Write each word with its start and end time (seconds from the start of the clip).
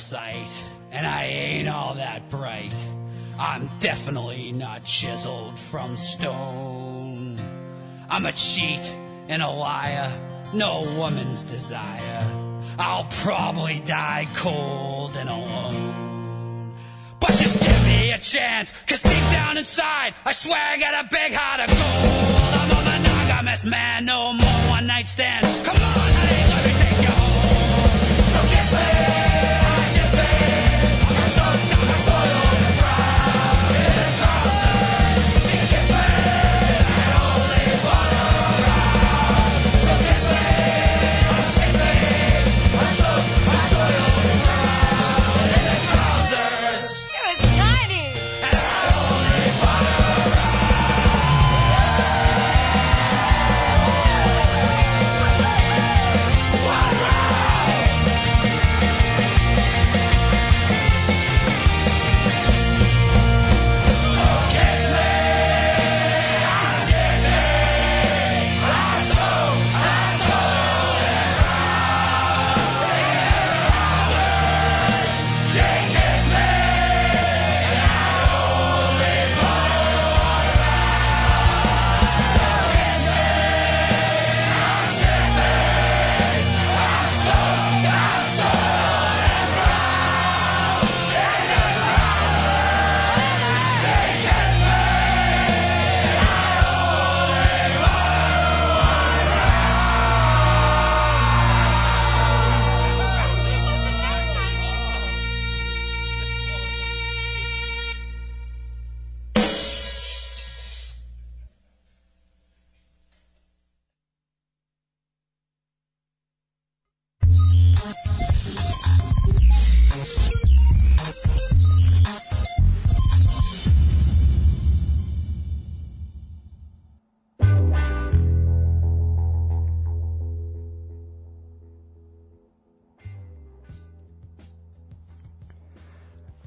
sight, 0.00 0.50
and 0.90 1.06
I 1.06 1.24
ain't 1.24 1.68
all 1.68 1.94
that 1.94 2.28
bright. 2.30 2.74
I'm 3.38 3.70
definitely 3.78 4.52
not 4.52 4.84
chiseled 4.84 5.58
from 5.58 5.96
stone. 5.96 7.38
I'm 8.08 8.26
a 8.26 8.32
cheat 8.32 8.80
and 9.28 9.42
a 9.42 9.50
liar, 9.50 10.10
no 10.52 10.82
woman's 10.98 11.44
desire. 11.44 12.24
I'll 12.78 13.06
probably 13.22 13.80
die 13.80 14.26
cold 14.34 15.16
and 15.16 15.28
alone. 15.28 16.74
But 17.20 17.30
just 17.30 17.62
give 17.62 17.84
me 17.84 18.12
a 18.12 18.18
chance, 18.18 18.72
cause 18.86 19.02
deep 19.02 19.30
down 19.30 19.58
inside, 19.58 20.14
I 20.24 20.32
swear 20.32 20.58
I 20.58 20.78
got 20.78 21.04
a 21.04 21.08
big 21.08 21.34
heart 21.34 21.60
of 21.60 21.68
gold. 21.68 22.54
I'm 22.60 22.70
a 22.70 22.98
monogamous 22.98 23.64
man, 23.64 24.06
no 24.06 24.32
more 24.32 24.70
one 24.70 24.86
night 24.86 25.06
stands. 25.06 25.62
Come 25.64 25.76
on! 25.76 26.09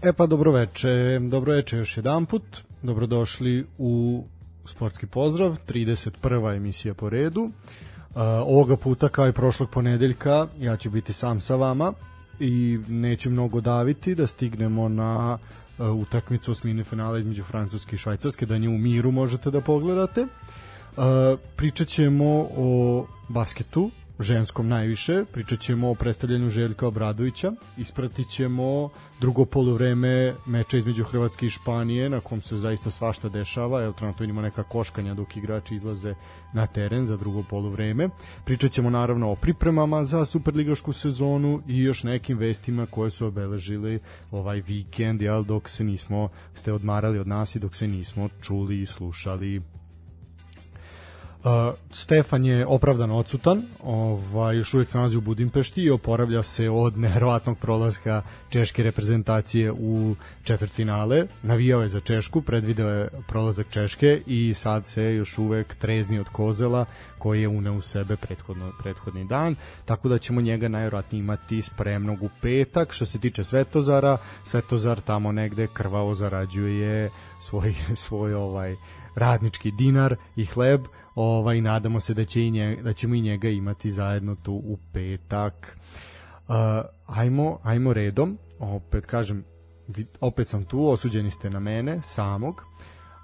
E 0.05 0.13
pa 0.13 0.25
dobroveče, 0.25 1.19
dobroveče 1.19 1.77
još 1.77 1.97
jedan 1.97 2.25
put, 2.25 2.43
dobrodošli 2.81 3.65
u 3.77 4.23
Sportski 4.65 5.07
pozdrav, 5.07 5.57
31. 5.67 6.55
emisija 6.55 6.93
po 6.93 7.09
redu. 7.09 7.41
Uh, 7.41 7.51
ovoga 8.45 8.77
puta 8.77 9.09
kao 9.09 9.27
i 9.27 9.33
prošlog 9.33 9.69
ponedeljka 9.69 10.47
ja 10.59 10.77
ću 10.77 10.89
biti 10.89 11.13
sam 11.13 11.39
sa 11.39 11.55
vama 11.55 11.93
i 12.39 12.79
neću 12.87 13.29
mnogo 13.29 13.61
daviti 13.61 14.15
da 14.15 14.27
stignemo 14.27 14.89
na 14.89 15.37
uh, 15.77 15.87
utakmicu 15.87 16.51
osmine 16.51 16.83
finala 16.83 17.19
između 17.19 17.43
Francuske 17.43 17.95
i 17.95 17.99
Švajcarske, 17.99 18.45
da 18.45 18.57
nju 18.57 18.69
u 18.69 18.77
miru 18.77 19.11
možete 19.11 19.51
da 19.51 19.61
pogledate. 19.61 20.21
Uh, 20.21 20.27
pričat 21.55 21.87
ćemo 21.87 22.47
o 22.57 23.05
basketu, 23.29 23.91
ženskom 24.23 24.67
najviše. 24.67 25.25
Pričat 25.31 25.59
ćemo 25.59 25.89
o 25.89 25.95
predstavljanju 25.95 26.49
Željka 26.49 26.87
Obradovića. 26.87 27.51
Ispratit 27.77 28.29
ćemo 28.29 28.89
drugo 29.19 29.45
polovreme 29.45 30.33
meča 30.45 30.77
između 30.77 31.03
Hrvatske 31.03 31.45
i 31.45 31.49
Španije 31.49 32.09
na 32.09 32.19
kom 32.19 32.41
se 32.41 32.57
zaista 32.57 32.91
svašta 32.91 33.29
dešava. 33.29 33.83
Evo 33.83 33.93
trenutno 33.93 34.23
vidimo 34.23 34.41
neka 34.41 34.63
koškanja 34.63 35.13
dok 35.13 35.37
igrači 35.37 35.75
izlaze 35.75 36.15
na 36.53 36.67
teren 36.67 37.05
za 37.05 37.17
drugo 37.17 37.43
polovreme. 37.43 38.09
Pričat 38.45 38.71
ćemo 38.71 38.89
naravno 38.89 39.31
o 39.31 39.35
pripremama 39.35 40.03
za 40.05 40.25
Superligašku 40.25 40.93
sezonu 40.93 41.61
i 41.67 41.79
još 41.79 42.03
nekim 42.03 42.37
vestima 42.37 42.85
koje 42.85 43.11
su 43.11 43.27
obeležili 43.27 43.99
ovaj 44.31 44.61
vikend, 44.61 45.21
jel, 45.21 45.43
dok 45.43 45.69
se 45.69 45.83
nismo 45.83 46.29
ste 46.53 46.73
odmarali 46.73 47.19
od 47.19 47.27
nas 47.27 47.55
i 47.55 47.59
dok 47.59 47.75
se 47.75 47.87
nismo 47.87 48.29
čuli 48.41 48.81
i 48.81 48.85
slušali 48.85 49.61
Uh, 51.43 51.73
Stefan 51.91 52.45
je 52.45 52.65
opravdano 52.65 53.17
odsutan, 53.17 53.63
ovaj, 53.83 54.57
još 54.57 54.73
uvijek 54.73 54.89
se 54.89 54.97
nalazi 54.97 55.17
u 55.17 55.21
Budimpešti 55.21 55.81
i 55.81 55.89
oporavlja 55.89 56.43
se 56.43 56.69
od 56.69 56.97
neverovatnog 57.03 57.57
prolaska 57.57 58.21
češke 58.49 58.83
reprezentacije 58.83 59.71
u 59.71 60.15
četvrtfinale. 60.43 61.25
Navijao 61.41 61.81
je 61.81 61.89
za 61.89 61.99
Češku, 61.99 62.41
predvideo 62.41 62.89
je 62.89 63.09
prolazak 63.27 63.67
Češke 63.69 64.21
i 64.27 64.53
sad 64.53 64.87
se 64.87 65.15
još 65.15 65.37
uvek 65.37 65.75
trezni 65.75 66.19
od 66.19 66.29
Kozela 66.29 66.85
koji 67.17 67.41
je 67.41 67.47
uneo 67.47 67.73
u 67.73 67.81
sebe 67.81 68.15
prethodno, 68.15 68.71
prethodni 68.83 69.25
dan, 69.25 69.55
tako 69.85 70.09
da 70.09 70.17
ćemo 70.17 70.41
njega 70.41 70.67
najvjerojatnije 70.67 71.19
imati 71.19 71.61
spremnog 71.61 72.23
u 72.23 72.29
petak. 72.41 72.93
Što 72.93 73.05
se 73.05 73.19
tiče 73.19 73.43
Svetozara, 73.43 74.17
Svetozar 74.45 75.01
tamo 75.01 75.31
negde 75.31 75.67
krvavo 75.73 76.15
zarađuje 76.15 77.09
svoj, 77.41 77.75
svoj 77.95 78.33
ovaj 78.33 78.75
radnički 79.15 79.71
dinar 79.71 80.15
i 80.35 80.45
hleb, 80.45 80.81
ovaj 81.15 81.61
nadamo 81.61 81.99
se 81.99 82.13
da 82.13 82.23
će 82.23 82.41
i 82.41 82.51
njega, 82.51 82.81
da 82.81 82.93
ćemo 82.93 83.15
i 83.15 83.21
njega 83.21 83.49
imati 83.49 83.91
zajedno 83.91 84.35
tu 84.35 84.53
u 84.53 84.77
petak. 84.93 85.77
Uh, 86.47 86.55
ajmo, 87.05 87.59
ajmo 87.63 87.93
redom, 87.93 88.37
opet 88.59 89.05
kažem, 89.05 89.43
opet 90.19 90.47
sam 90.47 90.65
tu, 90.65 90.89
osuđeni 90.89 91.31
ste 91.31 91.49
na 91.49 91.59
mene 91.59 91.99
samog 92.03 92.65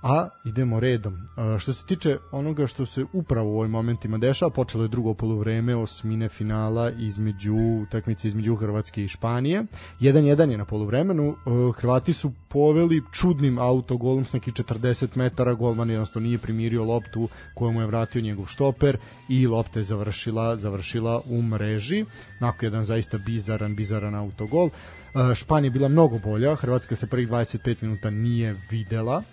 a 0.01 0.29
idemo 0.45 0.79
redom. 0.79 1.13
E, 1.13 1.59
što 1.59 1.73
se 1.73 1.85
tiče 1.85 2.17
onoga 2.31 2.67
što 2.67 2.85
se 2.85 3.05
upravo 3.13 3.51
u 3.51 3.59
ovim 3.59 3.71
momentima 3.71 4.17
dešava, 4.17 4.51
počelo 4.51 4.83
je 4.83 4.87
drugo 4.87 5.13
poluvreme 5.13 5.75
osmine 5.75 6.29
finala 6.29 6.91
između 6.91 7.55
utakmice 7.87 8.27
između 8.27 8.55
Hrvatske 8.55 9.03
i 9.03 9.07
Španije. 9.07 9.63
1-1 9.99 10.49
je 10.49 10.57
na 10.57 10.65
poluvremenu. 10.65 11.29
E, 11.29 11.35
Hrvati 11.75 12.13
su 12.13 12.31
poveli 12.49 13.01
čudnim 13.11 13.59
autogolom 13.59 14.25
s 14.25 14.33
neki 14.33 14.51
40 14.51 15.07
metara, 15.15 15.53
golman 15.53 15.89
jednostavno 15.89 16.27
nije 16.27 16.37
primirio 16.37 16.83
loptu 16.83 17.29
koju 17.55 17.71
mu 17.71 17.81
je 17.81 17.87
vratio 17.87 18.21
njegov 18.21 18.45
štoper 18.45 18.97
i 19.29 19.47
lopta 19.47 19.79
je 19.79 19.83
završila, 19.83 20.55
završila 20.55 21.21
u 21.29 21.41
mreži. 21.41 22.05
Nakon 22.39 22.65
jedan 22.65 22.85
zaista 22.85 23.17
bizaran, 23.17 23.75
bizaran 23.75 24.15
autogol. 24.15 24.69
E, 24.69 25.35
Španija 25.35 25.67
je 25.67 25.71
bila 25.71 25.87
mnogo 25.87 26.19
bolja, 26.19 26.55
Hrvatska 26.55 26.95
se 26.95 27.07
prvih 27.07 27.29
25 27.29 27.75
minuta 27.81 28.09
nije 28.09 28.55
videla, 28.71 29.23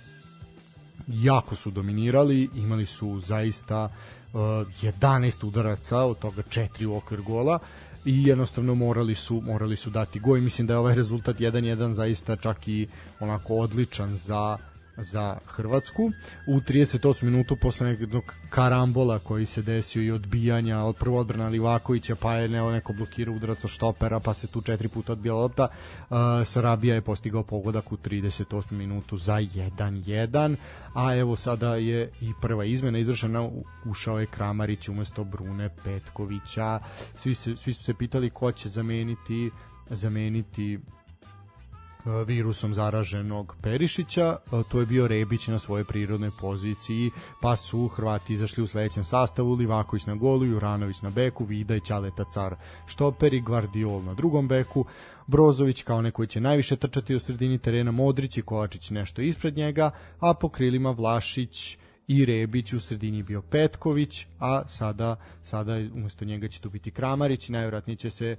jako 1.09 1.57
su 1.57 1.71
dominirali, 1.71 2.51
imali 2.55 2.87
su 2.87 3.21
zaista 3.21 3.85
uh, 3.85 4.41
11 4.41 5.47
udaraca, 5.47 5.99
od 5.99 6.19
toga 6.19 6.43
4 6.43 6.87
u 6.87 6.97
okvir 6.97 7.23
gola 7.23 7.59
i 8.05 8.27
jednostavno 8.27 8.75
morali 8.75 9.15
su 9.15 9.41
morali 9.41 9.77
su 9.77 9.91
dati 9.91 10.21
gol. 10.21 10.41
Mislim 10.41 10.67
da 10.67 10.75
je 10.75 10.79
ovaj 10.79 10.95
rezultat 10.95 11.37
1-1 11.37 11.93
zaista 11.93 12.37
čak 12.37 12.69
i 12.69 12.89
onako 13.21 13.55
odličan 13.55 14.17
za 14.17 14.59
za 14.97 15.37
Hrvatsku. 15.47 16.11
U 16.47 16.61
38 16.61 17.25
minutu 17.25 17.57
posle 17.57 17.87
nekog 17.87 18.35
karambola 18.51 19.19
koji 19.19 19.47
se 19.47 19.63
desio 19.63 20.03
i 20.03 20.11
odbijanja 20.11 20.79
od 20.79 20.97
prvo 20.97 21.19
odbrana 21.19 21.49
Livakovića, 21.49 22.17
pa 22.17 22.35
je 22.35 22.49
neko, 22.49 22.71
neko 22.71 22.93
blokirao 22.93 23.35
udarac 23.35 23.65
od 23.65 23.71
štopera, 23.71 24.21
pa 24.21 24.35
se 24.35 24.47
tu 24.47 24.61
četiri 24.61 24.89
puta 24.89 25.13
odbila 25.13 25.41
lopta. 25.41 25.69
Uh, 26.11 26.17
Sarabija 26.45 26.95
je 26.95 27.01
postigao 27.01 27.43
pogodak 27.43 27.93
u 27.93 27.97
38 27.97 28.73
minutu 28.73 29.17
za 29.17 29.35
1-1, 29.35 30.57
a 30.95 31.17
evo 31.17 31.37
sada 31.37 31.77
je 31.77 32.11
i 32.21 32.33
prva 32.41 32.65
izmena 32.65 32.99
izvršena, 32.99 33.51
ušao 33.85 34.21
je 34.21 34.27
Kramarić 34.27 34.89
umesto 34.89 35.25
Brune 35.25 35.71
Petkovića. 35.85 36.81
Svi, 37.17 37.35
se, 37.35 37.57
svi 37.57 37.73
su 37.73 37.85
se 37.85 37.95
pitali 37.95 38.31
ko 38.31 38.53
će 38.53 38.69
zameniti 38.69 39.51
zameniti 39.91 40.79
virusom 42.27 42.75
zaraženog 42.75 43.57
Perišića, 43.63 44.37
e, 44.53 44.63
to 44.69 44.81
je 44.81 44.87
bio 44.87 45.09
Rebić 45.09 45.49
na 45.49 45.59
svojoj 45.59 45.85
prirodnoj 45.85 46.31
poziciji, 46.41 47.11
pa 47.43 47.57
su 47.57 47.89
Hrvati 47.89 48.35
izašli 48.35 48.63
u 48.63 48.67
sledećem 48.67 49.05
sastavu, 49.05 49.55
Livaković 49.55 50.07
na 50.07 50.15
golu, 50.15 50.45
Juranović 50.45 51.03
na 51.03 51.11
beku, 51.11 51.45
Vida 51.45 51.77
i 51.77 51.81
Ćaleta 51.81 52.25
Car 52.25 52.55
štoper 52.87 53.35
i 53.35 53.41
Gvardiol 53.41 54.03
na 54.03 54.15
drugom 54.15 54.49
beku, 54.49 54.85
Brozović 55.27 55.83
kao 55.83 56.03
neko 56.03 56.27
će 56.27 56.41
najviše 56.41 56.77
trčati 56.77 57.15
u 57.15 57.21
sredini 57.21 57.59
terena, 57.59 57.91
Modrić 57.91 58.37
i 58.37 58.43
Kovačić 58.43 58.91
nešto 58.91 59.23
ispred 59.23 59.57
njega, 59.57 59.91
a 60.21 60.35
po 60.35 60.49
krilima 60.49 60.91
Vlašić, 60.91 61.79
i 62.09 62.25
Rebić 62.25 62.73
u 62.73 62.81
sredini 62.81 63.23
bio 63.23 63.43
Petković, 63.43 64.27
a 64.39 64.69
sada 64.69 65.17
sada 65.43 65.73
umesto 65.95 66.25
njega 66.25 66.49
će 66.49 66.61
tu 66.61 66.71
biti 66.71 66.91
Kramarić, 66.91 67.49
najvjerojatnije 67.49 67.97
će 67.97 68.11
se 68.11 68.37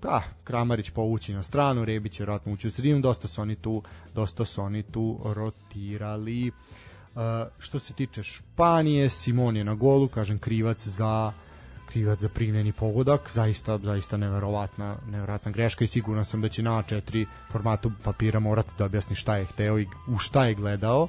pa, 0.00 0.22
Kramarić 0.44 0.90
povući 0.90 1.34
na 1.34 1.42
stranu, 1.42 1.84
Rebić 1.84 2.12
će 2.12 2.22
vjerojatno 2.22 2.52
ući 2.52 2.68
u 2.68 2.70
sredinu, 2.70 3.00
dosta 3.00 3.28
su 3.28 3.42
oni 3.42 3.56
tu, 3.56 3.82
dosta 4.14 4.44
su 4.44 4.62
oni 4.62 4.82
tu 4.82 5.20
rotirali. 5.24 6.50
Uh, 6.50 7.22
što 7.58 7.78
se 7.78 7.92
tiče 7.92 8.22
Španije, 8.22 9.08
Simon 9.08 9.56
je 9.56 9.64
na 9.64 9.74
golu, 9.74 10.08
kažem 10.08 10.38
krivac 10.38 10.86
za 10.86 11.32
krivac 11.86 12.20
za 12.20 12.28
primljeni 12.28 12.72
pogodak, 12.72 13.30
zaista 13.32 13.78
zaista 13.78 14.16
neverovatna 14.16 14.96
neverovatna 15.10 15.50
greška 15.50 15.84
i 15.84 15.86
siguran 15.86 16.24
sam 16.24 16.40
da 16.40 16.48
će 16.48 16.62
na 16.62 16.70
A4 16.70 17.26
formatu 17.52 17.92
papira 18.04 18.40
morati 18.40 18.70
da 18.78 18.84
objasni 18.84 19.16
šta 19.16 19.36
je 19.36 19.44
hteo 19.44 19.78
i 19.78 19.86
u 20.06 20.18
šta 20.18 20.46
je 20.46 20.54
gledao. 20.54 21.08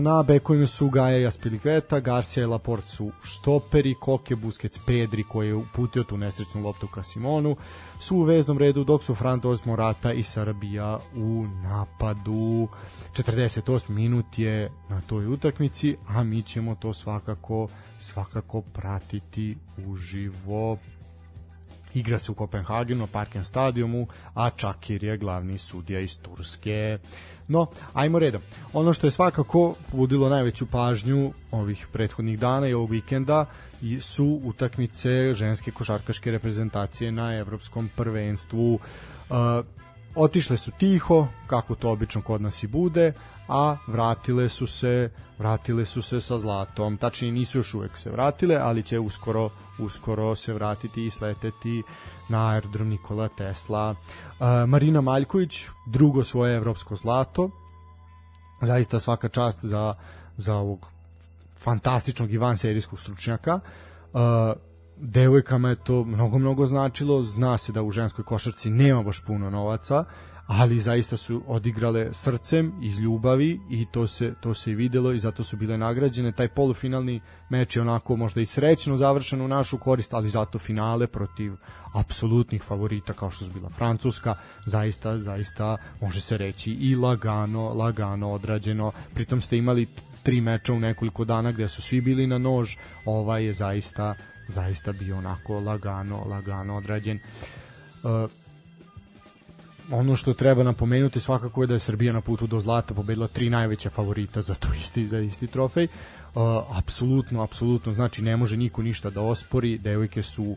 Na 0.00 0.22
bekovima 0.22 0.66
su 0.66 0.90
Gaja 0.90 1.18
i 1.18 1.26
Aspilikveta, 1.26 2.00
Garcia 2.00 2.42
i 2.42 2.46
Laport 2.46 2.84
su 2.84 3.10
štoperi, 3.22 3.94
Koke, 4.00 4.36
Busquets, 4.36 4.78
Pedri 4.86 5.24
koji 5.24 5.48
je 5.48 5.54
uputio 5.54 6.04
tu 6.04 6.16
nesrećnu 6.16 6.62
loptu 6.62 6.86
ka 6.86 7.02
Simonu 7.02 7.56
su 8.00 8.16
u 8.16 8.22
veznom 8.22 8.58
redu, 8.58 8.84
dok 8.84 9.04
su 9.04 9.14
Frantos 9.14 9.64
Morata 9.64 10.12
i 10.12 10.22
Sarabija 10.22 10.98
u 11.14 11.46
napadu. 11.62 12.68
48 13.12 13.90
minut 13.90 14.38
je 14.38 14.70
na 14.88 15.00
toj 15.00 15.26
utakmici, 15.26 15.96
a 16.08 16.24
mi 16.24 16.42
ćemo 16.42 16.74
to 16.74 16.94
svakako 16.94 17.68
svakako 18.00 18.60
pratiti 18.60 19.56
uživo. 19.86 20.78
Igra 21.94 22.18
se 22.18 22.32
u 22.32 22.34
Kopenhagenu, 22.34 23.06
Parken 23.06 23.44
stadionu, 23.44 24.06
a 24.34 24.50
Čakir 24.50 25.04
je 25.04 25.16
glavni 25.16 25.58
sudija 25.58 26.00
iz 26.00 26.18
Turske. 26.18 26.98
No, 27.52 27.66
ajmo 27.92 28.18
redom. 28.18 28.40
Ono 28.72 28.92
što 28.92 29.06
je 29.06 29.10
svakako 29.10 29.74
budilo 29.92 30.28
najveću 30.28 30.66
pažnju 30.66 31.32
ovih 31.50 31.86
prethodnih 31.92 32.38
dana 32.38 32.68
i 32.68 32.74
ovog 32.74 32.90
vikenda 32.90 33.46
su 34.00 34.40
utakmice 34.44 35.32
ženske 35.32 35.70
košarkaške 35.70 36.30
reprezentacije 36.30 37.12
na 37.12 37.34
evropskom 37.36 37.90
prvenstvu. 37.96 38.74
Uh, 38.74 39.36
otišle 40.14 40.56
su 40.56 40.70
tiho, 40.78 41.26
kako 41.46 41.74
to 41.74 41.90
obično 41.90 42.22
kod 42.22 42.42
nas 42.42 42.62
i 42.62 42.66
bude, 42.66 43.12
a 43.48 43.76
vratile 43.86 44.48
su 44.48 44.66
se 44.66 45.10
vratile 45.38 45.84
su 45.84 46.02
se 46.02 46.20
sa 46.20 46.38
zlatom. 46.38 46.96
Tačnije 46.96 47.32
nisu 47.32 47.58
još 47.58 47.74
uvek 47.74 47.96
se 47.96 48.10
vratile, 48.10 48.56
ali 48.56 48.82
će 48.82 48.98
uskoro 48.98 49.50
uskoro 49.78 50.36
se 50.36 50.52
vratiti 50.52 51.06
i 51.06 51.10
sleteti 51.10 51.82
na 52.32 52.48
aerodrom 52.48 52.88
Nikola 52.88 53.28
Tesla. 53.28 53.90
Uh, 53.92 54.46
Marina 54.66 55.00
Maljković, 55.00 55.66
drugo 55.86 56.24
svoje 56.24 56.56
evropsko 56.56 56.96
zlato. 56.96 57.50
Zaista 58.62 59.00
svaka 59.00 59.28
čast 59.28 59.64
za, 59.64 59.94
za 60.36 60.56
ovog 60.56 60.86
fantastičnog 61.56 62.32
i 62.32 62.38
van 62.38 62.56
serijskog 62.56 63.00
stručnjaka. 63.00 63.60
Uh, 64.12 64.20
devojkama 64.96 65.68
je 65.68 65.76
to 65.76 66.04
mnogo, 66.04 66.38
mnogo 66.38 66.66
značilo. 66.66 67.24
Zna 67.24 67.58
se 67.58 67.72
da 67.72 67.82
u 67.82 67.90
ženskoj 67.90 68.24
košarci 68.24 68.70
nema 68.70 69.02
baš 69.02 69.24
puno 69.24 69.50
novaca, 69.50 70.04
ali 70.54 70.80
zaista 70.80 71.16
su 71.16 71.42
odigrale 71.46 72.12
srcem 72.12 72.72
iz 72.82 72.98
ljubavi 72.98 73.60
i 73.70 73.86
to 73.92 74.06
se 74.06 74.34
to 74.40 74.54
se 74.54 74.70
i 74.70 74.74
videlo 74.74 75.12
i 75.12 75.18
zato 75.18 75.44
su 75.44 75.56
bile 75.56 75.78
nagrađene. 75.78 76.32
Taj 76.32 76.48
polufinalni 76.48 77.20
meč 77.48 77.76
je 77.76 77.82
onako 77.82 78.16
možda 78.16 78.40
i 78.40 78.46
srećno 78.46 78.96
završen 78.96 79.40
u 79.40 79.48
našu 79.48 79.78
korist 79.78 80.14
ali 80.14 80.28
zato 80.28 80.58
finale 80.58 81.06
protiv 81.06 81.52
apsolutnih 81.94 82.62
favorita 82.62 83.12
kao 83.12 83.30
što 83.30 83.44
su 83.44 83.50
bila 83.52 83.68
Francuska. 83.68 84.34
Zaista 84.66 85.18
zaista 85.18 85.76
može 86.00 86.20
se 86.20 86.36
reći 86.36 86.72
i 86.72 86.94
lagano 86.96 87.68
lagano 87.68 88.32
odrađeno. 88.32 88.92
Pritom 89.14 89.40
ste 89.40 89.58
imali 89.58 89.86
tri 90.22 90.40
meča 90.40 90.72
u 90.72 90.80
nekoliko 90.80 91.24
dana 91.24 91.52
gde 91.52 91.68
su 91.68 91.82
svi 91.82 92.00
bili 92.00 92.26
na 92.26 92.38
nož. 92.38 92.76
Ovaj 93.04 93.44
je 93.44 93.52
zaista 93.52 94.14
zaista 94.48 94.92
bio 94.92 95.18
onako 95.18 95.60
lagano 95.60 96.24
lagano 96.24 96.76
odrađen. 96.76 97.18
Uh, 98.02 98.30
ono 99.90 100.16
što 100.16 100.34
treba 100.34 100.62
napomenuti 100.62 101.20
svakako 101.20 101.62
je 101.62 101.66
da 101.66 101.74
je 101.74 101.80
Srbija 101.80 102.12
na 102.12 102.20
putu 102.20 102.46
do 102.46 102.60
zlata 102.60 102.94
pobedila 102.94 103.26
tri 103.26 103.50
najveća 103.50 103.90
favorita 103.90 104.42
za 104.42 104.54
to 104.54 104.68
isti 104.74 105.06
za 105.08 105.18
isti 105.18 105.46
trofej. 105.46 105.84
Uh, 106.34 106.42
apsolutno, 106.78 107.42
apsolutno, 107.42 107.92
znači 107.92 108.22
ne 108.22 108.36
može 108.36 108.56
niko 108.56 108.82
ništa 108.82 109.10
da 109.10 109.20
ospori, 109.20 109.78
devojke 109.78 110.22
su 110.22 110.56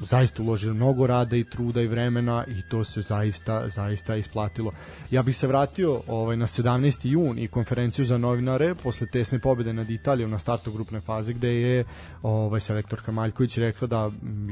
zaista 0.00 0.42
uložili 0.42 0.74
mnogo 0.74 1.06
rada 1.06 1.36
i 1.36 1.44
truda 1.44 1.82
i 1.82 1.86
vremena 1.86 2.44
i 2.48 2.62
to 2.70 2.84
se 2.84 3.00
zaista 3.00 3.68
zaista 3.68 4.16
isplatilo. 4.16 4.72
Ja 5.10 5.22
bih 5.22 5.36
se 5.36 5.46
vratio 5.46 6.02
ovaj 6.06 6.36
na 6.36 6.46
17. 6.46 6.98
jun 7.02 7.38
i 7.38 7.48
konferenciju 7.48 8.04
za 8.04 8.18
novinare 8.18 8.74
posle 8.74 9.06
tesne 9.06 9.38
pobede 9.38 9.72
nad 9.72 9.90
Italijom 9.90 10.30
na 10.30 10.38
startu 10.38 10.72
grupne 10.72 11.00
faze 11.00 11.32
gde 11.32 11.48
je 11.48 11.84
ovaj 12.22 12.60
selektorka 12.60 13.12
Maljković 13.12 13.58
rekla 13.58 13.88
da 13.88 14.10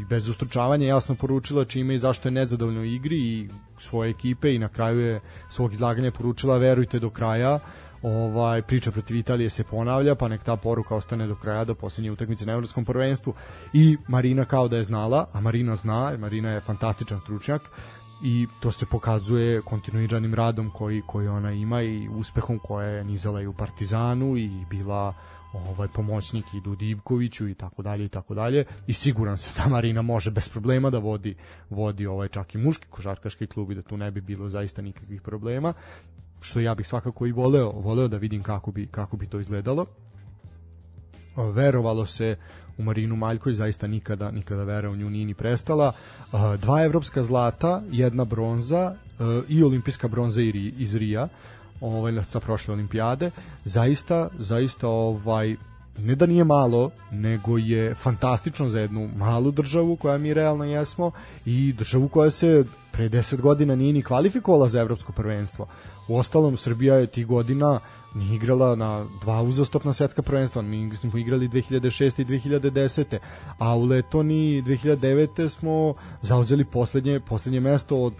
bez 0.08 0.28
ustručavanja 0.28 0.86
jasno 0.86 1.14
poručila 1.14 1.64
čime 1.64 1.94
i 1.94 1.98
zašto 1.98 2.28
je 2.28 2.32
nezadovoljna 2.32 2.80
u 2.80 2.84
igri 2.84 3.16
i 3.16 3.48
svoje 3.80 4.10
ekipe 4.10 4.54
i 4.54 4.58
na 4.58 4.68
kraju 4.68 5.00
je 5.00 5.20
svog 5.50 5.72
izlaganja 5.72 6.10
poručila 6.10 6.58
verujte 6.58 6.98
do 6.98 7.10
kraja 7.10 7.58
ovaj 8.02 8.62
priča 8.62 8.90
protiv 8.90 9.16
Italije 9.16 9.50
se 9.50 9.64
ponavlja, 9.64 10.14
pa 10.14 10.28
nek 10.28 10.44
ta 10.44 10.56
poruka 10.56 10.94
ostane 10.94 11.26
do 11.26 11.34
kraja 11.34 11.64
do 11.64 11.74
poslednje 11.74 12.10
utakmice 12.10 12.46
na 12.46 12.52
evropskom 12.52 12.84
prvenstvu. 12.84 13.34
I 13.72 13.96
Marina 14.08 14.44
kao 14.44 14.68
da 14.68 14.76
je 14.76 14.84
znala, 14.84 15.26
a 15.32 15.40
Marina 15.40 15.76
zna, 15.76 16.16
Marina 16.18 16.50
je 16.50 16.60
fantastičan 16.60 17.20
stručnjak 17.20 17.62
i 18.22 18.46
to 18.60 18.72
se 18.72 18.86
pokazuje 18.86 19.62
kontinuiranim 19.62 20.34
radom 20.34 20.70
koji 20.70 21.02
koji 21.06 21.28
ona 21.28 21.52
ima 21.52 21.82
i 21.82 22.08
uspehom 22.08 22.58
koje 22.58 22.96
je 22.96 23.04
nizala 23.04 23.42
i 23.42 23.46
u 23.46 23.52
Partizanu 23.52 24.36
i 24.36 24.50
bila 24.70 25.14
ovaj 25.52 25.88
pomoćnik 25.88 26.44
i 26.54 26.60
Dudivkoviću 26.60 27.48
i 27.48 27.54
tako 27.54 27.82
dalje 27.82 28.04
i 28.04 28.08
tako 28.08 28.34
dalje. 28.34 28.64
I 28.86 28.92
siguran 28.92 29.38
sam 29.38 29.52
da 29.56 29.68
Marina 29.68 30.02
može 30.02 30.30
bez 30.30 30.48
problema 30.48 30.90
da 30.90 30.98
vodi 30.98 31.36
vodi 31.70 32.06
ovaj 32.06 32.28
čak 32.28 32.54
i 32.54 32.58
muški 32.58 32.86
košarkaški 32.90 33.46
klub 33.46 33.70
i 33.70 33.74
da 33.74 33.82
tu 33.82 33.96
ne 33.96 34.10
bi 34.10 34.20
bilo 34.20 34.48
zaista 34.48 34.82
nikakvih 34.82 35.22
problema 35.22 35.72
što 36.40 36.60
ja 36.60 36.74
bih 36.74 36.86
svakako 36.86 37.26
i 37.26 37.32
voleo, 37.32 37.70
voleo 37.70 38.08
da 38.08 38.16
vidim 38.16 38.42
kako 38.42 38.70
bi, 38.70 38.86
kako 38.86 39.16
bi 39.16 39.26
to 39.26 39.40
izgledalo. 39.40 39.86
Verovalo 41.36 42.06
se 42.06 42.36
u 42.78 42.82
Marinu 42.82 43.16
Maljković, 43.16 43.56
zaista 43.56 43.86
nikada, 43.86 44.30
nikada 44.30 44.64
vera 44.64 44.90
u 44.90 44.96
nju 44.96 45.10
nije 45.10 45.26
ni 45.26 45.34
prestala. 45.34 45.92
Dva 46.60 46.84
evropska 46.84 47.22
zlata, 47.22 47.82
jedna 47.90 48.24
bronza 48.24 48.94
i 49.48 49.62
olimpijska 49.62 50.08
bronza 50.08 50.40
iz 50.76 50.94
Rija 50.94 51.28
ovaj, 51.80 52.24
sa 52.24 52.40
prošle 52.40 52.74
olimpijade. 52.74 53.30
Zaista, 53.64 54.28
zaista 54.38 54.88
ovaj, 54.88 55.56
ne 55.98 56.14
da 56.14 56.26
nije 56.26 56.44
malo, 56.44 56.90
nego 57.10 57.58
je 57.58 57.94
fantastično 57.94 58.68
za 58.68 58.80
jednu 58.80 59.10
malu 59.16 59.50
državu 59.50 59.96
koja 59.96 60.18
mi 60.18 60.34
realno 60.34 60.64
jesmo 60.64 61.10
i 61.46 61.72
državu 61.72 62.08
koja 62.08 62.30
se 62.30 62.64
pre 62.98 63.08
10 63.08 63.40
godina 63.40 63.76
nije 63.76 63.92
ni 63.92 64.02
kvalifikovala 64.02 64.68
za 64.68 64.80
evropsko 64.80 65.12
prvenstvo. 65.12 65.66
U 66.08 66.16
ostalom, 66.16 66.56
Srbija 66.56 66.94
je 66.94 67.06
tih 67.06 67.26
godina 67.26 67.80
nije 68.14 68.36
igrala 68.36 68.76
na 68.76 69.06
dva 69.20 69.42
uzastopna 69.42 69.92
svetska 69.92 70.22
prvenstva, 70.22 70.62
mi 70.62 70.94
smo 70.94 71.18
igrali 71.18 71.48
2006. 71.48 72.20
i 72.20 72.24
2010. 72.24 73.18
A 73.58 73.76
u 73.76 73.84
Letoni 73.84 74.62
2009. 74.62 75.48
smo 75.48 75.94
zauzeli 76.22 76.64
poslednje, 76.64 77.20
poslednje 77.20 77.60
mesto 77.60 78.02
od 78.02 78.14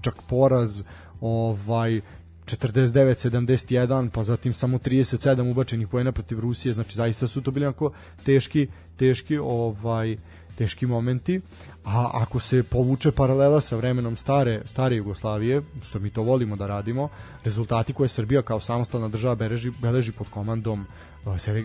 čak 0.00 0.14
poraz 0.28 0.82
ovaj 1.20 2.00
49-71, 2.44 4.10
pa 4.10 4.22
zatim 4.22 4.54
samo 4.54 4.78
37 4.78 5.50
ubačenih 5.50 5.88
poena 5.88 6.12
protiv 6.12 6.40
Rusije, 6.40 6.72
znači 6.72 6.96
zaista 6.96 7.26
su 7.26 7.42
to 7.42 7.50
bili 7.50 7.66
onako 7.66 7.92
teški, 8.24 8.66
teški 8.96 9.38
ovaj 9.38 10.16
teški 10.58 10.86
momenti, 10.86 11.40
a 11.84 12.10
ako 12.14 12.40
se 12.40 12.62
povuče 12.62 13.12
paralela 13.12 13.60
sa 13.60 13.76
vremenom 13.76 14.16
stare, 14.16 14.62
stare 14.66 14.96
Jugoslavije, 14.96 15.62
što 15.82 15.98
mi 15.98 16.10
to 16.10 16.22
volimo 16.22 16.56
da 16.56 16.66
radimo, 16.66 17.08
rezultati 17.44 17.92
koje 17.92 18.08
Srbija 18.08 18.42
kao 18.42 18.60
samostalna 18.60 19.08
država 19.08 19.34
beleži, 19.34 19.70
beleži 19.82 20.12
pod 20.12 20.26
komandom 20.30 20.86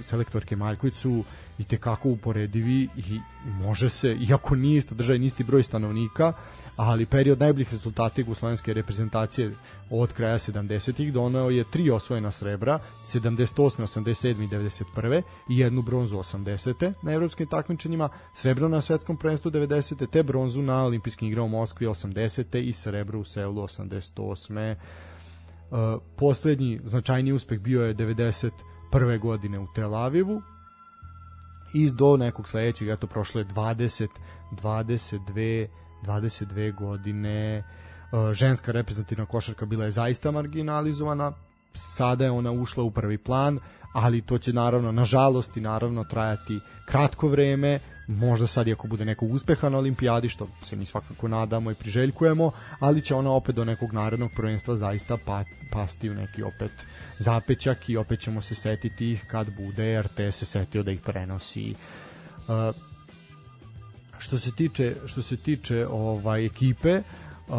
selektorke 0.03 0.55
Maljković 0.55 0.93
su 0.93 1.23
i 1.57 1.63
tekako 1.63 2.09
uporedivi 2.09 2.89
i 2.97 3.19
može 3.45 3.89
se, 3.89 4.17
iako 4.29 4.55
nije 4.55 4.77
ista 4.77 4.95
država 4.95 5.15
i 5.15 5.19
nisti 5.19 5.43
broj 5.43 5.63
stanovnika, 5.63 6.33
ali 6.75 7.05
period 7.05 7.39
najboljih 7.39 7.71
rezultata 7.71 8.21
jugoslovenske 8.21 8.73
reprezentacije 8.73 9.51
od 9.89 10.13
kraja 10.13 10.37
70-ih 10.37 11.13
doneo 11.13 11.49
je 11.49 11.63
tri 11.63 11.91
osvojena 11.91 12.31
srebra, 12.31 12.79
78. 13.05 13.53
87. 13.55 14.43
i 14.43 14.47
91. 14.47 15.21
i 15.49 15.57
jednu 15.57 15.81
bronzu 15.81 16.17
80. 16.17 16.93
na 17.01 17.11
evropskim 17.11 17.47
takmičenjima, 17.47 18.09
srebro 18.35 18.67
na 18.67 18.81
svetskom 18.81 19.17
prvenstvu 19.17 19.51
90. 19.51 20.07
te 20.09 20.23
bronzu 20.23 20.61
na 20.61 20.85
olimpijskim 20.85 21.27
igrama 21.27 21.45
u 21.45 21.49
Moskvi 21.49 21.87
80. 21.87 22.57
i 22.57 22.73
srebro 22.73 23.19
u 23.19 23.23
Seulu 23.23 23.61
88. 23.61 24.75
Uh, 24.75 25.77
poslednji 26.17 26.79
značajni 26.85 27.31
uspeh 27.31 27.59
bio 27.59 27.85
je 27.85 27.95
91. 27.95 29.19
godine 29.19 29.59
u 29.59 29.67
Tel 29.75 29.95
Avivu 29.95 30.41
i 31.73 31.91
do 31.91 32.17
nekog 32.17 32.49
sledećeg, 32.49 32.89
eto 32.89 33.07
prošlo 33.07 33.41
je 33.41 33.45
20, 33.45 34.07
22 34.51 35.67
22 36.03 36.75
godine 36.75 37.63
uh, 38.11 38.33
ženska 38.33 38.71
reprezentativna 38.71 39.25
košarka 39.25 39.65
bila 39.65 39.85
je 39.85 39.91
zaista 39.91 40.31
marginalizovana 40.31 41.31
sada 41.73 42.25
je 42.25 42.31
ona 42.31 42.51
ušla 42.51 42.83
u 42.83 42.91
prvi 42.91 43.17
plan 43.17 43.59
ali 43.93 44.21
to 44.21 44.37
će 44.37 44.53
naravno 44.53 44.91
nažalost 44.91 45.57
i 45.57 45.61
naravno 45.61 46.03
trajati 46.03 46.59
kratko 46.85 47.27
vreme 47.27 47.79
možda 48.07 48.47
sad 48.47 48.67
i 48.67 48.73
ako 48.73 48.87
bude 48.87 49.05
nekog 49.05 49.31
uspeha 49.31 49.69
na 49.69 49.77
olimpijadi 49.77 50.29
što 50.29 50.47
se 50.61 50.75
mi 50.75 50.85
svakako 50.85 51.27
nadamo 51.27 51.71
i 51.71 51.75
priželjkujemo 51.75 52.51
ali 52.79 53.01
će 53.01 53.15
ona 53.15 53.31
opet 53.31 53.55
do 53.55 53.65
nekog 53.65 53.93
narednog 53.93 54.31
prvenstva 54.35 54.75
zaista 54.75 55.17
pa, 55.25 55.43
pasti 55.71 56.09
u 56.09 56.13
neki 56.13 56.43
opet 56.43 56.71
zapećak 57.19 57.89
i 57.89 57.97
opet 57.97 58.19
ćemo 58.19 58.41
se 58.41 58.55
setiti 58.55 59.11
ih 59.11 59.25
kad 59.27 59.55
bude 59.57 60.01
RT 60.01 60.17
se 60.31 60.45
setio 60.45 60.83
da 60.83 60.91
ih 60.91 61.01
prenosi. 61.01 61.75
Uh, 62.47 62.92
što 64.23 64.39
se 64.39 64.51
tiče 64.51 64.95
što 65.05 65.21
se 65.21 65.37
tiče 65.37 65.87
ovaj 65.87 66.45
ekipe 66.45 67.01
uh, 67.47 67.55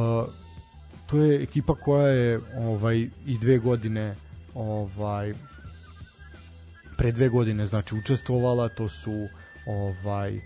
to 1.06 1.18
je 1.18 1.42
ekipa 1.42 1.74
koja 1.74 2.08
je 2.08 2.40
ovaj 2.56 3.08
i 3.26 3.38
dve 3.38 3.58
godine 3.58 4.16
ovaj 4.54 5.34
pre 6.96 7.12
dve 7.12 7.28
godine 7.28 7.66
znači 7.66 7.94
učestvovala 7.94 8.68
to 8.68 8.88
su 8.88 9.28
ovaj 9.66 10.40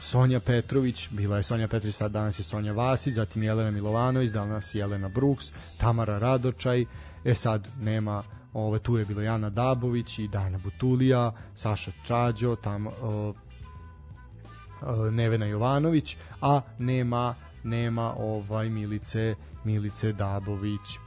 Sonja 0.00 0.40
Petrović, 0.40 1.08
bila 1.10 1.36
je 1.36 1.42
Sonja 1.42 1.68
Petrović, 1.68 1.94
sad 1.94 2.12
danas 2.12 2.38
je 2.38 2.42
Sonja 2.42 2.72
Vasić, 2.72 3.14
zatim 3.14 3.42
Jelena 3.42 3.70
Milovanović, 3.70 4.30
danas 4.30 4.74
je 4.74 4.78
Jelena 4.78 5.08
Brooks, 5.08 5.52
Tamara 5.78 6.18
Radočaj, 6.18 6.84
e 7.24 7.34
sad 7.34 7.68
nema, 7.80 8.22
ove, 8.52 8.78
tu 8.78 8.96
je 8.98 9.04
bila 9.04 9.22
Jana 9.22 9.50
Dabović 9.50 10.18
i 10.18 10.28
Dana 10.28 10.58
Butulija, 10.58 11.32
Saša 11.54 11.92
Čađo, 12.04 12.56
tam, 12.56 12.86
Nevena 15.10 15.46
Jovanović, 15.46 16.16
a 16.40 16.60
nema 16.78 17.34
nema 17.64 18.14
ovaj 18.18 18.68
Milice 18.68 19.34
Milice 19.64 20.12
Dabović 20.12 20.98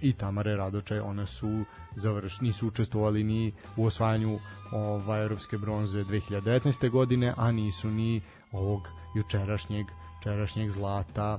i 0.00 0.12
Tamare 0.12 0.56
Radočaj, 0.56 1.00
one 1.00 1.26
su 1.26 1.64
završ, 1.96 2.40
nisu 2.40 2.66
učestvovali 2.66 3.24
ni 3.24 3.52
u 3.76 3.84
osvajanju 3.86 4.38
ovaj 4.72 5.22
evropske 5.22 5.58
bronze 5.58 6.04
2019. 6.04 6.90
godine, 6.90 7.32
a 7.36 7.52
nisu 7.52 7.90
ni 7.90 8.22
ovog 8.52 8.88
jučerašnjeg 9.14 9.86
jučerašnjeg 10.16 10.70
zlata. 10.70 11.38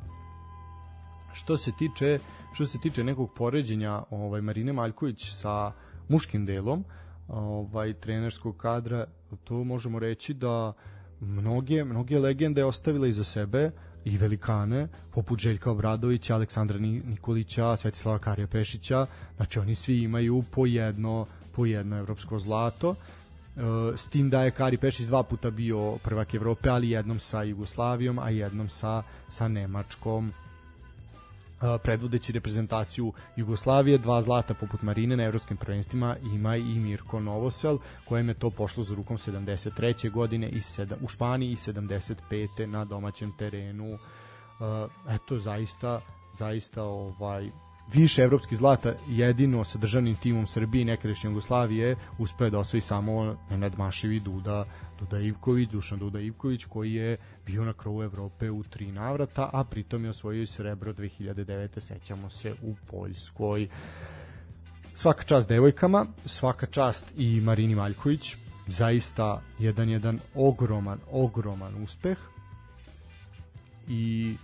Što 1.33 1.57
se 1.57 1.71
tiče 1.79 2.19
što 2.53 2.65
se 2.65 2.79
tiče 2.79 3.03
nekog 3.03 3.33
poređenja 3.35 4.03
ovaj 4.09 4.41
Marine 4.41 4.73
Maljković 4.73 5.31
sa 5.31 5.71
muškim 6.09 6.45
delom 6.45 6.83
ovaj 7.27 7.93
trenerskog 7.93 8.57
kadra, 8.57 9.05
to 9.43 9.63
možemo 9.63 9.99
reći 9.99 10.33
da 10.33 10.73
mnoge, 11.19 11.83
mnoge 11.83 12.19
legende 12.19 12.65
ostavila 12.65 13.07
iza 13.07 13.23
sebe 13.23 13.71
i 14.05 14.17
velikane, 14.17 14.87
poput 15.13 15.39
Željka 15.39 15.71
Obradovića, 15.71 16.35
Aleksandra 16.35 16.79
Nikolića, 16.79 17.75
Svetislava 17.77 18.19
Karija 18.19 18.47
Pešića, 18.47 19.05
znači 19.35 19.59
oni 19.59 19.75
svi 19.75 20.01
imaju 20.03 20.43
po 20.51 20.65
jedno, 20.65 21.25
po 21.51 21.65
jedno 21.65 21.97
evropsko 21.97 22.39
zlato, 22.39 22.95
e, 22.95 23.61
s 23.97 24.07
tim 24.07 24.29
da 24.29 24.43
je 24.43 24.51
Kari 24.51 24.77
Pešić 24.77 25.05
dva 25.05 25.23
puta 25.23 25.51
bio 25.51 25.97
prvak 25.97 26.33
Evrope, 26.33 26.69
ali 26.69 26.89
jednom 26.89 27.19
sa 27.19 27.43
Jugoslavijom, 27.43 28.19
a 28.19 28.29
jednom 28.29 28.69
sa, 28.69 29.03
sa 29.29 29.47
Nemačkom. 29.47 30.33
Predvodeći 31.83 32.31
reprezentaciju 32.31 33.13
Jugoslavije, 33.35 33.97
dva 33.97 34.21
zlata 34.21 34.53
poput 34.53 34.81
Marine 34.81 35.17
na 35.17 35.23
evropskim 35.23 35.57
prvenstvima 35.57 36.15
ima 36.33 36.55
i 36.55 36.79
Mirko 36.79 37.19
Novosel, 37.19 37.77
kojem 38.05 38.29
je 38.29 38.33
to 38.33 38.49
pošlo 38.49 38.83
za 38.83 38.95
rukom 38.95 39.17
73. 39.17 40.11
godine 40.11 40.49
i 40.49 40.61
sedam, 40.61 40.99
u 41.01 41.07
Španiji 41.07 41.51
i 41.51 41.55
75. 41.55 42.65
na 42.65 42.85
domaćem 42.85 43.31
terenu. 43.37 43.97
Eto, 45.09 45.39
zaista, 45.39 46.01
zaista 46.39 46.83
ovaj, 46.83 47.49
više 47.93 48.21
evropskih 48.21 48.57
zlata 48.57 48.93
jedino 49.07 49.63
sa 49.63 49.77
državnim 49.77 50.15
timom 50.15 50.47
Srbije 50.47 50.81
i 50.81 50.85
nekadašnje 50.85 51.29
Jugoslavije 51.29 51.95
uspeo 52.17 52.49
da 52.49 52.59
osvoji 52.59 52.81
samo 52.81 53.35
Nenad 53.49 53.77
Maševi 53.77 54.19
Duda 54.19 54.65
Duda 54.99 55.19
Ivković, 55.19 55.69
Dušan 55.69 55.99
Duda 55.99 56.19
Ivković 56.19 56.65
koji 56.65 56.93
je 56.93 57.17
bio 57.45 57.65
na 57.65 57.73
krovu 57.73 58.03
Evrope 58.03 58.51
u 58.51 58.63
tri 58.63 58.91
navrata, 58.91 59.49
a 59.53 59.63
pritom 59.63 60.03
je 60.03 60.09
osvojio 60.09 60.41
i 60.41 60.47
srebro 60.47 60.93
2009. 60.93 61.79
sećamo 61.79 62.29
se 62.29 62.53
u 62.61 62.75
Poljskoj. 62.91 63.67
Svaka 64.95 65.23
čast 65.23 65.49
devojkama, 65.49 66.05
svaka 66.25 66.65
čast 66.65 67.05
i 67.17 67.41
Marini 67.41 67.75
Maljković, 67.75 68.35
zaista 68.67 69.41
jedan 69.59 69.89
jedan 69.89 70.19
ogroman, 70.35 70.99
ogroman 71.11 71.83
uspeh 71.83 72.17
i 73.87 74.35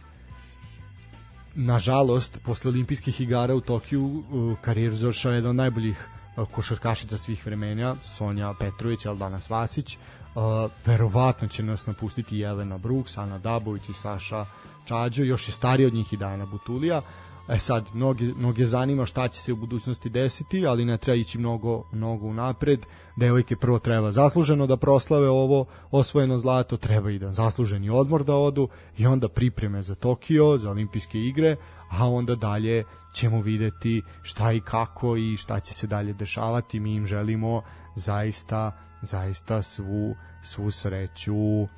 nažalost, 1.55 2.39
posle 2.45 2.69
olimpijskih 2.69 3.21
igara 3.21 3.55
u 3.55 3.61
Tokiju 3.61 4.23
karijeru 4.61 4.95
završava 4.95 5.35
jedan 5.35 5.49
od 5.49 5.55
najboljih 5.55 6.07
košarkašica 6.51 7.17
svih 7.17 7.45
vremena, 7.45 7.95
Sonja 8.03 8.53
Petrović, 8.59 8.99
danas 9.19 9.49
Vasić, 9.49 9.97
Uh, 10.35 10.71
verovatno 10.85 11.47
će 11.47 11.63
nas 11.63 11.85
napustiti 11.85 12.37
Jelena 12.37 12.77
Brooks, 12.77 13.17
Ana 13.17 13.37
Dabović 13.37 13.89
i 13.89 13.93
Saša 13.93 14.45
Čađo, 14.85 15.23
još 15.23 15.47
je 15.47 15.53
stariji 15.53 15.87
od 15.87 15.93
njih 15.93 16.13
i 16.13 16.17
Dajana 16.17 16.45
Butulija. 16.45 17.01
E 17.47 17.59
sad, 17.59 17.85
mnoge, 17.93 18.25
mnoge 18.37 18.65
zanima 18.65 19.05
šta 19.05 19.27
će 19.27 19.41
se 19.41 19.53
u 19.53 19.55
budućnosti 19.55 20.09
desiti, 20.09 20.67
ali 20.67 20.85
ne 20.85 20.97
treba 20.97 21.15
ići 21.15 21.37
mnogo, 21.37 21.83
mnogo 21.91 22.27
unapred. 22.27 22.85
Devojke 23.15 23.55
prvo 23.55 23.79
treba 23.79 24.11
zasluženo 24.11 24.67
da 24.67 24.77
proslave 24.77 25.29
ovo 25.29 25.65
osvojeno 25.91 26.37
zlato, 26.37 26.77
treba 26.77 27.11
i 27.11 27.19
da 27.19 27.33
zasluženi 27.33 27.89
odmor 27.89 28.23
da 28.23 28.35
odu 28.35 28.67
i 28.97 29.07
onda 29.07 29.27
pripreme 29.27 29.81
za 29.81 29.95
Tokio, 29.95 30.57
za 30.57 30.69
olimpijske 30.69 31.19
igre, 31.19 31.55
a 31.89 32.07
onda 32.09 32.35
dalje 32.35 32.83
ćemo 33.13 33.41
videti 33.41 34.01
šta 34.21 34.51
i 34.51 34.59
kako 34.59 35.17
i 35.17 35.37
šta 35.37 35.59
će 35.59 35.73
se 35.73 35.87
dalje 35.87 36.13
dešavati. 36.13 36.79
Mi 36.79 36.93
im 36.93 37.07
želimo 37.07 37.61
zaista 37.95 38.71
zaista 39.01 39.63
svu 39.63 40.15
svu 40.43 40.71
sreću. 40.71 41.61
Uh, 41.61 41.69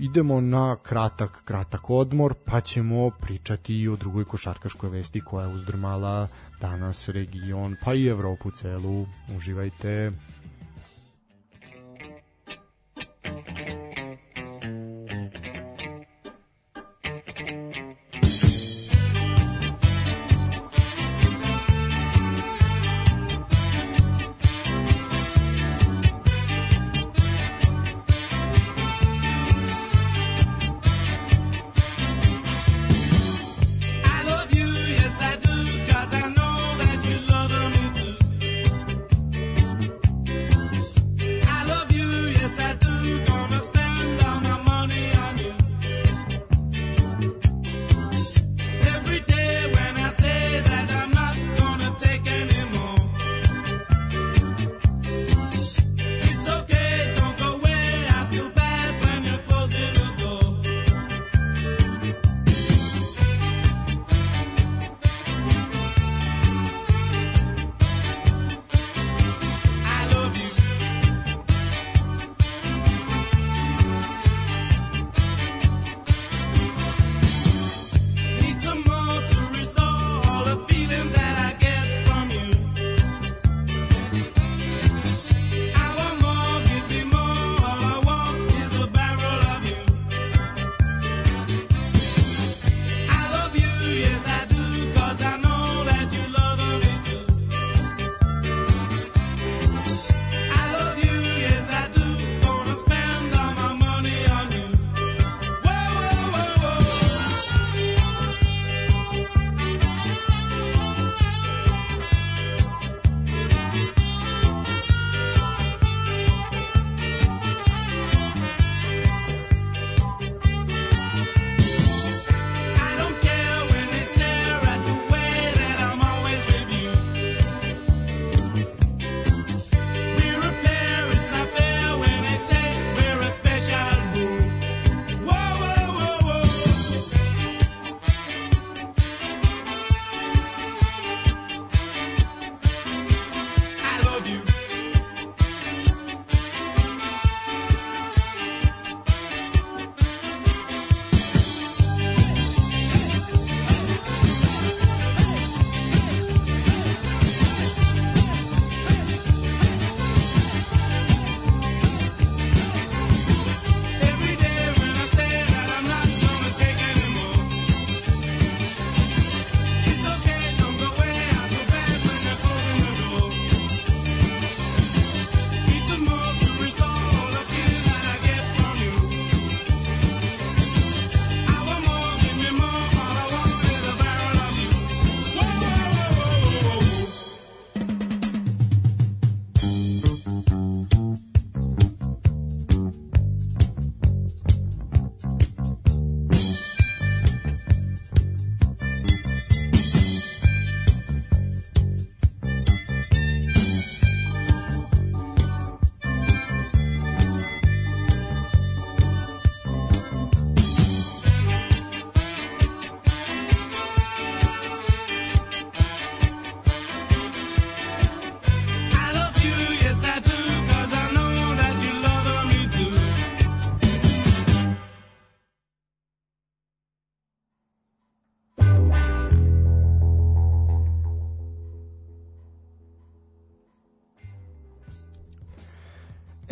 idemo 0.00 0.40
na 0.40 0.76
kratak 0.82 1.42
kratak 1.44 1.90
odmor 1.90 2.34
pa 2.44 2.60
ćemo 2.60 3.10
pričati 3.10 3.80
i 3.80 3.88
o 3.88 3.96
drugoj 3.96 4.24
košarkaškoj 4.24 4.90
vesti 4.90 5.20
koja 5.20 5.46
je 5.46 5.54
uzdrmala 5.54 6.28
danas 6.60 7.08
region 7.08 7.76
pa 7.84 7.94
i 7.94 8.06
Evropu 8.06 8.50
celu. 8.50 9.06
Uživajte 9.36 10.10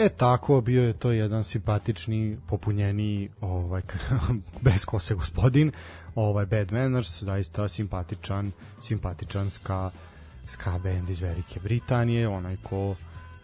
E 0.05 0.09
tako, 0.09 0.61
bio 0.61 0.83
je 0.83 0.93
to 0.93 1.13
jedan 1.13 1.45
simpatični, 1.45 2.37
popunjeni, 2.47 3.29
ovaj, 3.41 3.83
bez 4.67 4.85
kose 4.85 5.15
gospodin, 5.15 5.73
ovaj 6.15 6.47
Bad 6.47 6.73
Manners, 6.73 7.23
zaista 7.23 7.69
simpatičan, 7.69 8.53
simpatičan 8.83 9.51
ska, 9.51 9.91
ska 10.47 10.79
band 10.83 11.09
iz 11.11 11.21
Velike 11.21 11.61
Britanije, 11.61 12.29
onaj 12.29 12.57
ko 12.63 12.95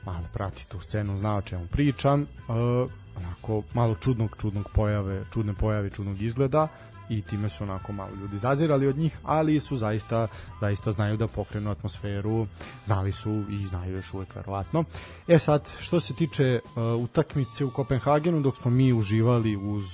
malo 0.05 0.25
prati 0.33 0.69
tu 0.69 0.81
scenu, 0.81 1.19
zna 1.19 1.37
o 1.37 1.43
čemu 1.43 1.67
pričam, 1.67 2.23
uh, 2.23 2.91
onako 3.17 3.63
malo 3.75 3.95
čudnog, 3.95 4.37
čudnog 4.41 4.69
pojave, 4.75 5.25
čudne 5.33 5.55
pojave, 5.55 5.91
čudnog 5.91 6.23
izgleda, 6.23 6.69
i 7.11 7.23
time 7.23 7.49
su 7.49 7.65
onako 7.65 7.93
malo 7.93 8.11
ljudi 8.21 8.39
zazirali 8.39 8.87
od 8.87 8.97
njih, 8.97 9.19
ali 9.25 9.61
su 9.61 9.77
zaista 9.77 10.27
zaista 10.61 10.93
znaju 10.93 11.17
da 11.17 11.29
pokrenu 11.29 11.71
atmosferu, 11.71 12.47
znali 12.87 13.13
su 13.13 13.45
i 13.51 13.67
znaju 13.67 13.93
još 13.93 14.15
uvek 14.15 14.35
verovatno. 14.35 14.85
E 15.29 15.39
sad, 15.39 15.69
što 15.81 16.01
se 16.01 16.15
tiče 16.15 16.61
uh, 16.65 17.05
utakmice 17.05 17.65
u 17.65 17.71
Kopenhagenu, 17.71 18.41
dok 18.41 18.57
smo 18.57 18.71
mi 18.71 18.93
uživali 18.93 19.57
uz 19.57 19.85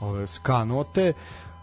ove 0.00 0.26
ska 0.26 0.64
note, 0.64 1.12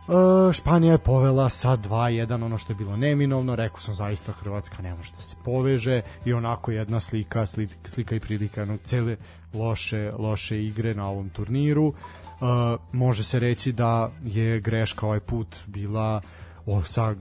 Uh, 0.08 0.54
Španija 0.54 0.91
je 0.91 0.98
povela 0.98 1.50
sa 1.50 1.78
2-1 1.78 2.46
ono 2.46 2.58
što 2.58 2.74
je 2.74 2.78
bilo 2.78 2.96
neminovno, 2.96 3.56
rekao 3.56 3.80
sam 3.80 3.93
zaista 3.93 4.32
Hrvatska 4.32 4.82
ne 4.82 4.93
može 4.96 5.12
da 5.12 5.22
se 5.22 5.36
poveže 5.46 6.02
i 6.26 6.34
onako 6.34 6.72
jedna 6.72 7.00
slika, 7.00 7.46
slika, 7.86 8.15
i 8.15 8.20
prilika 8.20 8.62
jednog 8.62 8.80
cele 8.84 9.17
loše, 9.54 10.12
loše 10.20 10.63
igre 10.63 10.93
na 10.93 11.10
ovom 11.10 11.30
turniru 11.30 11.88
uh, 11.88 11.96
može 12.91 13.23
se 13.23 13.39
reći 13.39 13.71
da 13.71 14.12
je 14.23 14.60
greška 14.60 15.06
ovaj 15.06 15.19
put 15.19 15.56
bila 15.67 16.21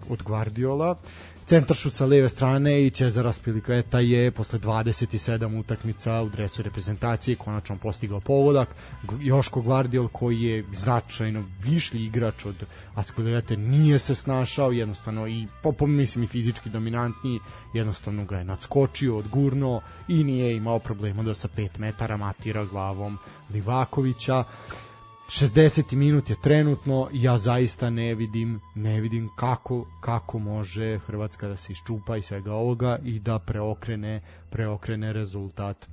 od 0.09 0.22
Guardiola 0.22 0.96
centaršut 1.46 1.94
sa 1.94 2.07
leve 2.07 2.29
strane 2.29 2.87
i 2.87 2.90
Cezara 2.90 3.33
Spilikveta 3.33 4.00
je 4.00 4.31
posle 4.31 4.59
27 4.59 5.61
utakmica 5.61 6.22
u 6.22 6.29
dresu 6.29 6.62
reprezentacije 6.62 7.37
konačno 7.37 7.76
postigao 7.76 8.20
pogodak. 8.20 8.68
Joško 9.20 9.62
Guardiol 9.62 10.09
koji 10.09 10.42
je 10.42 10.64
značajno 10.74 11.44
višlji 11.62 12.05
igrač 12.05 12.44
od 12.44 12.66
Aspilikvete 12.94 13.57
nije 13.57 13.98
se 13.98 14.14
snašao 14.14 14.72
jednostavno 14.72 15.29
i 15.29 15.46
po, 15.62 15.87
mislim 15.87 16.24
i 16.24 16.29
fizički 16.29 16.70
dominantniji 16.70 17.40
jednostavno 17.74 18.24
ga 18.24 18.38
je 18.38 18.44
nadskočio, 18.44 19.16
odgurno 19.16 19.81
i 20.09 20.24
nije 20.24 20.57
imao 20.57 20.79
problema 20.79 21.22
da 21.22 21.35
sa 21.35 21.48
5 21.48 21.79
metara 21.79 22.16
matira 22.16 22.64
glavom 22.64 23.18
Livakovića. 23.50 24.44
60. 25.28 25.94
minut 25.94 26.30
je 26.30 26.36
trenutno 26.42 27.08
ja 27.12 27.38
zaista 27.38 27.90
ne 27.90 28.14
vidim 28.14 28.60
ne 28.74 29.00
vidim 29.00 29.30
kako 29.36 29.86
kako 30.00 30.38
može 30.38 30.98
Hrvatska 30.98 31.48
da 31.48 31.56
se 31.56 31.72
iščupa 31.72 32.16
i 32.16 32.22
svega 32.22 32.52
ovoga 32.52 32.98
i 33.04 33.18
da 33.18 33.38
preokrene 33.38 34.20
preokrene 34.50 35.12
rezultat 35.12 35.88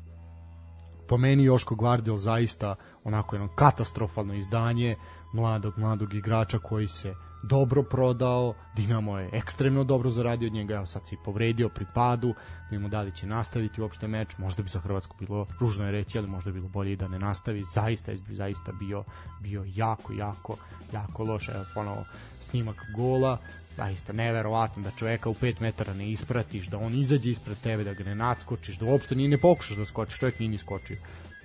po 1.07 1.17
meni 1.17 1.43
Joško 1.43 1.75
Gvardiol 1.75 2.17
zaista 2.17 2.75
onako 3.03 3.35
jedno 3.35 3.47
katastrofalno 3.47 4.33
izdanje 4.33 4.95
mladog 5.33 5.77
mladog 5.77 6.13
igrača 6.13 6.59
koji 6.59 6.87
se 6.87 7.13
dobro 7.43 7.83
prodao, 7.83 8.53
Dinamo 8.75 9.19
je 9.19 9.29
ekstremno 9.33 9.83
dobro 9.83 10.09
zaradio 10.09 10.47
od 10.47 10.53
njega, 10.53 10.75
evo 10.75 10.85
sad 10.85 11.07
se 11.07 11.15
i 11.15 11.17
povredio 11.25 11.69
pri 11.69 11.85
padu, 11.93 12.33
vidimo 12.71 12.89
da 12.89 13.01
li 13.01 13.15
će 13.15 13.27
nastaviti 13.27 13.81
uopšte 13.81 14.07
meč, 14.07 14.37
možda 14.37 14.63
bi 14.63 14.69
za 14.69 14.79
Hrvatsku 14.79 15.15
bilo 15.19 15.47
ružno 15.59 15.85
je 15.85 15.91
reći, 15.91 16.17
ali 16.17 16.27
možda 16.27 16.51
bi 16.51 16.59
bilo 16.59 16.69
bolje 16.69 16.93
i 16.93 16.95
da 16.95 17.07
ne 17.07 17.19
nastavi, 17.19 17.63
zaista 17.73 18.11
je 18.11 18.17
zaista 18.29 18.71
bio, 18.71 19.03
bio 19.39 19.65
jako, 19.67 20.13
jako, 20.13 20.57
jako 20.93 21.23
loš, 21.23 21.49
evo 21.49 21.65
ponovo 21.73 22.05
snimak 22.41 22.85
gola, 22.95 23.37
zaista 23.77 24.13
neverovatno 24.13 24.83
da 24.83 24.91
čoveka 24.91 25.29
u 25.29 25.33
5 25.33 25.61
metara 25.61 25.93
ne 25.93 26.11
ispratiš, 26.11 26.67
da 26.67 26.77
on 26.77 26.93
izađe 26.93 27.29
ispred 27.29 27.57
tebe, 27.57 27.83
da 27.83 27.93
ga 27.93 28.03
ne 28.03 28.15
nadskočiš, 28.15 28.77
da 28.77 28.85
uopšte 28.85 29.15
ni 29.15 29.27
ne 29.27 29.37
pokušaš 29.37 29.77
da 29.77 29.85
skočiš, 29.85 30.19
čovjek 30.19 30.39
nije 30.39 30.49
ni 30.49 30.57
skočio. 30.57 30.97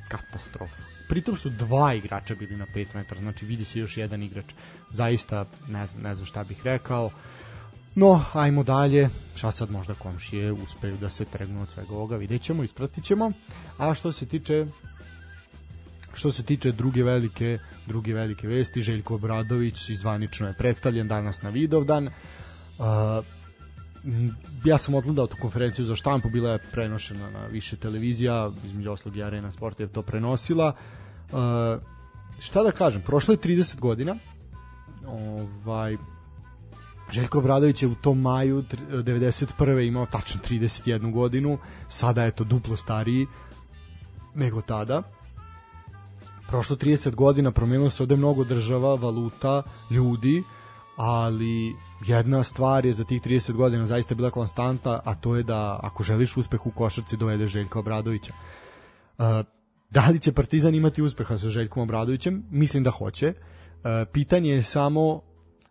Katastrofa 0.08 0.97
pritom 1.08 1.36
su 1.36 1.50
dva 1.50 1.94
igrača 1.94 2.34
bili 2.34 2.56
na 2.56 2.66
5 2.74 2.86
metara, 2.94 3.20
znači 3.20 3.46
vidi 3.46 3.64
se 3.64 3.78
još 3.78 3.96
jedan 3.96 4.22
igrač. 4.22 4.44
Zaista 4.90 5.44
ne 5.68 5.86
znam, 5.86 6.02
ne 6.02 6.14
znam 6.14 6.26
šta 6.26 6.44
bih 6.44 6.60
rekao. 6.64 7.10
No, 7.94 8.24
ajmo 8.32 8.62
dalje. 8.62 9.08
Šta 9.36 9.52
sad 9.52 9.70
možda 9.70 9.94
komšije 9.94 10.52
uspeju 10.52 10.96
da 10.96 11.10
se 11.10 11.24
tregnu 11.24 11.62
od 11.62 11.68
svega 11.68 11.94
ovoga, 11.94 12.16
vidjet 12.16 12.42
ćemo, 12.42 12.62
ispratit 12.62 13.04
ćemo. 13.04 13.32
A 13.78 13.94
što 13.94 14.12
se 14.12 14.26
tiče 14.26 14.66
što 16.14 16.32
se 16.32 16.42
tiče 16.42 16.72
druge 16.72 17.02
velike 17.02 17.58
druge 17.86 18.14
velike 18.14 18.48
vesti, 18.48 18.82
Željko 18.82 19.14
Obradović 19.14 19.88
izvanično 19.88 20.46
je 20.46 20.54
predstavljen 20.58 21.08
danas 21.08 21.42
na 21.42 21.50
Vidovdan. 21.50 22.06
Uh, 22.06 23.24
ja 24.64 24.78
sam 24.78 24.94
odgledao 24.94 25.26
tu 25.26 25.36
konferenciju 25.40 25.84
za 25.84 25.96
štampu, 25.96 26.28
bila 26.28 26.50
je 26.50 26.58
prenošena 26.72 27.30
na 27.30 27.46
više 27.46 27.76
televizija, 27.76 28.50
između 28.64 28.90
oslog 28.90 29.16
i 29.16 29.22
Arena 29.22 29.52
Sport 29.52 29.80
je 29.80 29.88
to 29.88 30.02
prenosila. 30.02 30.72
Uh, 31.32 31.38
šta 32.40 32.62
da 32.62 32.72
kažem, 32.72 33.02
prošlo 33.02 33.34
je 33.34 33.38
30 33.38 33.80
godina, 33.80 34.16
ovaj, 35.06 35.96
Željko 37.10 37.38
Obradović 37.38 37.82
je 37.82 37.88
u 37.88 37.94
tom 37.94 38.20
maju 38.20 38.62
91. 38.62 39.86
imao 39.86 40.06
tačno 40.06 40.40
31 40.48 41.12
godinu, 41.12 41.58
sada 41.88 42.24
je 42.24 42.30
to 42.30 42.44
duplo 42.44 42.76
stariji 42.76 43.26
nego 44.34 44.60
tada. 44.60 45.02
Prošlo 46.48 46.76
30 46.76 47.14
godina, 47.14 47.50
promenilo 47.50 47.90
se 47.90 48.02
ovde 48.02 48.16
mnogo 48.16 48.44
država, 48.44 48.94
valuta, 48.94 49.62
ljudi, 49.90 50.42
ali 50.96 51.74
jedna 52.06 52.44
stvar 52.44 52.86
je 52.86 52.92
za 52.92 53.04
tih 53.04 53.22
30 53.22 53.52
godina 53.52 53.86
zaista 53.86 54.14
bila 54.14 54.30
konstanta, 54.30 55.00
a 55.04 55.14
to 55.14 55.36
je 55.36 55.42
da 55.42 55.80
ako 55.82 56.02
želiš 56.02 56.36
uspeh 56.36 56.66
u 56.66 56.70
košarci 56.70 57.16
dovede 57.16 57.46
Željka 57.46 57.78
Obradovića. 57.78 58.32
Uh, 59.18 59.24
da 59.90 60.08
li 60.08 60.18
će 60.18 60.32
Partizan 60.32 60.74
imati 60.74 61.02
uspeha 61.02 61.38
sa 61.38 61.50
Željkom 61.50 61.82
Obradovićem? 61.82 62.44
Mislim 62.50 62.82
da 62.82 62.90
hoće. 62.90 63.28
Uh, 63.28 63.84
pitanje 64.12 64.50
je 64.50 64.62
samo 64.62 65.22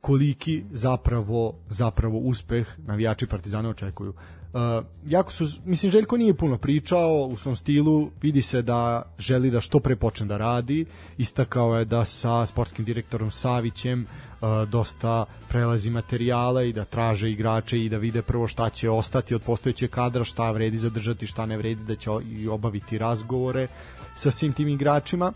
koliki 0.02 0.66
zapravo 0.72 1.60
zapravo 1.70 2.18
uspeh 2.18 2.68
navijači 2.78 3.28
Partizana 3.28 3.70
očekuju. 3.70 4.14
Uh, 4.54 4.86
jako 5.08 5.32
su, 5.32 5.48
mislim, 5.66 5.92
Željko 5.92 6.18
nije 6.18 6.34
puno 6.34 6.58
pričao 6.58 7.30
u 7.32 7.38
svom 7.38 7.56
stilu, 7.56 8.10
vidi 8.22 8.42
se 8.42 8.62
da 8.62 9.02
želi 9.20 9.52
da 9.52 9.62
što 9.62 9.80
pre 9.80 9.96
počne 9.96 10.26
da 10.26 10.38
radi, 10.38 10.86
istakao 11.18 11.78
je 11.78 11.86
da 11.86 12.06
sa 12.06 12.46
sportskim 12.46 12.86
direktorom 12.86 13.32
Savićem 13.32 14.02
uh, 14.06 14.70
dosta 14.70 15.26
prelazi 15.50 15.90
materijala 15.90 16.64
i 16.64 16.74
da 16.74 16.86
traže 16.86 17.32
igrače 17.32 17.80
i 17.80 17.90
da 17.90 17.98
vide 17.98 18.22
prvo 18.22 18.48
šta 18.48 18.70
će 18.70 18.90
ostati 18.90 19.36
od 19.36 19.42
postojećeg 19.42 19.90
kadra, 19.90 20.24
šta 20.24 20.52
vredi 20.52 20.78
zadržati, 20.78 21.28
šta 21.28 21.46
ne 21.46 21.58
vredi, 21.58 21.84
da 21.84 21.96
će 21.96 22.10
i 22.32 22.48
obaviti 22.48 22.98
razgovore 22.98 23.68
sa 24.16 24.32
svim 24.32 24.54
tim 24.54 24.68
igračima 24.68 25.34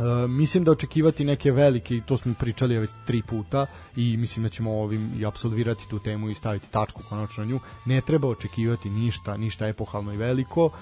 Uh, 0.00 0.30
mislim 0.30 0.64
da 0.64 0.72
očekivati 0.72 1.24
neke 1.24 1.52
velike 1.52 1.96
i 1.96 2.00
to 2.00 2.16
smo 2.16 2.34
pričali 2.38 2.78
već 2.78 2.90
tri 3.06 3.22
puta 3.22 3.66
i 3.96 4.16
mislim 4.16 4.42
da 4.42 4.48
ćemo 4.48 4.80
ovim 4.80 5.12
i 5.18 5.26
apsolvirati 5.26 5.88
tu 5.90 5.98
temu 5.98 6.30
i 6.30 6.34
staviti 6.34 6.70
tačku 6.70 7.02
konačno 7.08 7.44
na 7.44 7.50
nju. 7.50 7.60
Ne 7.84 8.00
treba 8.00 8.28
očekivati 8.28 8.90
ništa, 8.90 9.36
ništa 9.36 9.66
epohalno 9.66 10.12
i 10.12 10.16
veliko. 10.16 10.64
Uh, 10.64 10.72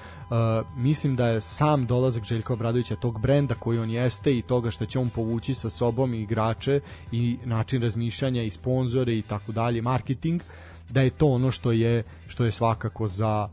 mislim 0.76 1.16
da 1.16 1.28
je 1.28 1.40
sam 1.40 1.87
dolazak 1.87 2.24
Željka 2.24 2.52
Obradovića 2.52 2.96
tog 2.96 3.20
brenda 3.20 3.54
koji 3.54 3.78
on 3.78 3.90
jeste 3.90 4.38
i 4.38 4.42
toga 4.42 4.70
što 4.70 4.87
će 4.87 4.98
on 4.98 5.09
povući 5.09 5.54
sa 5.54 5.70
sobom 5.70 6.14
i 6.14 6.22
igrače 6.22 6.81
i 7.12 7.38
način 7.44 7.83
razmišljanja 7.83 8.42
i 8.42 8.50
sponzore 8.50 9.12
i 9.18 9.22
tako 9.22 9.52
dalje, 9.52 9.83
marketing, 9.83 10.42
da 10.90 11.02
je 11.02 11.11
to 11.11 11.26
ono 11.26 11.50
što 11.50 11.72
je 11.72 12.02
što 12.28 12.44
je 12.44 12.52
svakako 12.52 13.09
za 13.09 13.48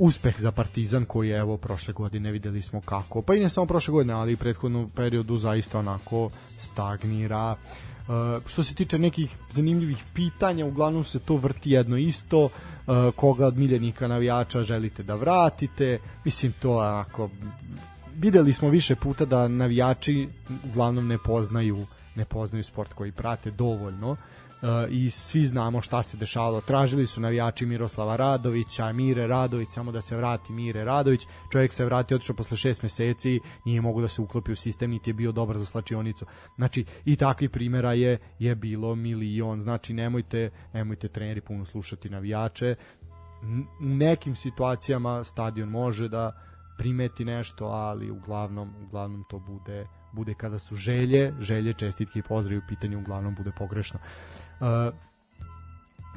uspeh 0.00 0.40
za 0.40 0.52
Partizan 0.52 1.04
koji 1.04 1.28
je 1.28 1.38
evo 1.38 1.56
prošle 1.56 1.94
godine 1.94 2.30
videli 2.30 2.62
smo 2.62 2.80
kako, 2.80 3.22
pa 3.22 3.34
i 3.34 3.40
ne 3.40 3.48
samo 3.48 3.66
prošle 3.66 3.92
godine, 3.92 4.12
ali 4.14 4.32
i 4.32 4.36
prethodnom 4.36 4.90
periodu 4.90 5.36
zaista 5.36 5.78
onako 5.78 6.30
stagnira. 6.56 7.56
Uh, 7.56 8.46
što 8.46 8.64
se 8.64 8.74
tiče 8.74 8.98
nekih 8.98 9.36
zanimljivih 9.50 10.04
pitanja, 10.14 10.66
uglavnom 10.66 11.04
se 11.04 11.18
to 11.18 11.36
vrti 11.36 11.70
jedno 11.70 11.96
isto, 11.96 12.44
uh, 12.44 12.50
koga 13.16 13.46
od 13.46 13.58
miljenika 13.58 14.08
navijača 14.08 14.62
želite 14.62 15.02
da 15.02 15.14
vratite, 15.14 15.98
mislim 16.24 16.52
to 16.52 16.72
onako 16.72 17.30
videli 18.16 18.52
smo 18.52 18.68
više 18.68 18.96
puta 18.96 19.24
da 19.24 19.48
navijači 19.48 20.28
uglavnom 20.70 21.06
ne 21.06 21.18
poznaju 21.18 21.86
ne 22.14 22.24
poznaju 22.24 22.64
sport 22.64 22.92
koji 22.92 23.12
prate 23.12 23.50
dovoljno. 23.50 24.10
Uh, 24.10 24.18
i 24.90 25.10
svi 25.10 25.46
znamo 25.46 25.82
šta 25.82 26.02
se 26.02 26.16
dešavalo. 26.16 26.60
Tražili 26.60 27.06
su 27.06 27.20
navijači 27.20 27.66
Miroslava 27.66 28.16
Radovića, 28.16 28.92
Mire 28.92 29.26
Radović, 29.26 29.68
samo 29.68 29.92
da 29.92 30.00
se 30.00 30.16
vrati 30.16 30.52
Mire 30.52 30.84
Radović. 30.84 31.26
Čovjek 31.52 31.72
se 31.72 31.84
vrati, 31.84 32.14
otišao 32.14 32.36
posle 32.36 32.56
šest 32.56 32.82
meseci, 32.82 33.40
nije 33.64 33.80
mogu 33.80 34.00
da 34.00 34.08
se 34.08 34.22
uklopi 34.22 34.52
u 34.52 34.56
sistem, 34.56 34.90
niti 34.90 35.10
je 35.10 35.14
bio 35.14 35.32
dobar 35.32 35.58
za 35.58 35.66
slačionicu. 35.66 36.26
Znači, 36.56 36.84
i 37.04 37.16
takvih 37.16 37.50
primjera 37.50 37.92
je, 37.92 38.18
je 38.38 38.54
bilo 38.54 38.94
milion. 38.94 39.62
Znači, 39.62 39.94
nemojte, 39.94 40.50
nemojte 40.72 41.08
treneri 41.08 41.40
puno 41.40 41.64
slušati 41.64 42.10
navijače. 42.10 42.74
U 43.80 43.84
nekim 43.84 44.36
situacijama 44.36 45.24
stadion 45.24 45.68
može 45.68 46.08
da 46.08 46.42
primeti 46.78 47.24
nešto, 47.24 47.64
ali 47.64 48.10
uglavnom, 48.10 48.74
uglavnom 48.86 49.24
to 49.30 49.38
bude 49.38 49.86
bude 50.12 50.34
kada 50.34 50.58
su 50.58 50.74
želje, 50.74 51.34
želje, 51.40 51.72
čestitke 51.72 52.18
i 52.18 52.22
pozdravi 52.22 52.58
u 52.58 52.68
pitanju 52.68 52.98
uglavnom 52.98 53.34
bude 53.34 53.50
pogrešno. 53.58 53.98
Uh, 54.02 54.39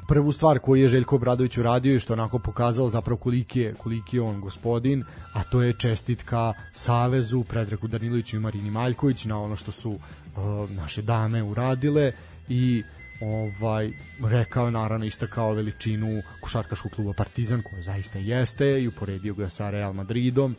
prvu 0.08 0.32
stvar 0.32 0.58
koju 0.58 0.82
je 0.82 0.88
Željko 0.88 1.16
Obradović 1.16 1.58
uradio 1.58 1.94
i 1.94 2.00
što 2.00 2.12
onako 2.12 2.38
pokazao 2.38 2.88
zapravo 2.88 3.16
koliki 3.16 3.60
je, 3.60 3.74
koliki 3.74 4.16
je 4.16 4.22
on 4.22 4.40
gospodin, 4.40 5.04
a 5.32 5.42
to 5.42 5.62
je 5.62 5.72
čestitka 5.78 6.52
Savezu, 6.72 7.44
Predraku 7.44 7.88
Daniloviću 7.88 8.36
i 8.36 8.40
Marini 8.40 8.70
Maljković 8.70 9.24
na 9.24 9.42
ono 9.42 9.56
što 9.56 9.72
su 9.72 9.90
uh, 9.90 10.70
naše 10.70 11.02
dame 11.02 11.42
uradile 11.42 12.12
i 12.48 12.82
ovaj 13.20 13.90
rekao 14.24 14.70
naravno 14.70 15.06
istakao 15.06 15.54
veličinu 15.54 16.22
košarkaškog 16.40 16.92
kluba 16.92 17.12
Partizan 17.16 17.62
koja 17.62 17.82
zaista 17.82 18.18
jeste 18.18 18.82
i 18.82 18.88
uporedio 18.88 19.34
ga 19.34 19.48
sa 19.48 19.70
Real 19.70 19.92
Madridom. 19.92 20.56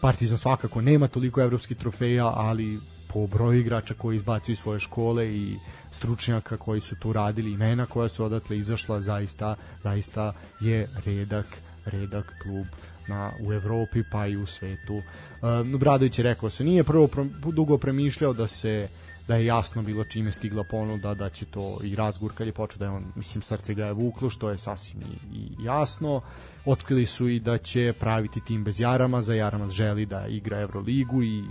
Partizan 0.00 0.38
svakako 0.38 0.80
nema 0.80 1.08
toliko 1.08 1.40
evropskih 1.40 1.76
trofeja 1.76 2.26
ali 2.26 2.78
po 3.12 3.26
broju 3.26 3.60
igrača 3.60 3.94
koji 3.94 4.16
izbacuju 4.16 4.56
svoje 4.56 4.80
škole 4.80 5.28
i 5.28 5.56
stručnjaka 5.96 6.56
koji 6.56 6.80
su 6.80 6.96
tu 6.96 7.12
radili 7.12 7.52
imena 7.52 7.86
koja 7.86 8.08
su 8.08 8.24
odatle 8.24 8.58
izašla 8.58 9.00
zaista 9.00 9.54
zaista 9.82 10.32
je 10.60 10.88
redak 11.04 11.46
redak 11.84 12.34
klub 12.42 12.66
na 13.08 13.32
u 13.40 13.52
Evropi 13.52 14.02
pa 14.12 14.26
i 14.26 14.36
u 14.36 14.46
svetu. 14.46 14.96
Uh, 14.96 15.78
Bradović 15.80 16.18
je 16.18 16.22
rekao 16.22 16.50
se 16.50 16.64
nije 16.64 16.84
prvo 16.84 17.06
pro, 17.06 17.26
dugo 17.52 17.78
premišljao 17.78 18.32
da 18.32 18.46
se 18.46 18.88
da 19.28 19.36
je 19.36 19.46
jasno 19.46 19.82
bilo 19.82 20.04
čime 20.04 20.32
stigla 20.32 20.64
ponuda 20.70 21.14
da 21.14 21.30
će 21.30 21.44
to 21.44 21.78
i 21.82 21.94
razgovor 21.94 22.34
kad 22.34 22.46
je 22.46 22.52
počeo 22.52 22.78
da 22.78 22.84
je 22.84 22.90
on 22.90 23.04
mislim 23.14 23.42
srce 23.42 23.74
ga 23.74 23.86
je 23.86 23.92
vuklo 23.92 24.30
što 24.30 24.50
je 24.50 24.58
sasvim 24.58 25.02
i, 25.02 25.36
i 25.36 25.64
jasno 25.64 26.20
otkrili 26.64 27.06
su 27.06 27.28
i 27.28 27.40
da 27.40 27.58
će 27.58 27.92
praviti 28.00 28.40
tim 28.40 28.64
bez 28.64 28.80
Jarama 28.80 29.22
za 29.22 29.34
Jaramas 29.34 29.72
želi 29.72 30.06
da 30.06 30.26
igra 30.26 30.60
Euroligu 30.60 31.22
i 31.22 31.44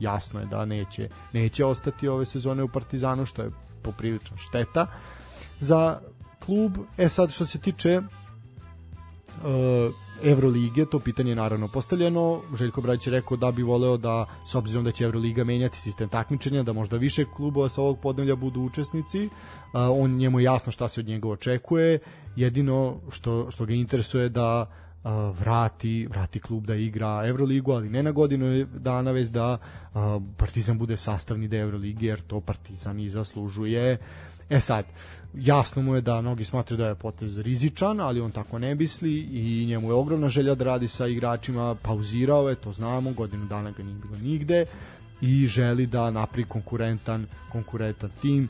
jasno 0.00 0.40
je 0.40 0.46
da 0.46 0.64
neće 0.64 1.08
neće 1.32 1.64
ostati 1.64 2.08
ove 2.08 2.26
sezone 2.26 2.62
u 2.62 2.68
Partizanu 2.68 3.26
što 3.26 3.42
je 3.42 3.50
poprilična 3.82 4.36
šteta 4.36 4.86
za 5.60 6.00
klub 6.44 6.78
e 6.98 7.08
sad 7.08 7.32
što 7.32 7.46
se 7.46 7.58
tiče 7.58 7.98
uh, 7.98 9.94
Evrolige, 10.24 10.84
to 10.86 10.98
pitanje 10.98 11.30
je 11.30 11.36
naravno 11.36 11.68
postavljeno. 11.68 12.40
Željko 12.54 12.80
Bradić 12.80 13.06
je 13.06 13.10
rekao 13.10 13.36
da 13.36 13.52
bi 13.52 13.62
voleo 13.62 13.96
da, 13.96 14.26
s 14.46 14.54
obzirom 14.54 14.84
da 14.84 14.90
će 14.90 15.04
Evroliga 15.04 15.44
menjati 15.44 15.80
sistem 15.80 16.08
takmičenja, 16.08 16.62
da 16.62 16.72
možda 16.72 16.96
više 16.96 17.24
klubova 17.36 17.68
sa 17.68 17.82
ovog 17.82 17.98
podnevlja 18.00 18.36
budu 18.36 18.60
učesnici. 18.60 19.28
on 19.72 20.10
njemu 20.10 20.40
je 20.40 20.44
jasno 20.44 20.72
šta 20.72 20.88
se 20.88 21.00
od 21.00 21.06
njega 21.06 21.28
očekuje. 21.28 21.98
Jedino 22.36 22.96
što, 23.10 23.50
što 23.50 23.66
ga 23.66 23.74
interesuje 23.74 24.28
da 24.28 24.70
vrati, 25.38 26.06
vrati 26.10 26.40
klub 26.40 26.66
da 26.66 26.74
igra 26.74 27.22
Evroligu, 27.26 27.72
ali 27.72 27.88
ne 27.88 28.02
na 28.02 28.10
godinu 28.10 28.66
dana, 28.74 29.10
već 29.10 29.28
da 29.28 29.58
Partizan 30.36 30.78
bude 30.78 30.96
sastavni 30.96 31.48
deo 31.48 31.62
Evrolige, 31.62 32.06
jer 32.06 32.20
to 32.20 32.40
Partizan 32.40 33.00
i 33.00 33.08
zaslužuje. 33.08 33.98
E 34.50 34.60
sad, 34.60 34.84
jasno 35.34 35.82
mu 35.82 35.94
je 35.94 36.00
da 36.00 36.20
mnogi 36.20 36.44
smatraju 36.44 36.78
da 36.78 36.88
je 36.88 36.94
potez 36.94 37.38
rizičan, 37.38 38.00
ali 38.00 38.20
on 38.20 38.30
tako 38.30 38.58
ne 38.58 38.74
misli 38.74 39.18
i 39.20 39.66
njemu 39.66 39.88
je 39.88 39.94
ogromna 39.94 40.28
želja 40.28 40.54
da 40.54 40.64
radi 40.64 40.88
sa 40.88 41.06
igračima, 41.06 41.74
pauzirao 41.74 42.48
je, 42.48 42.54
to 42.54 42.72
znamo, 42.72 43.12
godinu 43.12 43.46
dana 43.46 43.70
ga 43.70 43.82
nije 43.82 43.96
bilo 43.96 44.16
nigde 44.16 44.66
i 45.20 45.46
želi 45.46 45.86
da 45.86 46.10
napravi 46.10 46.44
konkurentan, 46.44 47.26
konkurentan 47.52 48.10
tim. 48.20 48.48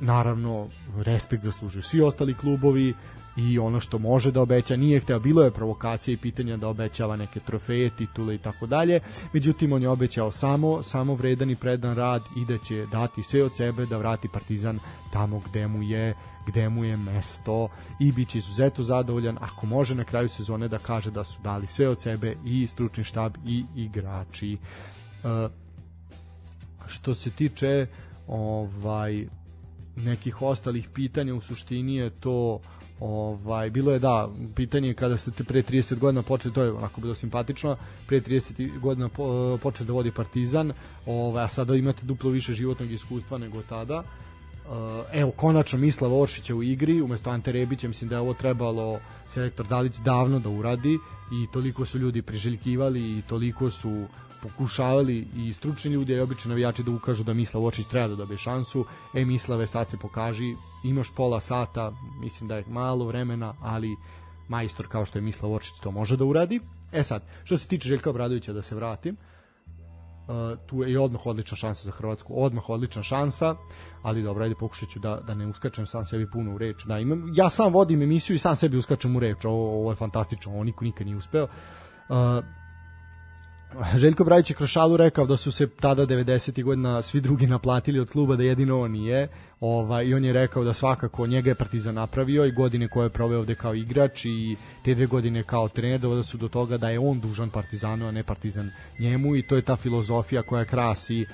Naravno, 0.00 0.68
respekt 0.96 1.44
zaslužuju 1.44 1.82
svi 1.82 2.00
ostali 2.00 2.34
klubovi, 2.34 2.94
i 3.36 3.58
ono 3.58 3.80
što 3.80 3.98
može 3.98 4.30
da 4.32 4.40
obeća 4.40 4.76
nije 4.76 5.00
hteo, 5.00 5.18
bilo 5.18 5.42
je 5.42 5.50
provokacija 5.50 6.14
i 6.14 6.16
pitanja 6.16 6.56
da 6.56 6.68
obećava 6.68 7.16
neke 7.16 7.40
trofeje, 7.40 7.90
titule 7.90 8.34
i 8.34 8.38
tako 8.38 8.66
dalje, 8.66 9.00
međutim 9.32 9.72
on 9.72 9.82
je 9.82 9.88
obećao 9.88 10.30
samo, 10.30 10.82
samo 10.82 11.14
vredan 11.14 11.50
i 11.50 11.56
predan 11.56 11.96
rad 11.96 12.22
i 12.36 12.44
da 12.44 12.58
će 12.58 12.86
dati 12.92 13.22
sve 13.22 13.42
od 13.42 13.56
sebe 13.56 13.86
da 13.86 13.98
vrati 13.98 14.28
Partizan 14.28 14.78
tamo 15.12 15.40
gde 15.50 15.66
mu 15.66 15.82
je 15.82 16.14
gde 16.46 16.68
mu 16.68 16.84
je 16.84 16.96
mesto 16.96 17.68
i 18.00 18.12
bit 18.12 18.28
će 18.28 18.38
izuzetno 18.38 18.84
zadovoljan 18.84 19.38
ako 19.40 19.66
može 19.66 19.94
na 19.94 20.04
kraju 20.04 20.28
sezone 20.28 20.68
da 20.68 20.78
kaže 20.78 21.10
da 21.10 21.24
su 21.24 21.42
dali 21.42 21.66
sve 21.66 21.88
od 21.88 22.00
sebe 22.00 22.36
i 22.44 22.68
stručni 22.68 23.04
štab 23.04 23.32
i 23.46 23.64
igrači. 23.76 24.58
Uh, 25.24 25.50
što 26.86 27.14
se 27.14 27.30
tiče 27.30 27.86
ovaj 28.26 29.26
nekih 29.96 30.42
ostalih 30.42 30.88
pitanja 30.94 31.34
u 31.34 31.40
suštini 31.40 31.94
je 31.94 32.10
to 32.10 32.60
Ovaj, 33.00 33.70
bilo 33.70 33.92
je 33.92 33.98
da, 33.98 34.28
pitanje 34.54 34.94
kada 34.94 35.16
ste 35.16 35.44
pre 35.44 35.62
30 35.62 35.98
godina 35.98 36.22
počeli, 36.22 36.54
to 36.54 36.62
je 36.62 36.72
onako 36.72 37.00
bilo 37.00 37.14
simpatično, 37.14 37.76
pre 38.06 38.20
30 38.20 38.80
godina 38.80 39.08
po, 39.08 39.58
počeli 39.62 39.86
da 39.86 39.92
vodi 39.92 40.10
Partizan, 40.10 40.72
ovaj, 41.06 41.44
a 41.44 41.48
sada 41.48 41.74
imate 41.74 42.06
duplo 42.06 42.30
više 42.30 42.54
životnog 42.54 42.90
iskustva 42.90 43.38
nego 43.38 43.62
tada. 43.62 43.98
Uh, 43.98 44.72
evo, 45.12 45.30
konačno 45.30 45.78
Mislav 45.78 46.20
Oršića 46.20 46.54
u 46.54 46.62
igri, 46.62 47.02
umesto 47.02 47.30
Ante 47.30 47.52
Rebića, 47.52 47.88
mislim 47.88 48.10
da 48.10 48.16
je 48.16 48.20
ovo 48.20 48.34
trebalo 48.34 48.98
selektor 49.28 49.66
Dalić 49.66 49.96
davno 49.96 50.38
da 50.38 50.48
uradi 50.48 50.98
i 51.32 51.46
toliko 51.52 51.84
su 51.84 51.98
ljudi 51.98 52.22
priželjkivali 52.22 53.18
i 53.18 53.22
toliko 53.22 53.70
su 53.70 54.06
pokušavali 54.48 55.28
i 55.36 55.52
stručni 55.52 55.90
ljudi 55.90 56.12
i 56.12 56.20
obični 56.20 56.48
navijači 56.48 56.82
da 56.82 56.90
ukažu 56.90 57.24
da 57.24 57.34
Mislav 57.34 57.64
Očić 57.64 57.86
treba 57.86 58.08
da 58.08 58.16
dobije 58.16 58.38
šansu. 58.38 58.84
E, 59.14 59.24
Mislave, 59.24 59.66
sad 59.66 59.90
se 59.90 59.96
pokaži, 59.96 60.54
imaš 60.84 61.14
pola 61.16 61.40
sata, 61.40 61.92
mislim 62.20 62.48
da 62.48 62.56
je 62.56 62.64
malo 62.68 63.04
vremena, 63.04 63.54
ali 63.60 63.96
majstor 64.48 64.88
kao 64.88 65.06
što 65.06 65.18
je 65.18 65.22
Mislav 65.22 65.52
Očić 65.52 65.74
to 65.82 65.90
može 65.90 66.16
da 66.16 66.24
uradi. 66.24 66.60
E 66.92 67.02
sad, 67.02 67.22
što 67.44 67.58
se 67.58 67.66
tiče 67.66 67.88
Željka 67.88 68.10
Obradovića 68.10 68.52
da 68.52 68.62
se 68.62 68.74
vratim, 68.74 69.16
Uh, 70.26 70.58
tu 70.66 70.82
je 70.82 70.92
i 70.92 70.96
odmah 70.96 71.26
odlična 71.26 71.56
šansa 71.56 71.84
za 71.84 71.90
Hrvatsku, 71.90 72.32
odmah 72.36 72.70
odlična 72.70 73.02
šansa, 73.02 73.54
ali 74.02 74.22
dobro, 74.22 74.44
ajde 74.44 74.54
pokušat 74.54 74.88
ću 74.88 74.98
da, 74.98 75.20
da 75.26 75.34
ne 75.34 75.46
uskačem 75.46 75.86
sam 75.86 76.06
sebi 76.06 76.30
puno 76.30 76.54
u 76.54 76.58
reč. 76.58 76.84
Da, 76.84 76.98
imam, 76.98 77.32
ja 77.34 77.50
sam 77.50 77.72
vodim 77.72 78.02
emisiju 78.02 78.34
i 78.34 78.38
sam 78.38 78.56
sebi 78.56 78.76
uskačem 78.76 79.16
u 79.16 79.20
reč, 79.20 79.44
ovo, 79.44 79.80
ovo 79.80 79.90
je 79.92 79.96
fantastično, 79.96 80.52
ovo 80.52 80.64
niko 80.64 80.84
nikad 80.84 81.06
nije 81.06 81.16
uspeo. 81.16 81.44
Uh, 81.44 82.44
Željko 84.02 84.24
Brajić 84.24 84.50
je 84.50 84.56
kroz 84.56 84.68
šalu 84.68 84.96
rekao 84.96 85.26
da 85.26 85.36
su 85.36 85.52
se 85.52 85.66
tada 85.66 86.06
90. 86.06 86.62
godina 86.62 87.02
svi 87.02 87.20
drugi 87.20 87.46
naplatili 87.46 88.00
od 88.00 88.10
kluba 88.10 88.36
da 88.36 88.42
jedino 88.42 88.80
on 88.80 88.90
nije 88.92 89.28
ovaj, 89.60 90.06
i 90.06 90.14
on 90.14 90.24
je 90.24 90.32
rekao 90.32 90.64
da 90.64 90.72
svakako 90.72 91.26
njega 91.26 91.50
je 91.50 91.54
Partizan 91.54 91.94
napravio 91.94 92.44
i 92.44 92.52
godine 92.52 92.88
koje 92.88 93.06
je 93.06 93.10
proveo 93.10 93.38
ovde 93.38 93.54
kao 93.54 93.74
igrač 93.74 94.24
i 94.24 94.56
te 94.84 94.94
dve 94.94 95.06
godine 95.06 95.42
kao 95.42 95.68
trener 95.68 96.00
dovode 96.00 96.22
su 96.22 96.38
do 96.38 96.48
toga 96.48 96.76
da 96.76 96.90
je 96.90 96.98
on 96.98 97.20
dužan 97.20 97.50
Partizanu, 97.50 98.08
a 98.08 98.10
ne 98.10 98.22
Partizan 98.22 98.70
njemu 98.98 99.36
i 99.36 99.42
to 99.42 99.56
je 99.56 99.62
ta 99.62 99.76
filozofija 99.76 100.42
koja 100.42 100.64
krasi 100.64 101.26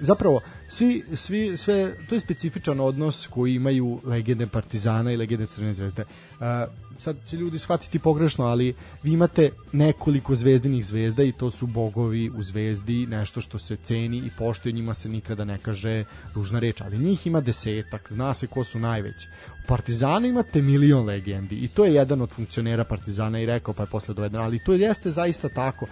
zapravo 0.00 0.40
svi, 0.68 1.04
svi, 1.14 1.56
sve, 1.56 1.94
to 2.08 2.14
je 2.14 2.20
specifičan 2.20 2.80
odnos 2.80 3.26
koji 3.26 3.54
imaju 3.54 4.00
legende 4.04 4.46
Partizana 4.46 5.12
i 5.12 5.16
legende 5.16 5.46
Crvene 5.46 5.74
zvezde. 5.74 6.02
E, 6.02 6.66
sad 6.98 7.16
će 7.26 7.36
ljudi 7.36 7.58
shvatiti 7.58 7.98
pogrešno, 7.98 8.44
ali 8.44 8.74
vi 9.02 9.12
imate 9.12 9.50
nekoliko 9.72 10.34
zvezdinih 10.34 10.84
zvezda 10.86 11.22
i 11.22 11.32
to 11.32 11.50
su 11.50 11.66
bogovi 11.66 12.30
u 12.30 12.42
zvezdi, 12.42 13.06
nešto 13.06 13.40
što 13.40 13.58
se 13.58 13.76
ceni 13.76 14.18
i 14.18 14.30
poštuje, 14.38 14.72
njima 14.72 14.94
se 14.94 15.08
nikada 15.08 15.44
ne 15.44 15.58
kaže 15.58 16.04
ružna 16.34 16.58
reč, 16.58 16.80
ali 16.80 16.98
njih 16.98 17.26
ima 17.26 17.40
desetak, 17.40 18.12
zna 18.12 18.34
se 18.34 18.46
ko 18.46 18.64
su 18.64 18.78
najveći. 18.78 19.28
U 19.64 19.66
Partizanu 19.66 20.26
imate 20.26 20.62
milion 20.62 21.06
legendi 21.06 21.56
i 21.56 21.68
to 21.68 21.84
je 21.84 21.94
jedan 21.94 22.20
od 22.20 22.30
funkcionera 22.30 22.84
Partizana 22.84 23.40
i 23.40 23.46
rekao 23.46 23.74
pa 23.74 23.82
je 23.82 23.86
posle 23.86 24.14
doveden, 24.14 24.40
ali 24.40 24.64
to 24.64 24.72
jeste 24.72 25.10
zaista 25.10 25.48
tako. 25.48 25.86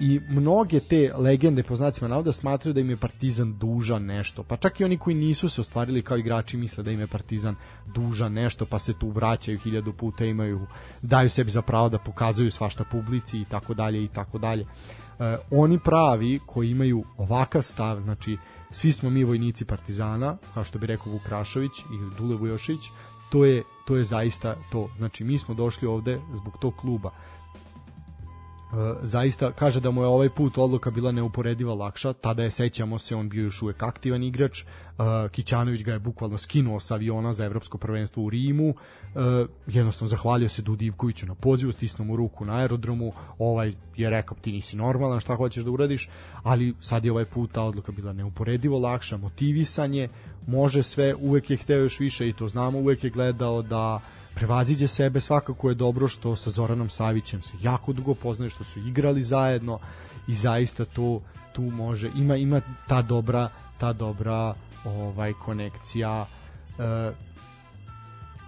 I 0.00 0.20
mnoge 0.28 0.80
te 0.80 1.12
legende 1.18 1.62
po 1.62 1.76
znacima 1.76 2.08
navoda 2.08 2.32
smatraju 2.32 2.74
da 2.74 2.80
im 2.80 2.90
je 2.90 2.96
Partizan 2.96 3.58
dužan 3.58 4.04
nešto, 4.04 4.42
pa 4.42 4.56
čak 4.56 4.80
i 4.80 4.84
oni 4.84 4.98
koji 4.98 5.16
nisu 5.16 5.48
se 5.48 5.60
ostvarili 5.60 6.02
kao 6.02 6.16
igrači 6.16 6.56
misle 6.56 6.84
da 6.84 6.90
im 6.90 7.00
je 7.00 7.06
Partizan 7.06 7.56
dužan 7.94 8.32
nešto, 8.32 8.66
pa 8.66 8.78
se 8.78 8.92
tu 8.98 9.10
vraćaju 9.10 9.58
hiljadu 9.58 9.92
puta, 9.92 10.24
imaju, 10.24 10.66
daju 11.02 11.30
sebi 11.30 11.50
za 11.50 11.62
pravo 11.62 11.88
da 11.88 11.98
pokazuju 11.98 12.50
svašta 12.50 12.84
publici 12.84 13.38
i 13.38 13.44
tako 13.44 13.74
dalje 13.74 14.04
i 14.04 14.08
tako 14.08 14.38
dalje. 14.38 14.62
E, 14.62 15.36
oni 15.50 15.78
pravi 15.78 16.40
koji 16.46 16.70
imaju 16.70 17.04
ovakav 17.16 17.62
stav, 17.62 18.00
znači 18.00 18.36
svi 18.70 18.92
smo 18.92 19.10
mi 19.10 19.24
vojnici 19.24 19.64
Partizana, 19.64 20.36
kao 20.54 20.64
što 20.64 20.78
bi 20.78 20.86
rekao 20.86 21.12
Vukrašović 21.12 21.78
i 21.78 22.16
Dule 22.18 22.36
Vujošić, 22.36 22.80
to 23.32 23.44
je, 23.44 23.62
to 23.84 23.96
je 23.96 24.04
zaista 24.04 24.56
to. 24.72 24.88
Znači 24.96 25.24
mi 25.24 25.38
smo 25.38 25.54
došli 25.54 25.88
ovde 25.88 26.20
zbog 26.34 26.58
tog 26.60 26.76
kluba. 26.76 27.10
Zaista 29.02 29.52
kaže 29.52 29.80
da 29.80 29.90
mu 29.90 30.02
je 30.02 30.06
ovaj 30.06 30.28
put 30.28 30.58
odluka 30.58 30.90
bila 30.90 31.12
neuporediva 31.12 31.74
lakša, 31.74 32.12
tada 32.12 32.42
je 32.42 32.50
sećamo 32.50 32.98
se 32.98 33.16
on 33.16 33.28
bio 33.28 33.44
još 33.44 33.62
uvek 33.62 33.82
aktivan 33.82 34.22
igrač, 34.22 34.62
uh, 34.62 34.66
Kićanović 35.30 35.82
ga 35.82 35.92
je 35.92 35.98
bukvalno 35.98 36.38
skinuo 36.38 36.80
sa 36.80 36.94
aviona 36.94 37.32
za 37.32 37.44
evropsko 37.44 37.78
prvenstvo 37.78 38.22
u 38.24 38.30
Rimu, 38.30 38.68
uh, 38.68 38.74
jednostavno 39.66 40.08
zahvalio 40.08 40.48
se 40.48 40.62
Dudivkoviću 40.62 41.26
na 41.26 41.34
pozivu, 41.34 41.72
stisnuo 41.72 42.06
mu 42.06 42.16
ruku 42.16 42.44
na 42.44 42.56
aerodromu, 42.56 43.12
ovaj 43.38 43.72
je 43.96 44.10
rekao 44.10 44.36
ti 44.40 44.52
nisi 44.52 44.76
normalan, 44.76 45.20
šta 45.20 45.36
hoćeš 45.36 45.64
da 45.64 45.70
uradiš, 45.70 46.08
ali 46.42 46.74
sad 46.80 47.04
je 47.04 47.12
ovaj 47.12 47.24
put 47.24 47.52
ta 47.52 47.62
odluka 47.62 47.92
bila 47.92 48.12
neuporedivo 48.12 48.78
lakša, 48.78 49.16
motivisanje, 49.16 50.08
može 50.46 50.82
sve, 50.82 51.14
uvek 51.14 51.50
je 51.50 51.56
hteo 51.56 51.78
još 51.78 52.00
više 52.00 52.28
i 52.28 52.32
to 52.32 52.48
znamo, 52.48 52.78
uvek 52.78 53.04
je 53.04 53.10
gledao 53.10 53.62
da 53.62 54.00
prevaziđe 54.34 54.88
sebe, 54.88 55.20
svakako 55.20 55.68
je 55.68 55.74
dobro 55.74 56.08
što 56.08 56.36
sa 56.36 56.50
Zoranom 56.50 56.90
Savićem 56.90 57.42
se 57.42 57.52
jako 57.62 57.92
dugo 57.92 58.14
poznaje, 58.14 58.50
što 58.50 58.64
su 58.64 58.78
igrali 58.80 59.22
zajedno 59.22 59.78
i 60.28 60.34
zaista 60.34 60.84
to 60.84 61.20
tu 61.52 61.62
može 61.62 62.10
ima 62.16 62.36
ima 62.36 62.60
ta 62.88 63.02
dobra 63.02 63.48
ta 63.82 63.92
dobra 63.92 64.54
ovaj 64.84 65.32
konekcija. 65.32 66.26
E, 66.78 67.12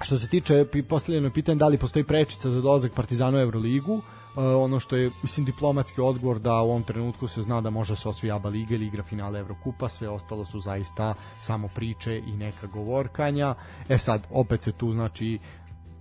Što 0.00 0.18
se 0.18 0.28
tiče 0.28 0.64
postavljeno 0.88 1.30
pitanje 1.30 1.58
da 1.58 1.68
li 1.68 1.78
postoji 1.78 2.04
prečica 2.04 2.50
za 2.50 2.60
dolazak 2.60 2.92
Partizana 2.92 3.38
u 3.38 3.40
Euroligu, 3.40 4.02
ono 4.36 4.80
što 4.80 4.96
je 4.96 5.10
mislim 5.22 5.46
diplomatski 5.46 6.00
odgovor 6.00 6.38
da 6.38 6.62
u 6.62 6.70
ovom 6.70 6.82
trenutku 6.82 7.28
se 7.28 7.42
zna 7.42 7.60
da 7.60 7.70
može 7.70 7.96
se 7.96 8.08
osvoji 8.08 8.32
ABA 8.32 8.48
liga 8.48 8.74
ili 8.74 8.86
igra 8.86 9.02
finale 9.02 9.40
Evrokupa, 9.40 9.88
sve 9.88 10.08
ostalo 10.08 10.44
su 10.44 10.60
zaista 10.60 11.14
samo 11.40 11.68
priče 11.74 12.16
i 12.16 12.36
neka 12.36 12.66
govorkanja. 12.66 13.54
E 13.88 13.98
sad, 13.98 14.26
opet 14.30 14.62
se 14.62 14.72
tu 14.72 14.92
znači 14.92 15.38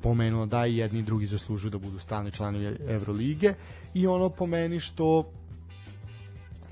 pomenuo 0.01 0.45
da 0.45 0.65
i 0.67 0.77
jedni 0.77 0.99
i 0.99 1.03
drugi 1.03 1.25
zaslužuju 1.25 1.71
da 1.71 1.77
budu 1.77 1.99
stalni 1.99 2.31
članovi 2.31 2.77
Evrolige 2.87 3.53
i 3.93 4.07
ono 4.07 4.29
po 4.29 4.45
meni 4.45 4.79
što 4.79 5.23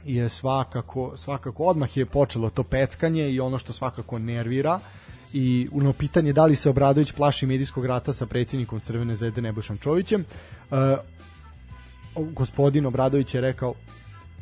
je 0.06 0.30
svakako 0.30 1.12
svakako 1.16 1.64
odmah 1.64 1.98
je 1.98 2.06
počelo 2.06 2.50
to 2.50 2.64
peckanje 2.64 3.30
i 3.30 3.40
ono 3.40 3.60
što 3.60 3.74
svakako 3.74 4.20
nervira 4.20 4.80
i 5.34 5.68
ono 5.74 5.94
pitanje 5.94 6.34
da 6.34 6.46
li 6.46 6.56
se 6.56 6.70
Obradović 6.70 7.12
plaši 7.12 7.46
medijskog 7.46 7.86
rata 7.86 8.14
sa 8.14 8.26
predsjednikom 8.26 8.80
Crvene 8.80 9.16
zvezde 9.16 9.42
Nebojšom 9.42 9.78
Čovićem 9.78 10.22
uh, 10.22 10.78
gospodin 12.16 12.86
Obradović 12.86 13.34
je 13.34 13.42
rekao 13.42 13.74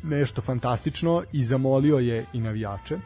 nešto 0.02 0.42
fantastično 0.42 1.22
i 1.32 1.44
zamolio 1.44 1.98
je 1.98 2.24
i 2.32 2.40
navijače 2.40 2.98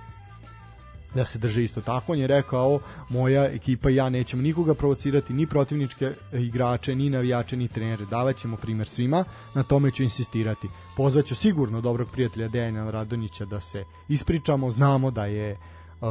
da 1.15 1.25
se 1.25 1.39
drže 1.39 1.65
isto 1.65 1.81
tako. 1.81 2.13
On 2.13 2.19
je 2.19 2.27
rekao, 2.27 2.81
moja 3.09 3.45
ekipa 3.45 3.91
i 3.91 3.95
ja 3.95 4.09
nećemo 4.09 4.43
nikoga 4.43 4.75
provocirati, 4.75 5.33
ni 5.33 5.47
protivničke 5.47 6.13
igrače, 6.33 6.95
ni 6.95 7.11
navijače, 7.11 7.57
ni 7.57 7.69
trenere. 7.69 8.05
Davaćemo 8.11 8.57
primer 8.57 8.89
svima, 8.89 9.25
na 9.55 9.63
tome 9.63 9.91
ću 9.91 10.03
insistirati. 10.03 10.69
Pozvaću 10.97 11.35
sigurno 11.35 11.81
dobrog 11.81 12.09
prijatelja 12.13 12.49
Dejana 12.49 12.91
Radonjića 12.91 13.45
da 13.45 13.61
se 13.61 13.85
ispričamo. 14.09 14.71
Znamo 14.71 15.11
da 15.11 15.27
je 15.27 15.53
uh, 16.01 16.09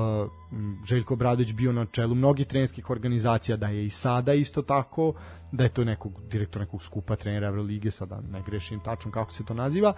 Željko 0.86 1.16
Bradović 1.16 1.54
bio 1.54 1.72
na 1.72 1.86
čelu 1.86 2.16
mnogih 2.16 2.48
trenerskih 2.48 2.90
organizacija, 2.90 3.58
da 3.58 3.68
je 3.68 3.86
i 3.86 3.90
sada 3.90 4.34
isto 4.34 4.62
tako, 4.62 5.14
da 5.54 5.64
je 5.64 5.70
to 5.70 5.84
nekog 5.84 6.22
direktor 6.32 6.62
nekog 6.62 6.84
skupa 6.84 7.16
trenera 7.16 7.48
Evrolige, 7.48 7.92
sada 7.92 8.22
ne 8.32 8.42
grešim 8.46 8.80
tačno 8.80 9.12
kako 9.12 9.32
se 9.32 9.46
to 9.46 9.54
naziva. 9.54 9.94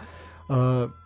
Uh, 0.48 0.56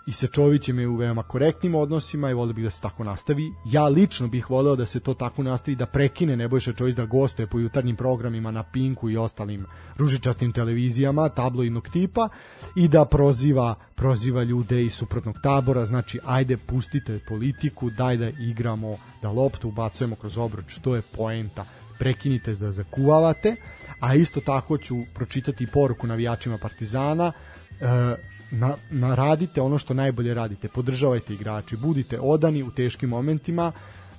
i 0.07 0.12
sa 0.12 0.27
Čovićem 0.27 0.79
je 0.79 0.88
u 0.88 0.95
veoma 0.95 1.23
korektnim 1.23 1.75
odnosima 1.75 2.29
i 2.29 2.33
volio 2.33 2.53
bih 2.53 2.63
da 2.63 2.69
se 2.69 2.81
tako 2.81 3.03
nastavi. 3.03 3.51
Ja 3.65 3.88
lično 3.88 4.27
bih 4.27 4.49
voleo 4.49 4.75
da 4.75 4.85
se 4.85 4.99
to 4.99 5.13
tako 5.13 5.43
nastavi, 5.43 5.75
da 5.75 5.85
prekine 5.85 6.38
Nebojša 6.38 6.73
Čović 6.73 6.95
da 6.95 7.05
gostuje 7.05 7.47
po 7.47 7.59
jutarnjim 7.59 7.95
programima 7.95 8.51
na 8.51 8.63
Pinku 8.63 9.09
i 9.09 9.17
ostalim 9.17 9.65
ružičastim 9.97 10.51
televizijama 10.53 11.29
tabloidnog 11.29 11.89
tipa 11.89 12.29
i 12.75 12.88
da 12.88 13.05
proziva 13.05 13.75
proziva 13.95 14.43
ljude 14.43 14.85
iz 14.85 14.93
suprotnog 14.93 15.35
tabora, 15.43 15.85
znači 15.85 16.19
ajde 16.25 16.57
pustite 16.57 17.19
politiku, 17.27 17.89
daj 17.89 18.17
da 18.17 18.29
igramo, 18.29 18.95
da 19.21 19.31
loptu 19.31 19.67
ubacujemo 19.67 20.15
kroz 20.15 20.38
obruč, 20.38 20.79
to 20.81 20.95
je 20.95 21.01
poenta 21.17 21.65
prekinite 21.99 22.53
da 22.53 22.71
zakuvavate, 22.71 23.55
a 23.99 24.15
isto 24.15 24.41
tako 24.41 24.77
ću 24.77 24.95
pročitati 25.13 25.67
poruku 25.67 26.07
navijačima 26.07 26.57
Partizana, 26.57 27.31
e, 27.81 27.85
na, 28.51 28.75
na 28.89 29.15
radite 29.15 29.62
ono 29.62 29.77
što 29.77 29.93
najbolje 29.93 30.33
radite, 30.33 30.67
podržavajte 30.67 31.33
igrači, 31.33 31.77
budite 31.77 32.19
odani 32.19 32.63
u 32.63 32.71
teškim 32.71 33.09
momentima, 33.09 33.71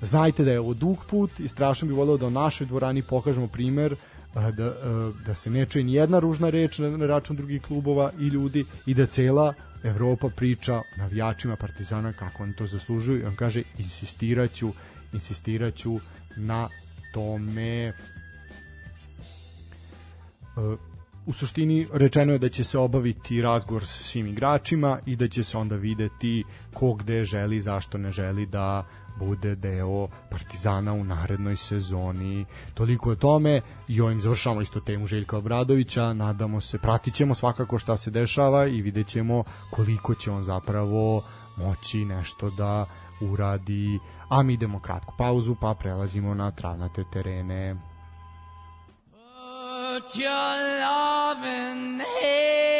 znajte 0.02 0.44
da 0.44 0.52
je 0.52 0.60
ovo 0.60 0.74
dug 0.74 1.04
put 1.10 1.40
i 1.40 1.48
strašno 1.48 1.88
bi 1.88 1.94
voleo 1.94 2.16
da 2.16 2.26
u 2.26 2.30
našoj 2.30 2.66
dvorani 2.66 3.02
pokažemo 3.02 3.46
primer 3.46 3.92
e, 3.92 3.96
da, 4.52 4.64
e, 4.64 4.72
da 5.26 5.34
se 5.34 5.50
ne 5.50 5.66
čuje 5.66 5.84
ni 5.84 5.94
jedna 5.94 6.18
ružna 6.18 6.50
reč 6.50 6.78
na 6.78 7.06
račun 7.06 7.36
drugih 7.36 7.62
klubova 7.62 8.12
i 8.18 8.26
ljudi 8.26 8.64
i 8.86 8.94
da 8.94 9.06
cela 9.06 9.54
Evropa 9.84 10.28
priča 10.36 10.82
navijačima 10.96 11.56
Partizana 11.56 12.12
kako 12.12 12.42
oni 12.42 12.52
to 12.52 12.66
zaslužuju. 12.66 13.20
I 13.20 13.24
on 13.24 13.36
kaže 13.36 13.62
insistiraću 13.78 14.72
insistiraću 15.12 16.00
na 16.36 16.68
tome 17.12 17.92
u 21.26 21.32
suštini 21.32 21.88
rečeno 21.92 22.32
je 22.32 22.38
da 22.38 22.48
će 22.48 22.64
se 22.64 22.78
obaviti 22.78 23.42
razgovor 23.42 23.86
sa 23.86 24.02
svim 24.02 24.26
igračima 24.26 24.98
i 25.06 25.16
da 25.16 25.28
će 25.28 25.44
se 25.44 25.58
onda 25.58 25.76
videti 25.76 26.44
ko 26.74 26.94
gde 26.94 27.24
želi, 27.24 27.60
zašto 27.60 27.98
ne 27.98 28.10
želi 28.10 28.46
da 28.46 28.86
bude 29.18 29.56
deo 29.56 30.08
Partizana 30.30 30.92
u 30.92 31.04
narednoj 31.04 31.56
sezoni. 31.56 32.44
Toliko 32.74 33.10
o 33.10 33.16
tome 33.16 33.60
i 33.88 34.00
ovim 34.00 34.20
završamo 34.20 34.60
isto 34.60 34.80
temu 34.80 35.06
Željka 35.06 35.36
Obradovića. 35.36 36.12
Nadamo 36.12 36.60
se, 36.60 36.78
pratit 36.78 37.14
ćemo 37.14 37.34
svakako 37.34 37.78
šta 37.78 37.96
se 37.96 38.10
dešava 38.10 38.66
i 38.66 38.82
vidjet 38.82 39.06
ćemo 39.06 39.44
koliko 39.70 40.14
će 40.14 40.30
on 40.30 40.44
zapravo 40.44 41.22
moći 41.56 42.04
nešto 42.04 42.50
da 42.50 42.86
uradi. 43.20 43.98
A 44.28 44.42
mi 44.42 44.52
idemo 44.52 44.80
kratku 44.80 45.14
pauzu 45.18 45.54
pa 45.60 45.74
prelazimo 45.74 46.34
na 46.34 46.50
travnate 46.50 47.04
terene. 47.12 47.89
put 49.92 50.16
your 50.16 50.28
love 50.28 51.44
in 51.44 52.00
hate. 52.20 52.79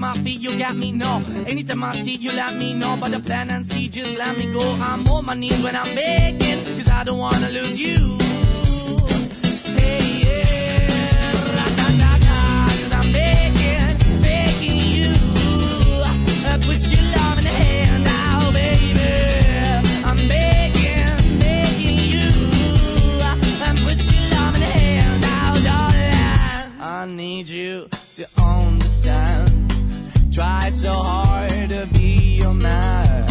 I 0.00 0.22
feel 0.22 0.40
you 0.40 0.58
got 0.58 0.76
me, 0.76 0.92
no. 0.92 1.24
Anytime 1.46 1.82
I 1.82 1.96
see 1.96 2.16
you, 2.16 2.32
let 2.32 2.54
me 2.54 2.72
know. 2.72 2.96
But 3.00 3.10
the 3.10 3.20
plan 3.20 3.50
and 3.50 3.66
see, 3.66 3.88
just 3.88 4.16
let 4.16 4.36
me 4.38 4.52
go. 4.52 4.72
I'm 4.74 5.06
on 5.08 5.24
my 5.26 5.34
knees 5.34 5.60
when 5.62 5.74
I'm 5.74 5.94
begging, 5.94 6.64
cause 6.76 6.88
I 6.88 7.04
don't 7.04 7.18
wanna 7.18 7.48
lose 7.50 7.80
you. 7.80 8.18
Hey, 9.76 10.22
yeah. 10.24 11.32
Ra-da-da-da, 11.56 12.68
cause 12.80 12.92
I'm 12.92 13.12
begging, 13.12 14.20
begging 14.20 14.76
you. 14.96 15.12
Uh, 16.46 16.58
put 16.62 16.80
your 16.92 17.02
love 17.02 17.38
in 17.38 17.44
the 17.44 17.50
hand 17.50 18.04
now, 18.04 18.52
baby. 18.52 19.00
I'm 20.04 20.28
begging, 20.28 21.38
begging 21.40 21.98
you. 22.14 22.30
Put 23.84 23.98
your 24.12 24.22
love 24.30 24.54
in 24.54 24.60
the 24.60 24.66
hand 24.66 25.20
now, 25.22 25.54
darling. 25.68 26.80
I 26.80 27.06
need 27.06 27.48
you 27.48 27.88
Try 30.38 30.70
so 30.70 30.92
hard 30.92 31.50
to 31.70 31.88
be 31.94 32.38
your 32.40 32.52
man, 32.52 33.26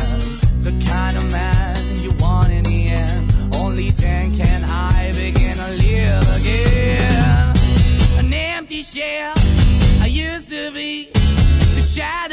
the 0.60 0.74
kind 0.86 1.16
of 1.16 1.32
man 1.32 2.04
you 2.04 2.12
want 2.20 2.52
in 2.52 2.64
the 2.64 2.88
end. 2.90 3.34
Only 3.56 3.92
then 3.92 4.36
can 4.36 4.62
I 4.66 5.14
begin 5.16 5.56
to 5.56 5.70
live 5.86 6.28
again. 6.36 7.56
An 8.20 8.34
empty 8.34 8.84
shell 8.84 9.36
I 10.02 10.08
used 10.08 10.50
to 10.50 10.70
be, 10.72 11.10
the 11.14 11.82
shadow 11.82 12.27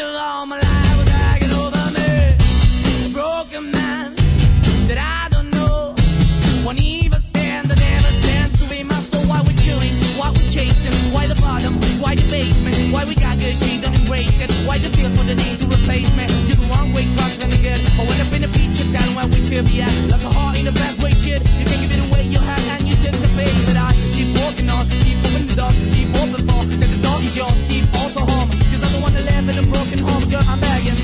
why 12.04 12.14
the 12.14 12.28
basement, 12.28 12.76
why 12.92 13.02
we 13.06 13.14
got 13.14 13.38
good, 13.38 13.56
she 13.56 13.80
don't 13.80 13.94
embrace 13.94 14.38
it. 14.38 14.52
Why 14.68 14.76
the 14.76 14.90
feel 14.90 15.10
for 15.16 15.24
the 15.24 15.34
need 15.34 15.56
to 15.56 15.64
replace 15.64 16.12
me? 16.12 16.28
You're 16.44 16.60
the 16.60 16.68
wrong 16.68 16.92
way, 16.92 17.08
trying 17.10 17.50
to 17.50 17.56
good. 17.56 17.80
I 17.96 18.04
went 18.04 18.20
up 18.20 18.32
in 18.36 18.44
a 18.44 18.48
feature 18.48 18.84
town 18.92 19.14
where 19.16 19.26
we 19.26 19.40
could 19.48 19.64
be 19.64 19.80
at. 19.80 19.94
Like 20.12 20.20
a 20.20 20.28
heart 20.36 20.56
in 20.56 20.66
a 20.66 20.72
bad 20.72 21.00
way, 21.02 21.12
shit. 21.14 21.40
You 21.58 21.64
can't 21.64 21.80
give 21.80 21.92
it 21.96 22.02
away, 22.04 22.28
you 22.28 22.38
have, 22.38 22.64
and 22.76 22.86
you 22.86 22.94
tend 22.96 23.16
to 23.16 23.28
pay. 23.40 23.48
But 23.64 23.76
I 23.80 23.88
keep 24.12 24.36
walking 24.36 24.68
on, 24.68 24.84
keep 25.00 25.16
moving 25.24 25.46
the 25.48 25.56
dust, 25.56 25.80
keep 25.96 26.10
open 26.20 26.40
for 26.44 26.60
that 26.76 26.90
the 26.94 27.00
dog 27.00 27.24
is 27.24 27.34
yours, 27.34 27.56
keep 27.68 27.86
also 27.96 28.20
home. 28.20 28.50
Cause 28.68 28.82
I 28.84 28.88
don't 28.92 29.00
wanna 29.00 29.24
live 29.24 29.48
in 29.48 29.56
a 29.64 29.66
broken 29.72 29.98
home, 30.04 30.24
girl, 30.28 30.44
I'm 30.46 30.60
begging. 30.60 30.98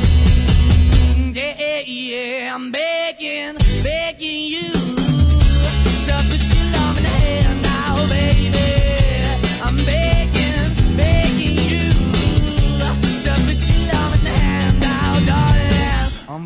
Mm, 1.16 1.34
yeah, 1.34 1.80
yeah, 1.86 2.55
I'm 2.55 2.70
begging, 2.70 3.57
begging 3.82 4.09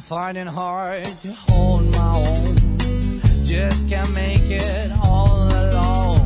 finding 0.08 0.46
hard 0.46 1.02
to 1.22 1.32
hold 1.32 1.90
my 1.94 2.16
own. 2.16 2.54
Just 3.42 3.88
can't 3.88 4.12
make 4.12 4.42
it 4.42 4.92
all 5.02 5.48
alone. 5.48 6.18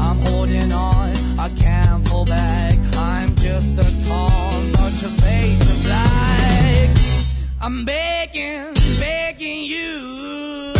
I'm 0.00 0.18
holding 0.26 0.72
on, 0.72 1.14
I 1.38 1.48
can't 1.50 2.08
fall 2.08 2.24
back. 2.24 2.76
I'm 2.96 3.36
just 3.36 3.78
a 3.78 4.08
call, 4.08 4.60
not 4.78 4.92
your 5.00 5.12
face 5.22 5.60
of 5.60 5.84
black. 5.84 6.90
I'm 7.60 7.84
begging, 7.84 8.74
begging 8.98 9.62
you. 9.62 10.74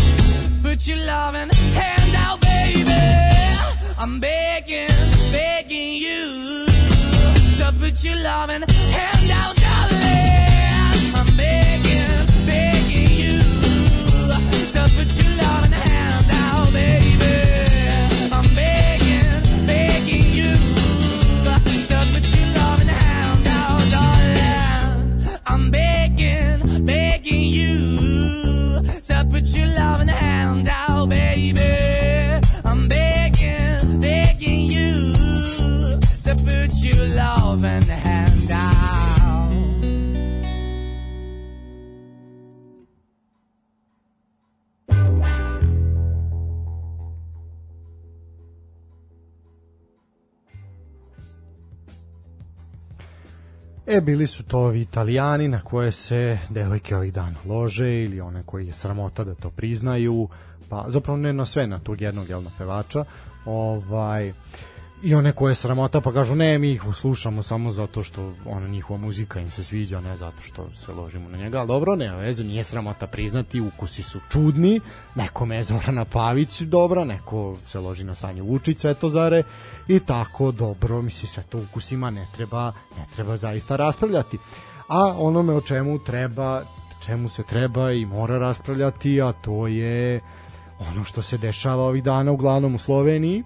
Put 0.60 0.88
your 0.88 0.98
loving 0.98 1.50
hand 1.50 2.14
out, 2.16 2.40
baby. 2.40 2.98
I'm 3.96 4.18
begging, 4.18 4.90
begging 5.30 5.92
you. 6.02 6.66
To 7.58 7.72
put 7.78 8.04
your 8.04 8.16
loving 8.16 8.62
hand 8.62 9.30
out. 9.30 9.57
Put 29.40 29.56
your 29.56 29.66
loving 29.66 30.08
hand 30.08 30.68
out, 30.68 31.08
baby. 31.08 31.60
I'm 32.64 32.88
begging, 32.88 34.00
begging 34.00 34.68
you 34.70 35.14
to 36.24 36.34
put 36.44 36.72
your 36.82 37.06
loving 37.06 37.82
hand 37.82 38.07
E, 53.90 54.00
bili 54.00 54.26
su 54.26 54.42
to 54.42 54.58
ovi 54.58 54.80
italijani 54.80 55.48
na 55.48 55.60
koje 55.60 55.92
se 55.92 56.38
devojke 56.50 56.96
ovih 56.96 57.12
dana 57.12 57.36
lože 57.46 58.04
ili 58.04 58.20
one 58.20 58.42
koji 58.46 58.66
je 58.66 58.72
sramota 58.72 59.24
da 59.24 59.34
to 59.34 59.50
priznaju, 59.50 60.28
pa 60.68 60.84
zapravo 60.88 61.16
ne 61.16 61.32
na 61.32 61.46
sve 61.46 61.66
na 61.66 61.78
tog 61.78 62.00
jednog 62.00 62.28
jelna 62.28 62.50
pevača, 62.58 63.04
ovaj, 63.44 64.32
i 65.02 65.14
one 65.14 65.32
koje 65.32 65.50
je 65.50 65.54
sramota 65.54 66.00
pa 66.00 66.12
kažu 66.12 66.34
ne 66.34 66.58
mi 66.58 66.72
ih 66.72 66.82
slušamo 66.94 67.42
samo 67.42 67.70
zato 67.70 68.02
što 68.02 68.32
ona 68.46 68.68
njihova 68.68 69.00
muzika 69.00 69.40
im 69.40 69.50
se 69.50 69.64
sviđa 69.64 70.00
ne 70.00 70.16
zato 70.16 70.42
što 70.42 70.74
se 70.74 70.92
ložimo 70.92 71.28
na 71.28 71.38
njega. 71.38 71.58
Ali 71.58 71.68
dobro 71.68 71.96
ne 71.96 72.16
veze 72.16 72.44
nije 72.44 72.64
sramota 72.64 73.06
priznati 73.06 73.60
ukusi 73.60 74.02
su 74.02 74.20
čudni 74.30 74.80
nekome 75.14 75.56
je 75.56 75.62
Zorana 75.64 76.04
Pavić 76.04 76.60
dobra 76.60 77.04
neko 77.04 77.56
se 77.66 77.78
loži 77.78 78.04
na 78.04 78.14
Sanju 78.14 78.44
Vučić 78.44 78.78
Svetozare 78.78 79.42
i 79.88 80.00
tako 80.00 80.50
dobro 80.52 81.02
misli 81.02 81.28
sve 81.28 81.42
to 81.42 81.58
ukusima 81.58 82.10
ne 82.10 82.26
treba 82.36 82.72
ne 82.96 83.04
treba 83.14 83.36
zaista 83.36 83.76
raspravljati. 83.76 84.38
A 84.88 85.14
onome 85.18 85.54
o 85.54 85.60
čemu 85.60 85.98
treba 85.98 86.62
čemu 87.00 87.28
se 87.28 87.42
treba 87.42 87.92
i 87.92 88.06
mora 88.06 88.38
raspravljati 88.38 89.22
a 89.22 89.32
to 89.32 89.66
je 89.66 90.20
ono 90.78 91.04
što 91.04 91.22
se 91.22 91.38
dešava 91.38 91.82
ovih 91.82 92.02
dana 92.02 92.32
uglavnom 92.32 92.74
u 92.74 92.78
Sloveniji 92.78 93.44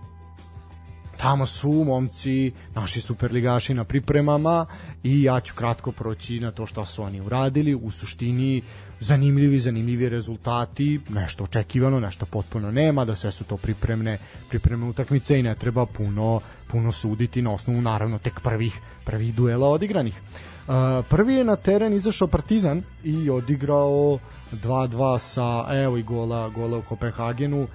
tamo 1.22 1.46
su 1.46 1.70
momci, 1.70 2.52
naši 2.74 3.00
superligaši 3.00 3.74
na 3.74 3.84
pripremama 3.84 4.66
i 5.02 5.22
ja 5.22 5.40
ću 5.40 5.54
kratko 5.54 5.92
proći 5.92 6.40
na 6.40 6.50
to 6.50 6.66
što 6.66 6.86
su 6.86 7.02
oni 7.02 7.20
uradili. 7.20 7.74
U 7.74 7.90
suštini 7.90 8.62
zanimljivi, 9.00 9.58
zanimljivi 9.58 10.08
rezultati, 10.08 11.00
nešto 11.08 11.44
očekivano, 11.44 12.00
nešto 12.00 12.26
potpuno 12.26 12.70
nema, 12.70 13.04
da 13.04 13.16
sve 13.16 13.30
su 13.30 13.44
to 13.44 13.56
pripremne, 13.56 14.18
pripremne 14.48 14.86
utakmice 14.86 15.38
i 15.38 15.42
ne 15.42 15.54
treba 15.54 15.86
puno, 15.86 16.40
puno 16.66 16.92
suditi 16.92 17.42
na 17.42 17.52
osnovu 17.52 17.80
naravno 17.80 18.18
tek 18.18 18.40
prvih, 18.40 18.80
prvih 19.04 19.34
duela 19.34 19.68
odigranih. 19.68 20.20
Uh, 20.66 20.74
prvi 21.10 21.34
je 21.34 21.44
na 21.44 21.56
teren 21.56 21.94
izašao 21.94 22.28
Partizan 22.28 22.82
i 23.04 23.30
odigrao 23.30 24.18
2-2 24.52 25.18
sa 25.18 25.66
evo 25.84 25.96
i 25.96 26.02
gola, 26.02 26.48
gola 26.48 26.78
u 26.78 26.82
Kopenhagenu 26.82 27.68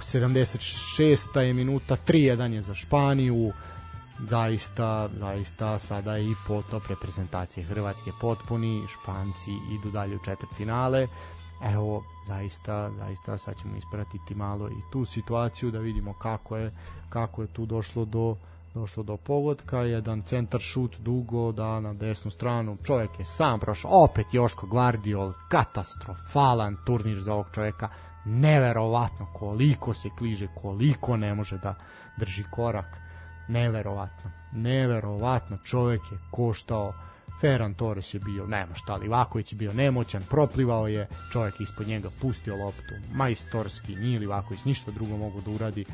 76. 0.00 1.40
je 1.40 1.54
minuta 1.54 1.96
3-1 2.06 2.52
je 2.52 2.62
za 2.62 2.74
Španiju. 2.74 3.52
Zaista, 4.18 5.08
zaista 5.18 5.78
sada 5.78 6.18
i 6.18 6.34
potop 6.46 6.82
reprezentacije 6.88 7.66
Hrvatske. 7.66 8.10
Potpuni, 8.20 8.86
Španci 8.88 9.50
idu 9.72 9.90
dalje 9.90 10.16
u 10.16 10.24
četvrt 10.24 10.50
finale 10.56 11.06
evo 11.62 12.04
zaista, 12.26 12.90
zaista 12.90 13.38
sad 13.38 13.54
ćemo 13.62 13.76
ispratiti 13.76 14.34
malo 14.34 14.68
i 14.68 14.90
tu 14.92 15.04
situaciju 15.04 15.70
da 15.70 15.78
vidimo 15.78 16.12
kako 16.12 16.56
je, 16.56 16.72
kako 17.08 17.42
je 17.42 17.48
tu 17.48 17.66
došlo 17.66 18.04
do 18.04 18.36
došlo 18.74 19.02
do 19.02 19.16
pogodka, 19.16 19.78
jedan 19.78 20.22
centar 20.22 20.60
šut 20.60 20.96
dugo 20.98 21.52
da 21.52 21.80
na 21.80 21.94
desnu 21.94 22.30
stranu, 22.30 22.76
čovjek 22.84 23.18
je 23.18 23.24
sam 23.24 23.60
prošao, 23.60 23.90
opet 24.04 24.26
Joško 24.32 24.66
Gvardiol, 24.66 25.32
katastrofalan 25.48 26.76
turnir 26.86 27.20
za 27.20 27.34
ovog 27.34 27.46
čovjeka, 27.54 27.88
neverovatno 28.24 29.26
koliko 29.32 29.94
se 29.94 30.08
kliže, 30.18 30.48
koliko 30.54 31.16
ne 31.16 31.34
može 31.34 31.58
da 31.58 31.74
drži 32.16 32.44
korak. 32.50 32.96
Neverovatno. 33.48 34.30
Neverovatno 34.52 35.58
čovjek 35.64 36.02
je 36.12 36.18
koštao 36.30 36.92
Ferran 37.40 37.74
Torres 37.74 38.14
je 38.14 38.20
bio, 38.20 38.46
nema 38.46 38.74
šta, 38.74 38.96
Livaković 38.96 39.52
je 39.52 39.56
bio 39.56 39.72
nemoćan, 39.72 40.22
proplivao 40.30 40.88
je, 40.88 41.08
čovjek 41.32 41.60
ispod 41.60 41.88
njega 41.88 42.08
pustio 42.20 42.56
loptu, 42.56 42.94
majstorski, 43.12 43.96
nije 43.96 44.18
Livaković 44.18 44.64
ništa 44.64 44.90
drugo 44.90 45.16
mogu 45.16 45.40
da 45.40 45.50
uradi, 45.50 45.84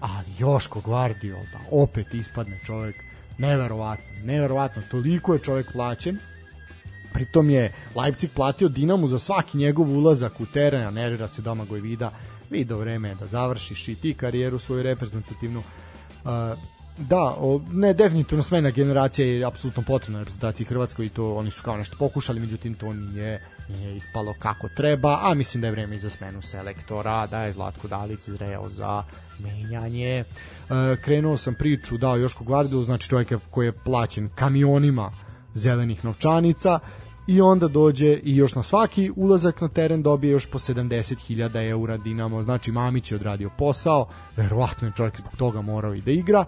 ali 0.00 0.26
Joško 0.38 0.80
Gvardiol 0.80 1.42
da 1.52 1.58
opet 1.70 2.14
ispadne 2.14 2.60
čovjek, 2.66 2.96
neverovatno, 3.38 4.04
neverovatno, 4.24 4.82
toliko 4.90 5.34
je 5.34 5.42
čovjek 5.42 5.72
plaćen, 5.72 6.18
pritom 7.18 7.50
je 7.50 7.72
Leipzig 7.94 8.30
platio 8.34 8.68
Dinamu 8.68 9.08
za 9.08 9.18
svaki 9.18 9.58
njegov 9.58 9.90
ulazak 9.90 10.40
u 10.40 10.46
teren, 10.46 10.86
a 10.86 10.90
nervira 10.90 11.28
se 11.28 11.42
Domagoj 11.42 11.80
Vida, 11.80 12.12
vidio 12.50 12.78
vreme 12.78 13.08
je 13.08 13.14
da 13.14 13.26
završiš 13.26 13.88
i 13.88 13.94
ti 13.94 14.14
karijeru 14.14 14.58
svoju 14.58 14.82
reprezentativnu. 14.82 15.58
Uh, 15.58 16.30
da, 16.98 17.34
o, 17.38 17.60
ne, 17.72 17.92
definitivno 17.94 18.42
smena 18.42 18.70
generacija 18.70 19.26
je 19.26 19.44
apsolutno 19.44 19.82
potrebna 19.86 20.18
reprezentaciji 20.18 20.66
Hrvatskoj 20.66 21.06
i 21.06 21.08
to 21.08 21.34
oni 21.34 21.50
su 21.50 21.62
kao 21.62 21.76
nešto 21.76 21.96
pokušali, 21.98 22.40
međutim 22.40 22.74
to 22.74 22.92
nije, 22.92 23.42
nije 23.68 23.96
ispalo 23.96 24.34
kako 24.38 24.68
treba, 24.76 25.18
a 25.22 25.34
mislim 25.34 25.60
da 25.60 25.66
je 25.66 25.72
vreme 25.72 25.96
i 25.96 25.98
za 25.98 26.10
smenu 26.10 26.42
selektora, 26.42 27.26
da 27.26 27.42
je 27.42 27.52
Zlatko 27.52 27.88
Dalić 27.88 28.28
zreo 28.28 28.68
za 28.70 29.02
menjanje. 29.38 30.18
E, 30.18 30.24
krenuo 31.04 31.36
sam 31.36 31.54
priču, 31.54 31.98
dao 31.98 32.16
Joško 32.16 32.44
Gvardu, 32.44 32.82
znači 32.82 33.08
čovjek 33.08 33.32
koji 33.50 33.66
je 33.66 33.78
plaćen 33.84 34.30
kamionima 34.34 35.12
zelenih 35.54 36.04
novčanica 36.04 36.78
i 37.28 37.40
onda 37.40 37.68
dođe 37.68 38.20
i 38.22 38.36
još 38.36 38.54
na 38.54 38.62
svaki 38.62 39.12
ulazak 39.16 39.60
na 39.60 39.68
teren 39.68 40.02
dobije 40.02 40.30
još 40.30 40.46
po 40.50 40.58
70.000 40.58 41.68
eura 41.70 41.96
Dinamo, 41.96 42.42
znači 42.42 42.72
Mamić 42.72 43.12
je 43.12 43.16
odradio 43.16 43.50
posao, 43.58 44.08
verovatno 44.36 44.88
je 44.88 44.92
čovjek 44.96 45.16
zbog 45.18 45.36
toga 45.36 45.62
morao 45.62 45.94
i 45.94 46.00
da 46.00 46.10
igra, 46.10 46.44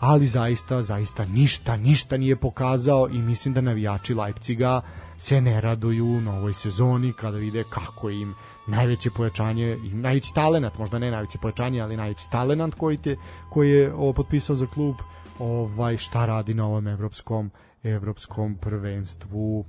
ali 0.00 0.26
zaista, 0.26 0.82
zaista 0.82 1.24
ništa, 1.24 1.76
ništa 1.76 2.16
nije 2.16 2.36
pokazao 2.36 3.08
i 3.08 3.18
mislim 3.18 3.54
da 3.54 3.60
navijači 3.60 4.14
Leipciga 4.14 4.80
se 5.18 5.40
ne 5.40 5.60
raduju 5.60 6.06
u 6.06 6.20
novoj 6.20 6.52
sezoni 6.52 7.12
kada 7.12 7.38
vide 7.38 7.64
kako 7.70 8.10
im 8.10 8.34
najveće 8.66 9.10
pojačanje 9.10 9.78
i 9.84 9.94
najveći 9.94 10.34
talenat, 10.34 10.78
možda 10.78 10.98
ne 10.98 11.10
najveće 11.10 11.38
pojačanje, 11.38 11.80
ali 11.80 11.96
najveći 11.96 12.30
talenat 12.30 12.74
koji, 12.74 12.96
te, 12.96 13.16
koji 13.50 13.70
je 13.70 13.94
ovo 13.94 14.12
potpisao 14.12 14.56
za 14.56 14.66
klub, 14.66 14.96
ovaj 15.38 15.96
šta 15.96 16.26
radi 16.26 16.54
na 16.54 16.66
ovom 16.66 16.86
evropskom 16.86 17.50
evropskom 17.82 18.56
prvenstvu. 18.56 19.64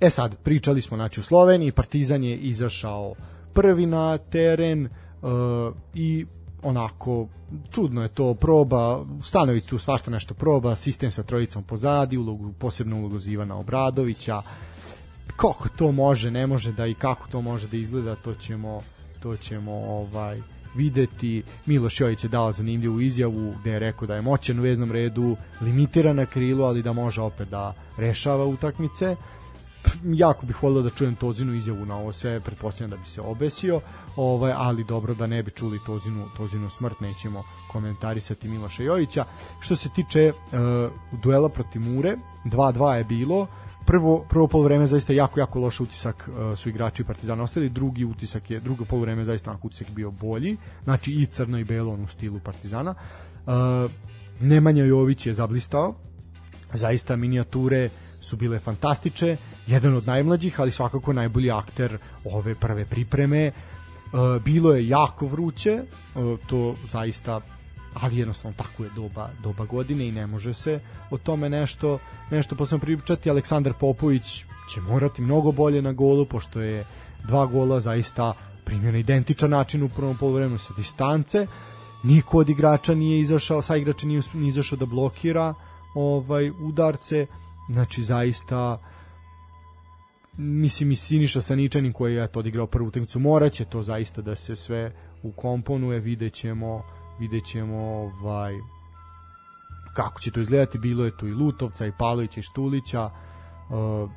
E 0.00 0.10
sad, 0.10 0.36
pričali 0.42 0.82
smo 0.82 0.96
znači 0.96 1.20
u 1.20 1.22
Sloveniji, 1.22 1.72
Partizan 1.72 2.24
je 2.24 2.36
izašao 2.36 3.14
prvi 3.52 3.86
na 3.86 4.18
teren 4.18 4.88
uh, 5.22 5.30
i 5.94 6.26
onako 6.62 7.28
čudno 7.70 8.02
je 8.02 8.08
to 8.08 8.34
proba 8.34 9.04
Stanović 9.22 9.64
tu 9.64 9.78
svašta 9.78 10.10
nešto 10.10 10.34
proba 10.34 10.76
sistem 10.76 11.10
sa 11.10 11.22
trojicom 11.22 11.62
pozadi 11.62 12.16
ulogu, 12.16 12.52
posebno 12.52 12.96
ulogu 12.96 13.20
Zivana 13.20 13.56
Obradovića 13.56 14.42
kako 15.36 15.68
to 15.68 15.92
može 15.92 16.30
ne 16.30 16.46
može 16.46 16.72
da 16.72 16.86
i 16.86 16.94
kako 16.94 17.28
to 17.28 17.40
može 17.40 17.68
da 17.68 17.76
izgleda 17.76 18.16
to 18.16 18.34
ćemo 18.34 18.80
to 19.20 19.36
ćemo 19.36 19.72
ovaj 19.72 20.40
videti. 20.74 21.42
Miloš 21.66 22.00
Jović 22.00 22.24
je 22.24 22.28
dao 22.28 22.52
zanimljivu 22.52 23.00
izjavu 23.00 23.54
gde 23.60 23.70
je 23.70 23.78
rekao 23.78 24.06
da 24.06 24.14
je 24.14 24.22
moćan 24.22 24.58
u 24.58 24.62
veznom 24.62 24.92
redu, 24.92 25.36
limitiran 25.60 26.16
na 26.16 26.26
krilu, 26.26 26.64
ali 26.64 26.82
da 26.82 26.92
može 26.92 27.20
opet 27.20 27.48
da 27.48 27.74
rešava 27.98 28.44
utakmice. 28.44 29.16
Jako 30.04 30.46
bih 30.46 30.62
volio 30.62 30.82
da 30.82 30.90
čujem 30.90 31.14
Tozinu 31.14 31.54
izjavu 31.54 31.86
na 31.86 31.96
ovo 31.96 32.12
sve, 32.12 32.40
pretpostavljam 32.40 32.90
da 32.90 32.96
bi 32.96 33.08
se 33.08 33.20
obesio, 33.20 33.80
ovaj, 34.16 34.52
ali 34.56 34.84
dobro 34.84 35.14
da 35.14 35.26
ne 35.26 35.42
bi 35.42 35.50
čuli 35.50 35.78
Tozinu, 35.86 36.24
Tozinu 36.36 36.70
smrt, 36.70 37.00
nećemo 37.00 37.42
komentarisati 37.72 38.48
Miloša 38.48 38.82
Jovića. 38.82 39.24
Što 39.60 39.76
se 39.76 39.88
tiče 39.88 40.32
uh, 40.32 41.20
duela 41.22 41.48
protiv 41.48 41.82
Mure, 41.82 42.16
2-2 42.44 42.90
je 42.90 43.04
bilo, 43.04 43.46
prvo 43.86 44.24
prvo 44.28 44.46
poluvreme 44.48 44.86
zaista 44.86 45.12
jako 45.12 45.40
jako 45.40 45.60
loš 45.60 45.80
utisak 45.80 46.28
uh, 46.28 46.58
su 46.58 46.68
igrači 46.68 47.04
Partizana 47.04 47.42
ostavili, 47.42 47.70
drugi 47.70 48.04
utisak 48.04 48.50
je 48.50 48.60
drugo 48.60 48.84
poluvreme 48.84 49.24
zaista 49.24 49.50
onako 49.50 49.66
utisak 49.66 49.90
bio 49.90 50.10
bolji, 50.10 50.56
znači 50.84 51.12
i 51.12 51.26
crno 51.26 51.58
i 51.58 51.64
belo 51.64 51.92
u 51.92 52.06
stilu 52.06 52.40
Partizana. 52.44 52.94
Uh, 53.46 53.52
Nemanja 54.40 54.84
Jović 54.84 55.26
je 55.26 55.34
zablistao. 55.34 55.94
Zaista 56.72 57.16
minijature 57.16 57.88
su 58.20 58.36
bile 58.36 58.58
fantastiče, 58.58 59.36
jedan 59.66 59.94
od 59.94 60.06
najmlađih, 60.06 60.60
ali 60.60 60.70
svakako 60.70 61.12
najbolji 61.12 61.50
akter 61.50 61.98
ove 62.24 62.54
prve 62.54 62.84
pripreme. 62.84 63.50
Uh, 64.12 64.42
bilo 64.42 64.74
je 64.74 64.88
jako 64.88 65.26
vruće, 65.26 65.82
uh, 66.14 66.38
to 66.46 66.74
zaista 66.88 67.40
ali 67.94 68.18
jednostavno 68.18 68.56
tako 68.56 68.84
je 68.84 68.90
doba, 68.96 69.28
doba 69.42 69.64
godine 69.64 70.08
i 70.08 70.12
ne 70.12 70.26
može 70.26 70.54
se 70.54 70.80
o 71.10 71.18
tome 71.18 71.50
nešto, 71.50 71.98
nešto 72.30 72.56
posebno 72.56 72.80
pričati. 72.80 73.30
Aleksandar 73.30 73.72
Popović 73.80 74.44
će 74.70 74.80
morati 74.80 75.22
mnogo 75.22 75.52
bolje 75.52 75.82
na 75.82 75.92
golu, 75.92 76.26
pošto 76.26 76.60
je 76.60 76.84
dva 77.24 77.46
gola 77.46 77.80
zaista 77.80 78.32
primio 78.64 78.92
na 78.92 78.98
identičan 78.98 79.50
način 79.50 79.82
u 79.82 79.88
prvom 79.88 80.16
polovremenu 80.16 80.58
sa 80.58 80.74
distance. 80.76 81.46
Niko 82.02 82.38
od 82.38 82.48
igrača 82.48 82.94
nije 82.94 83.20
izašao, 83.20 83.62
sa 83.62 83.76
igrača 83.76 84.06
nije, 84.06 84.22
nije 84.34 84.48
izašao 84.48 84.78
da 84.78 84.86
blokira 84.86 85.54
ovaj 85.94 86.50
udarce. 86.50 87.26
Znači 87.70 88.02
zaista 88.02 88.78
mislim 90.36 90.90
i 90.90 90.96
Siniša 90.96 91.40
Saničanin 91.40 91.92
koji 91.92 92.14
je 92.14 92.26
to 92.26 92.38
odigrao 92.38 92.66
prvu 92.66 92.88
utakmicu 92.88 93.20
moraće 93.20 93.64
to 93.64 93.82
zaista 93.82 94.22
da 94.22 94.36
se 94.36 94.56
sve 94.56 94.92
ukomponuje 95.22 96.00
videćemo 96.00 96.82
videćemo 97.18 97.76
ovaj 97.76 98.54
kako 99.94 100.20
će 100.20 100.30
to 100.30 100.40
izgledati. 100.40 100.78
Bilo 100.78 101.04
je 101.04 101.16
tu 101.16 101.28
i 101.28 101.32
Lutovca 101.32 101.86
i 101.86 101.92
Palovića 101.98 102.40
i 102.40 102.42
Štulića. 102.42 103.10
Uh, 103.70 104.10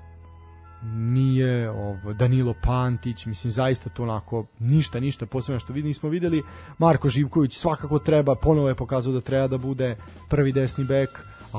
nije 0.93 1.69
ovo, 1.69 2.13
Danilo 2.13 2.53
Pantić, 2.63 3.25
mislim 3.25 3.51
zaista 3.51 3.89
to 3.89 4.03
onako 4.03 4.45
ništa, 4.59 4.99
ništa 4.99 5.25
posebno 5.25 5.59
što 5.59 5.73
vidi, 5.73 5.87
nismo 5.87 6.09
videli. 6.09 6.43
Marko 6.77 7.09
Živković 7.09 7.57
svakako 7.57 7.99
treba, 7.99 8.35
ponovo 8.35 8.69
je 8.69 8.75
pokazao 8.75 9.13
da 9.13 9.21
treba 9.21 9.47
da 9.47 9.57
bude 9.57 9.95
prvi 10.29 10.51
desni 10.51 10.85
bek, 10.85 11.09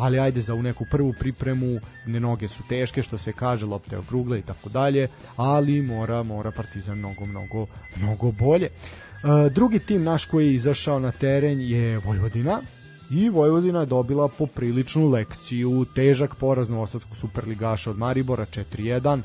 ali 0.01 0.19
ajde 0.19 0.41
za 0.41 0.55
u 0.55 0.63
neku 0.63 0.85
prvu 0.91 1.15
pripremu, 1.21 1.81
ne 2.07 2.21
noge 2.21 2.49
su 2.49 2.63
teške 2.69 3.03
što 3.03 3.19
se 3.19 3.33
kaže, 3.33 3.67
lopte 3.67 3.99
okrugle 3.99 4.39
i 4.39 4.43
tako 4.43 4.69
dalje, 4.69 5.09
ali 5.37 5.83
mora 5.83 6.23
mora 6.23 6.51
Partizan 6.51 6.99
mnogo 6.99 7.27
mnogo 7.27 7.67
mnogo 7.97 8.33
bolje. 8.33 8.67
E, 8.67 9.51
drugi 9.51 9.79
tim 9.79 10.03
naš 10.03 10.25
koji 10.25 10.47
je 10.47 10.55
izašao 10.55 10.99
na 10.99 11.11
teren 11.11 11.61
je 11.61 11.99
Vojvodina 11.99 12.63
i 13.11 13.29
Vojvodina 13.29 13.81
je 13.81 13.87
dobila 13.87 14.29
popriličnu 14.29 15.09
lekciju, 15.09 15.85
težak 15.95 16.35
poraz 16.35 16.69
Novosadskog 16.69 17.17
superligaša 17.17 17.91
od 17.91 17.99
Maribora 17.99 18.47
4-1. 18.47 19.21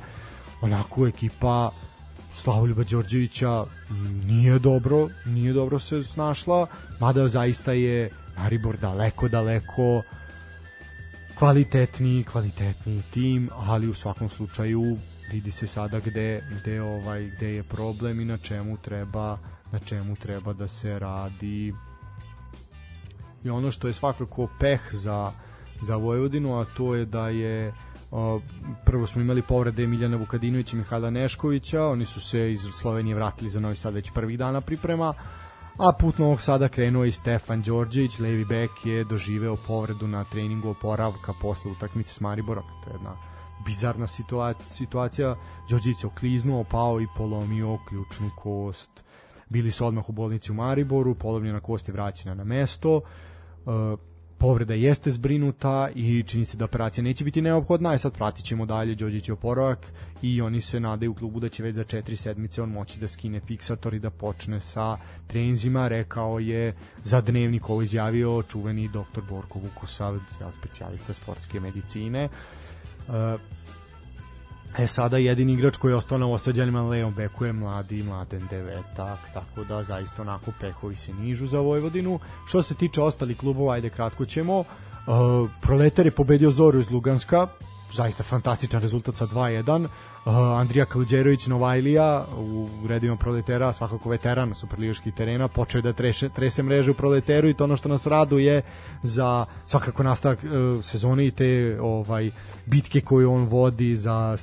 Onako 0.62 1.08
ekipa 1.08 1.72
Slavoljuba 2.36 2.84
Đorđevića 2.84 3.64
nije 4.26 4.60
dobro, 4.60 5.08
nije 5.26 5.54
dobro 5.54 5.80
se 5.80 6.04
snašla, 6.04 6.68
mada 7.00 7.28
zaista 7.28 7.74
je 7.74 8.10
Maribor 8.38 8.78
daleko, 8.78 9.28
daleko 9.28 10.02
kvalitetni, 11.38 12.24
kvalitetni 12.24 13.02
tim, 13.12 13.50
ali 13.54 13.90
u 13.90 13.94
svakom 13.94 14.30
slučaju 14.30 14.98
vidi 15.32 15.52
se 15.52 15.68
sada 15.68 16.00
gde, 16.00 16.44
gde 16.62 16.82
ovaj 16.82 17.30
gde 17.36 17.54
je 17.54 17.64
problem 17.64 18.20
i 18.20 18.26
na 18.26 18.38
čemu 18.38 18.78
treba 18.78 19.38
na 19.74 19.80
čemu 19.80 20.16
treba 20.16 20.54
da 20.54 20.68
se 20.68 21.00
radi. 21.00 21.74
I 23.44 23.50
ono 23.50 23.72
što 23.72 23.88
je 23.88 23.94
svakako 23.94 24.48
peh 24.60 24.82
za, 24.92 25.32
za 25.82 25.96
Vojvodinu, 25.96 26.60
a 26.60 26.66
to 26.66 26.96
je 26.96 27.06
da 27.06 27.30
je 27.30 27.74
o, 28.12 28.40
prvo 28.86 29.08
smo 29.08 29.22
imali 29.22 29.42
povrede 29.42 29.88
Miljana 29.88 30.18
Vukadinovića 30.18 30.76
i 30.76 30.80
Mihajla 30.80 31.10
Neškovića, 31.10 31.86
oni 31.86 32.06
su 32.06 32.22
se 32.22 32.52
iz 32.52 32.62
Slovenije 32.82 33.16
vratili 33.16 33.50
za 33.50 33.60
Novi 33.60 33.76
Sad 33.76 33.94
već 33.94 34.12
prvih 34.12 34.38
dana 34.38 34.62
priprema, 34.62 35.14
a 35.78 35.94
put 35.94 36.18
Novog 36.18 36.42
Sada 36.42 36.68
krenuo 36.68 37.06
i 37.06 37.12
Stefan 37.12 37.62
Đorđević, 37.62 38.20
levi 38.20 38.46
bek 38.46 38.86
je 38.86 39.04
doživeo 39.04 39.56
povredu 39.68 40.08
na 40.08 40.24
treningu 40.24 40.70
oporavka 40.70 41.34
posle 41.42 41.72
utakmice 41.72 42.14
s 42.14 42.22
Mariborom, 42.22 42.64
to 42.84 42.90
je 42.90 42.94
jedna 42.94 43.16
bizarna 43.66 44.08
situacija, 44.08 44.66
situacija. 44.66 45.36
Đorđević 45.70 45.98
se 45.98 46.08
okliznuo, 46.08 46.64
pao 46.64 47.02
i 47.02 47.08
polomio 47.18 47.78
ključnu 47.90 48.30
kost. 48.38 48.92
Bili 49.50 49.72
su 49.72 49.86
odmah 49.86 50.10
u 50.10 50.12
bolnici 50.12 50.52
u 50.52 50.56
Mariboru, 50.56 51.16
polomljena 51.16 51.60
kost 51.60 51.88
je 51.88 51.94
vraćena 51.94 52.36
na 52.36 52.44
mesto. 52.44 52.98
Uh, 53.66 54.00
povreda 54.38 54.74
jeste 54.74 55.12
zbrinuta 55.12 55.90
i 55.96 56.24
čini 56.24 56.46
se 56.46 56.58
da 56.58 56.66
operacija 56.66 57.04
neće 57.04 57.24
biti 57.24 57.42
neophodna, 57.42 57.90
a 57.90 57.98
sad 57.98 58.14
pratit 58.14 58.46
ćemo 58.46 58.66
dalje 58.66 58.96
Đorđević 58.96 59.30
oporavak 59.30 59.94
i 60.22 60.42
oni 60.42 60.62
se 60.62 60.80
nadaju 60.80 61.12
u 61.12 61.16
klubu 61.16 61.40
da 61.40 61.50
će 61.50 61.64
već 61.64 61.76
za 61.76 61.84
četiri 61.84 62.16
sedmice 62.16 62.62
on 62.62 62.70
moći 62.70 63.00
da 63.00 63.08
skine 63.08 63.40
fiksator 63.40 63.94
i 63.94 64.00
da 64.00 64.10
počne 64.10 64.60
sa 64.60 64.98
trenzima, 65.28 65.88
rekao 65.88 66.40
je 66.40 66.74
za 67.04 67.22
dnevnik 67.22 67.70
ovo 67.70 67.82
izjavio 67.82 68.44
čuveni 68.44 68.88
doktor 68.88 69.24
Borko 69.30 69.60
Vukosav, 69.60 70.20
specijalista 70.52 71.14
sportske 71.14 71.60
medicine. 71.60 72.30
Uh, 73.08 73.14
E 74.78 74.88
sada 74.88 75.18
jedini 75.18 75.54
igrač 75.54 75.78
koji 75.78 75.92
je 75.92 75.96
ostao 75.96 76.18
na 76.18 76.28
osađanima 76.28 76.82
na 76.82 76.90
levom 76.90 77.14
beku 77.14 77.46
je 77.46 77.54
mladi 77.54 78.04
Mladen 78.04 78.48
Devetak, 78.50 79.20
tako 79.34 79.64
da 79.64 79.84
zaista 79.84 80.22
onako 80.22 80.52
pehovi 80.60 80.96
se 80.96 81.14
nižu 81.14 81.48
za 81.48 81.60
Vojvodinu. 81.60 82.20
Što 82.48 82.64
se 82.64 82.76
tiče 82.76 83.02
ostalih 83.02 83.38
klubova, 83.38 83.74
ajde 83.74 83.90
kratko 83.90 84.26
ćemo. 84.26 84.60
Uh, 84.60 84.66
Proletar 85.62 86.06
je 86.06 86.12
pobedio 86.12 86.52
Zoru 86.52 86.80
iz 86.80 86.92
Luganska, 86.92 87.48
zaista 87.94 88.24
fantastičan 88.24 88.82
rezultat 88.82 89.16
sa 89.16 89.26
2-1. 89.28 89.88
Uh, 90.26 90.34
Andrija 90.36 90.86
Kaluđerović 90.86 91.48
Novajlija 91.48 92.26
u 92.38 92.68
redima 92.88 93.16
proletera, 93.16 93.74
svakako 93.74 94.10
veteran 94.10 94.56
superligaških 94.56 95.14
terena, 95.14 95.48
počeo 95.48 95.80
je 95.80 95.82
da 95.82 95.94
treše, 95.94 96.30
trese 96.30 96.64
mreže 96.64 96.92
u 96.92 96.94
proleteru 96.94 97.50
i 97.50 97.54
to 97.54 97.64
ono 97.64 97.76
što 97.78 97.90
nas 97.90 98.08
raduje 98.08 98.62
za 99.04 99.46
svakako 99.66 100.04
nastavak 100.04 100.40
uh, 100.44 100.84
sezone 100.84 101.28
i 101.28 101.32
te 101.32 101.78
ovaj 101.82 102.32
bitke 102.66 103.02
koje 103.02 103.28
on 103.28 103.46
vodi 103.46 103.96
za 103.96 104.38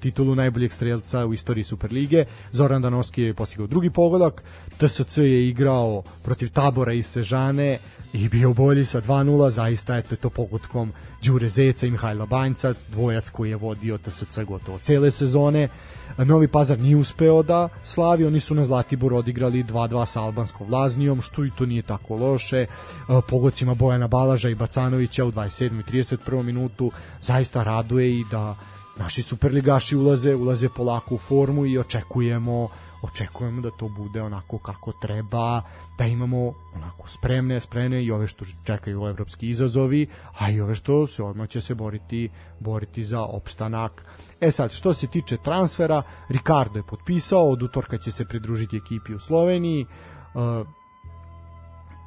titulu 0.00 0.34
najboljeg 0.34 0.72
strelca 0.72 1.26
u 1.26 1.32
istoriji 1.32 1.64
Superlige. 1.64 2.24
Zoran 2.52 2.82
Danovski 2.82 3.22
je 3.22 3.34
postigao 3.34 3.66
drugi 3.66 3.90
pogodak. 3.90 4.42
TSC 4.78 5.18
je 5.18 5.48
igrao 5.48 6.02
protiv 6.22 6.50
Tabora 6.50 6.92
i 6.92 7.02
Sežane 7.02 7.78
i 8.12 8.28
bio 8.28 8.52
bolji 8.52 8.84
sa 8.84 9.00
2-0, 9.00 9.50
zaista 9.50 9.96
eto 9.96 10.16
to 10.16 10.30
pogotkom 10.30 10.92
Đure 11.22 11.48
Zeca 11.48 11.86
i 11.86 11.90
Mihajla 11.90 12.26
Banjca, 12.26 12.74
dvojac 12.90 13.30
koji 13.30 13.50
je 13.50 13.56
vodio 13.56 13.98
TSC 13.98 14.38
gotovo 14.46 14.78
cele 14.78 15.10
sezone. 15.10 15.68
Novi 16.18 16.48
Pazar 16.48 16.78
nije 16.78 16.96
uspeo 16.96 17.42
da 17.42 17.68
slavi, 17.84 18.26
oni 18.26 18.40
su 18.40 18.54
na 18.54 18.64
Zlatibor 18.64 19.14
odigrali 19.14 19.64
2-2 19.64 20.06
sa 20.06 20.22
albanskom 20.22 20.66
Vlaznijom, 20.66 21.22
što 21.22 21.44
i 21.44 21.50
to 21.58 21.66
nije 21.66 21.82
tako 21.82 22.16
loše. 22.16 22.66
Pogocima 23.28 23.74
Bojana 23.74 24.06
Balaža 24.08 24.48
i 24.48 24.54
Bacanovića 24.54 25.24
u 25.24 25.32
27. 25.32 25.80
i 25.80 25.82
31. 25.82 26.42
minutu 26.42 26.90
zaista 27.22 27.62
raduje 27.62 28.10
i 28.10 28.24
da 28.30 28.56
naši 28.96 29.22
superligaši 29.22 29.96
ulaze, 29.96 30.34
ulaze 30.34 30.68
polako 30.68 31.14
u 31.14 31.18
formu 31.18 31.66
i 31.66 31.78
očekujemo 31.78 32.68
očekujemo 33.02 33.60
da 33.60 33.70
to 33.70 33.88
bude 33.88 34.22
onako 34.22 34.58
kako 34.58 34.92
treba, 34.92 35.62
da 35.98 36.06
imamo 36.06 36.52
onako 36.74 37.08
spremne, 37.08 37.60
spremne 37.60 38.04
i 38.04 38.10
ove 38.10 38.28
što 38.28 38.44
čekaju 38.64 39.06
evropski 39.06 39.48
izazovi, 39.48 40.06
a 40.38 40.50
i 40.50 40.60
ove 40.60 40.74
što 40.74 41.06
se 41.06 41.22
odmah 41.22 41.48
će 41.48 41.60
se 41.60 41.74
boriti, 41.74 42.30
boriti 42.60 43.04
za 43.04 43.22
opstanak. 43.22 44.04
E 44.40 44.50
sad, 44.50 44.72
što 44.72 44.94
se 44.94 45.06
tiče 45.06 45.36
transfera, 45.36 46.02
Ricardo 46.28 46.78
je 46.78 46.86
potpisao, 46.86 47.50
od 47.50 47.62
utorka 47.62 47.98
će 47.98 48.10
se 48.10 48.24
pridružiti 48.24 48.76
ekipi 48.76 49.14
u 49.14 49.20
Sloveniji, 49.20 49.86
uh, 50.34 50.66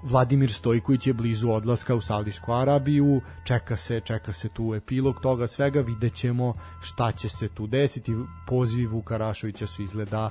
Vladimir 0.04 0.52
Stojković 0.52 1.08
je 1.08 1.14
blizu 1.14 1.50
odlaska 1.50 1.96
u 1.96 2.02
Saudijsku 2.02 2.54
Arabiju, 2.54 3.22
čeka 3.44 3.78
se, 3.78 4.00
čeka 4.00 4.34
se 4.34 4.50
tu 4.50 4.76
epilog 4.76 5.20
toga 5.22 5.48
svega, 5.48 5.82
videćemo 5.82 6.54
šta 6.82 7.12
će 7.12 7.30
se 7.30 7.48
tu 7.48 7.68
desiti. 7.68 8.16
Pozivi 8.48 8.86
Vuka 8.86 9.18
Rašovića 9.18 9.68
su 9.68 9.84
izgleda 9.84 10.30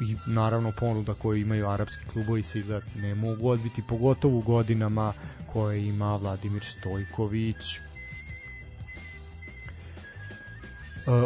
i 0.00 0.16
naravno 0.26 0.72
ponuda 0.80 1.14
koju 1.14 1.40
imaju 1.40 1.68
arapski 1.68 2.04
klubovi 2.12 2.42
se 2.42 2.58
izgleda 2.58 2.86
ne 2.96 3.14
mogu 3.14 3.48
odbiti, 3.48 3.82
pogotovo 3.88 4.38
u 4.38 4.42
godinama 4.42 5.12
koje 5.52 5.86
ima 5.88 6.16
Vladimir 6.16 6.64
Stojković. 6.64 7.87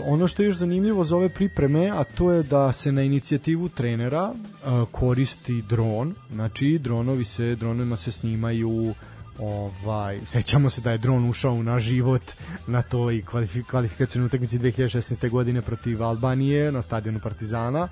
Ono 0.04 0.28
što 0.28 0.42
je 0.42 0.46
još 0.46 0.56
zanimljivo 0.56 1.04
za 1.04 1.16
ove 1.16 1.28
pripreme, 1.28 1.90
a 1.90 2.04
to 2.04 2.32
je 2.32 2.42
da 2.42 2.72
se 2.72 2.92
na 2.92 3.02
inicijativu 3.02 3.68
trenera 3.68 4.32
uh, 4.32 4.88
koristi 4.90 5.62
dron, 5.62 6.14
znači 6.32 6.78
dronovi 6.78 7.24
se, 7.24 7.54
dronovima 7.54 7.96
se 7.96 8.12
snimaju 8.12 8.94
ovaj, 9.38 10.20
sećamo 10.26 10.70
se 10.70 10.80
da 10.80 10.92
je 10.92 10.98
dron 10.98 11.30
ušao 11.30 11.62
na 11.62 11.78
život 11.78 12.22
na 12.66 12.82
toj 12.82 13.22
kvalifik 13.22 13.66
kvalifikacijnoj 13.66 14.26
utakmici 14.26 14.58
2016. 14.58 15.30
godine 15.30 15.62
protiv 15.62 16.02
Albanije 16.02 16.72
na 16.72 16.82
stadionu 16.82 17.20
Partizana. 17.20 17.88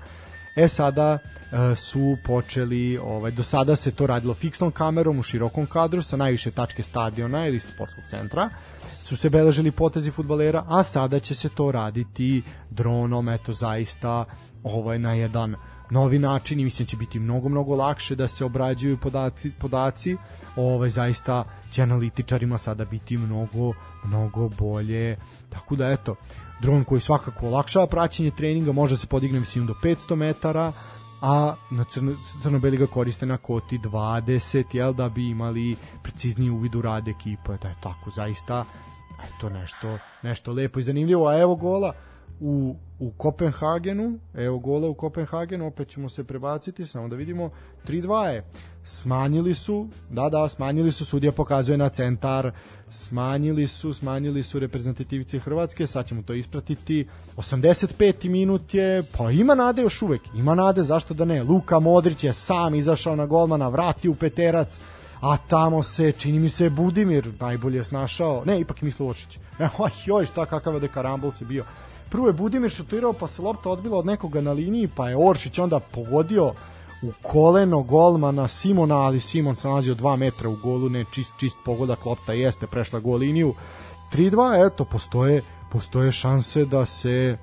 E 0.55 0.67
sada 0.67 1.17
uh, 1.17 1.77
su 1.77 2.17
počeli, 2.23 2.97
ovaj, 2.97 3.31
do 3.31 3.43
sada 3.43 3.75
se 3.75 3.91
to 3.91 4.07
radilo 4.07 4.33
fiksnom 4.33 4.71
kamerom 4.71 5.19
u 5.19 5.23
širokom 5.23 5.65
kadru 5.65 6.01
sa 6.01 6.17
najviše 6.17 6.51
tačke 6.51 6.83
stadiona 6.83 7.47
ili 7.47 7.59
sportskog 7.59 8.03
centra. 8.09 8.49
Su 9.11 9.17
se 9.17 9.29
beležili 9.29 9.71
potezi 9.71 10.11
futbalera, 10.11 10.63
a 10.67 10.83
sada 10.83 11.19
će 11.19 11.35
se 11.35 11.49
to 11.49 11.71
raditi 11.71 12.41
dronom, 12.69 13.29
eto 13.29 13.53
zaista 13.53 14.25
ovaj 14.63 14.99
na 14.99 15.13
jedan 15.13 15.55
novi 15.89 16.19
način 16.19 16.59
i 16.59 16.63
mislim 16.63 16.85
da 16.85 16.89
će 16.89 16.97
biti 16.97 17.19
mnogo 17.19 17.49
mnogo 17.49 17.75
lakše 17.75 18.15
da 18.15 18.27
se 18.27 18.45
obrađuju 18.45 18.97
podaci, 18.97 19.51
podaci. 19.59 20.15
Ovaj 20.55 20.89
zaista 20.89 21.43
će 21.71 21.81
analitičarima 21.81 22.57
sada 22.57 22.85
biti 22.85 23.17
mnogo 23.17 23.73
mnogo 24.03 24.49
bolje. 24.49 25.17
Tako 25.49 25.75
da 25.75 25.91
eto 25.91 26.15
dron 26.61 26.83
koji 26.83 27.01
svakako 27.01 27.47
olakšava 27.47 27.87
praćenje 27.87 28.31
treninga 28.31 28.71
može 28.71 28.97
se 28.97 29.07
podigne 29.07 29.39
mislim 29.39 29.65
do 29.67 29.73
500 29.83 30.15
metara 30.15 30.71
a 31.21 31.55
na 31.71 31.83
crno, 31.83 32.15
crno-beli 32.43 32.77
ga 32.77 32.87
koriste 32.87 33.25
na 33.25 33.37
koti 33.37 33.79
20, 33.79 34.75
jel, 34.75 34.93
da 34.93 35.09
bi 35.09 35.29
imali 35.29 35.75
precizniji 36.03 36.49
uvid 36.49 36.75
u 36.75 36.81
rad 36.81 37.07
ekipa, 37.07 37.57
da 37.57 37.67
je 37.67 37.75
tako 37.81 38.09
zaista 38.09 38.65
eto 39.23 39.49
nešto, 39.49 39.97
nešto 40.23 40.51
lepo 40.51 40.79
i 40.79 40.83
zanimljivo, 40.83 41.27
a 41.27 41.39
evo 41.39 41.55
gola 41.55 41.93
u, 42.41 42.75
u 42.99 43.11
Kopenhagenu, 43.11 44.19
evo 44.33 44.59
gola 44.59 44.87
u 44.87 44.93
Kopenhagenu, 44.93 45.67
opet 45.67 45.87
ćemo 45.87 46.09
se 46.09 46.23
prebaciti, 46.23 46.85
samo 46.85 47.07
da 47.07 47.15
vidimo, 47.15 47.49
3-2 47.87 48.25
je, 48.25 48.43
smanjili 48.83 49.53
su, 49.53 49.87
da, 50.09 50.29
da, 50.29 50.49
smanjili 50.49 50.91
su, 50.91 51.05
sudija 51.05 51.31
pokazuje 51.31 51.77
na 51.77 51.89
centar, 51.89 52.51
smanjili 52.89 53.67
su, 53.67 53.93
smanjili 53.93 54.43
su 54.43 54.59
reprezentativci 54.59 55.39
Hrvatske, 55.39 55.87
sad 55.87 56.07
ćemo 56.07 56.21
to 56.21 56.33
ispratiti, 56.33 57.07
85. 57.37 58.29
minut 58.29 58.73
je, 58.73 59.03
pa 59.17 59.31
ima 59.31 59.55
nade 59.55 59.81
još 59.81 60.01
uvek, 60.01 60.21
ima 60.35 60.55
nade, 60.55 60.83
zašto 60.83 61.13
da 61.13 61.25
ne, 61.25 61.43
Luka 61.43 61.79
Modrić 61.79 62.23
je 62.23 62.33
sam 62.33 62.75
izašao 62.75 63.15
na 63.15 63.25
golmana, 63.25 63.69
vrati 63.69 64.09
u 64.09 64.15
peterac, 64.15 64.79
a 65.21 65.37
tamo 65.37 65.83
se, 65.83 66.11
čini 66.11 66.39
mi 66.39 66.49
se, 66.49 66.69
Budimir 66.69 67.33
najbolje 67.39 67.83
snašao, 67.83 68.43
ne, 68.45 68.59
ipak 68.59 68.81
Mislo 68.81 69.07
Očić, 69.07 69.37
e, 69.59 69.67
joj, 70.05 70.25
šta 70.25 70.45
kakav 70.45 70.83
je 70.83 70.89
karambol 70.89 71.31
se 71.31 71.45
bio, 71.45 71.65
prvo 72.09 72.27
je 72.27 72.33
Budimir 72.33 72.71
šutirao 72.71 73.13
pa 73.13 73.27
se 73.27 73.41
lopta 73.41 73.69
odbila 73.69 73.97
od 73.97 74.05
nekoga 74.05 74.41
na 74.41 74.51
liniji 74.51 74.89
pa 74.95 75.09
je 75.09 75.17
Oršić 75.17 75.59
onda 75.59 75.79
pogodio 75.79 76.53
u 77.01 77.11
koleno 77.21 77.81
golmana 77.81 78.47
Simona, 78.47 78.95
ali 78.95 79.19
Simon 79.19 79.55
se 79.55 79.67
nalazio 79.67 79.95
2 79.95 80.15
metra 80.15 80.49
u 80.49 80.55
golu, 80.55 80.89
ne 80.89 81.05
čist, 81.11 81.33
čist 81.37 81.57
pogodak, 81.65 82.05
lopta 82.05 82.33
jeste 82.33 82.67
prešla 82.67 82.99
gol 82.99 83.17
liniju. 83.17 83.53
3-2, 84.13 84.67
eto, 84.67 84.85
postoje, 84.85 85.41
postoje 85.71 86.11
šanse 86.11 86.65
da 86.65 86.85
se 86.85 87.37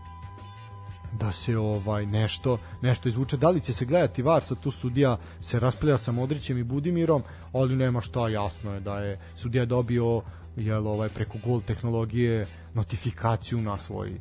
da 1.12 1.32
se 1.32 1.58
ovaj 1.58 2.06
nešto 2.06 2.58
nešto 2.82 3.08
izvuče 3.08 3.36
da 3.36 3.50
li 3.50 3.60
će 3.60 3.72
se 3.72 3.84
gledati 3.84 4.22
VAR 4.22 4.42
sa 4.42 4.54
tu 4.54 4.70
sudija 4.70 5.16
se 5.40 5.60
raspravlja 5.60 5.98
sa 5.98 6.12
Modrićem 6.12 6.58
i 6.58 6.62
Budimirom 6.62 7.22
ali 7.52 7.76
nema 7.76 8.00
šta 8.00 8.28
jasno 8.28 8.74
je 8.74 8.80
da 8.80 8.98
je 8.98 9.18
sudija 9.36 9.64
dobio 9.64 10.22
jel 10.56 10.88
ovaj 10.88 11.08
preko 11.08 11.38
gol 11.44 11.60
tehnologije 11.60 12.46
notifikaciju 12.74 13.60
na 13.60 13.78
svoj 13.78 14.12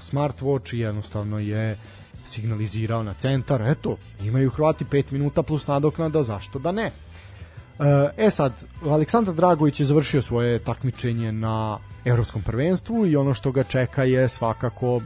smartwatch 0.00 0.74
i 0.74 0.78
jednostavno 0.78 1.38
je 1.38 1.78
signalizirao 2.26 3.02
na 3.02 3.14
centar, 3.14 3.62
eto, 3.62 3.96
imaju 4.24 4.50
Hrvati 4.50 4.84
5 4.84 5.12
minuta 5.12 5.42
plus 5.42 5.66
nadoknada, 5.66 6.22
zašto 6.22 6.58
da 6.58 6.72
ne? 6.72 6.90
E 8.16 8.30
sad, 8.30 8.52
Aleksandar 8.82 9.34
Dragović 9.34 9.80
je 9.80 9.86
završio 9.86 10.22
svoje 10.22 10.58
takmičenje 10.58 11.32
na 11.32 11.78
evropskom 12.04 12.42
prvenstvu 12.42 13.06
i 13.06 13.16
ono 13.16 13.34
što 13.34 13.52
ga 13.52 13.64
čeka 13.64 14.04
je 14.04 14.28
svakako 14.28 15.00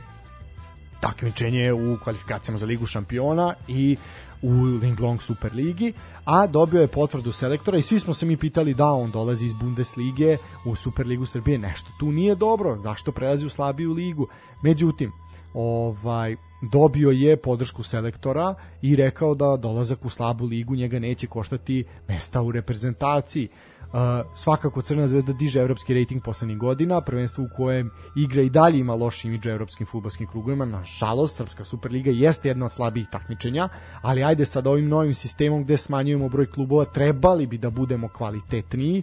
takmičenje 1.02 1.72
u 1.72 1.96
kvalifikacijama 2.04 2.58
za 2.58 2.66
ligu 2.66 2.86
šampiona 2.86 3.54
i 3.68 3.96
u 4.42 4.52
Linglong 4.62 5.22
Super 5.22 5.54
Ligi, 5.54 5.92
a 6.24 6.46
dobio 6.46 6.80
je 6.80 6.86
potvrdu 6.86 7.32
selektora 7.32 7.78
i 7.78 7.82
svi 7.82 7.98
smo 8.00 8.14
se 8.14 8.26
mi 8.26 8.36
pitali 8.36 8.74
da 8.74 8.86
on 8.86 9.10
dolazi 9.10 9.46
iz 9.46 9.54
Bundeslige 9.54 10.36
u 10.64 10.76
Super 10.76 11.06
Ligu 11.06 11.26
Srbije, 11.26 11.58
nešto 11.58 11.90
tu 12.00 12.12
nije 12.12 12.34
dobro, 12.34 12.76
zašto 12.80 13.12
prelazi 13.12 13.46
u 13.46 13.50
slabiju 13.50 13.92
ligu. 13.92 14.28
Međutim, 14.62 15.12
ovaj 15.54 16.36
dobio 16.72 17.10
je 17.10 17.36
podršku 17.36 17.82
selektora 17.82 18.54
i 18.82 18.96
rekao 18.96 19.34
da 19.34 19.56
dolazak 19.56 20.04
u 20.04 20.08
slabu 20.08 20.44
ligu 20.44 20.74
njega 20.74 20.98
neće 20.98 21.26
koštati 21.26 21.84
mesta 22.08 22.42
u 22.42 22.52
reprezentaciji. 22.52 23.48
Uh, 23.92 23.98
svakako 24.34 24.82
Crna 24.82 25.08
zvezda 25.08 25.32
diže 25.32 25.60
evropski 25.60 25.94
rating 25.94 26.22
poslednjih 26.22 26.58
godina, 26.58 27.00
prvenstvo 27.00 27.44
u 27.44 27.48
kojem 27.56 27.90
igra 28.16 28.42
i 28.42 28.50
dalje 28.50 28.78
ima 28.78 28.94
loš 28.94 29.24
imidž 29.24 29.46
evropskim 29.46 29.86
futbolskim 29.86 30.26
krugovima. 30.26 30.64
Nažalost, 30.64 31.36
Srpska 31.36 31.64
Superliga 31.64 32.10
jeste 32.10 32.48
jedna 32.48 32.64
od 32.64 32.72
slabijih 32.72 33.08
takmičenja, 33.12 33.68
ali 34.02 34.24
ajde 34.24 34.44
sad 34.44 34.66
ovim 34.66 34.88
novim 34.88 35.14
sistemom 35.14 35.64
gde 35.64 35.76
smanjujemo 35.76 36.28
broj 36.28 36.50
klubova, 36.50 36.84
trebali 36.84 37.46
bi 37.46 37.58
da 37.58 37.70
budemo 37.70 38.08
kvalitetniji 38.08 39.02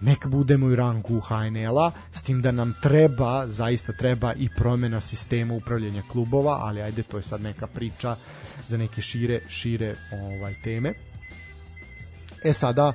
neka 0.00 0.28
budemo 0.28 0.66
u 0.66 0.76
rangu 0.76 1.20
HNL-a, 1.20 1.90
s 2.12 2.22
tim 2.22 2.42
da 2.42 2.52
nam 2.52 2.74
treba, 2.82 3.46
zaista 3.46 3.92
treba 3.92 4.32
i 4.32 4.48
promena 4.56 5.00
sistema 5.00 5.54
upravljanja 5.54 6.02
klubova, 6.12 6.58
ali 6.62 6.82
ajde, 6.82 7.02
to 7.02 7.16
je 7.16 7.22
sad 7.22 7.40
neka 7.40 7.66
priča 7.66 8.16
za 8.66 8.76
neke 8.76 9.02
šire, 9.02 9.40
šire 9.48 9.94
ovaj 10.12 10.54
teme. 10.64 10.92
E 12.44 12.52
sada, 12.52 12.92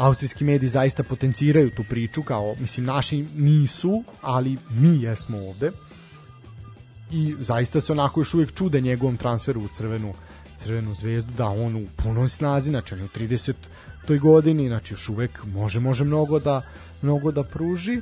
austrijski 0.00 0.44
mediji 0.44 0.68
zaista 0.68 1.02
potenciraju 1.02 1.70
tu 1.70 1.84
priču 1.88 2.22
kao, 2.22 2.54
mislim, 2.60 2.86
naši 2.86 3.26
nisu, 3.36 4.04
ali 4.22 4.56
mi 4.70 5.02
jesmo 5.02 5.38
ovde. 5.38 5.70
I 7.10 7.34
zaista 7.40 7.80
se 7.80 7.92
onako 7.92 8.20
još 8.20 8.34
uvijek 8.34 8.54
čude 8.54 8.80
njegovom 8.80 9.16
transferu 9.16 9.60
u 9.60 9.68
crvenu 9.68 10.14
crvenu 10.62 10.94
zvezdu, 10.94 11.32
da 11.36 11.46
on 11.46 11.76
u 11.76 11.86
punoj 11.96 12.28
snazi, 12.28 12.70
znači 12.70 12.94
on 12.94 13.00
je 13.00 13.08
30 13.08 13.52
toj 14.06 14.18
godini, 14.18 14.68
znači 14.68 14.94
još 14.94 15.08
uvek 15.08 15.44
može 15.44 15.80
može 15.80 16.04
mnogo 16.04 16.38
da 16.38 16.62
mnogo 17.02 17.32
da 17.32 17.44
pruži 17.44 18.00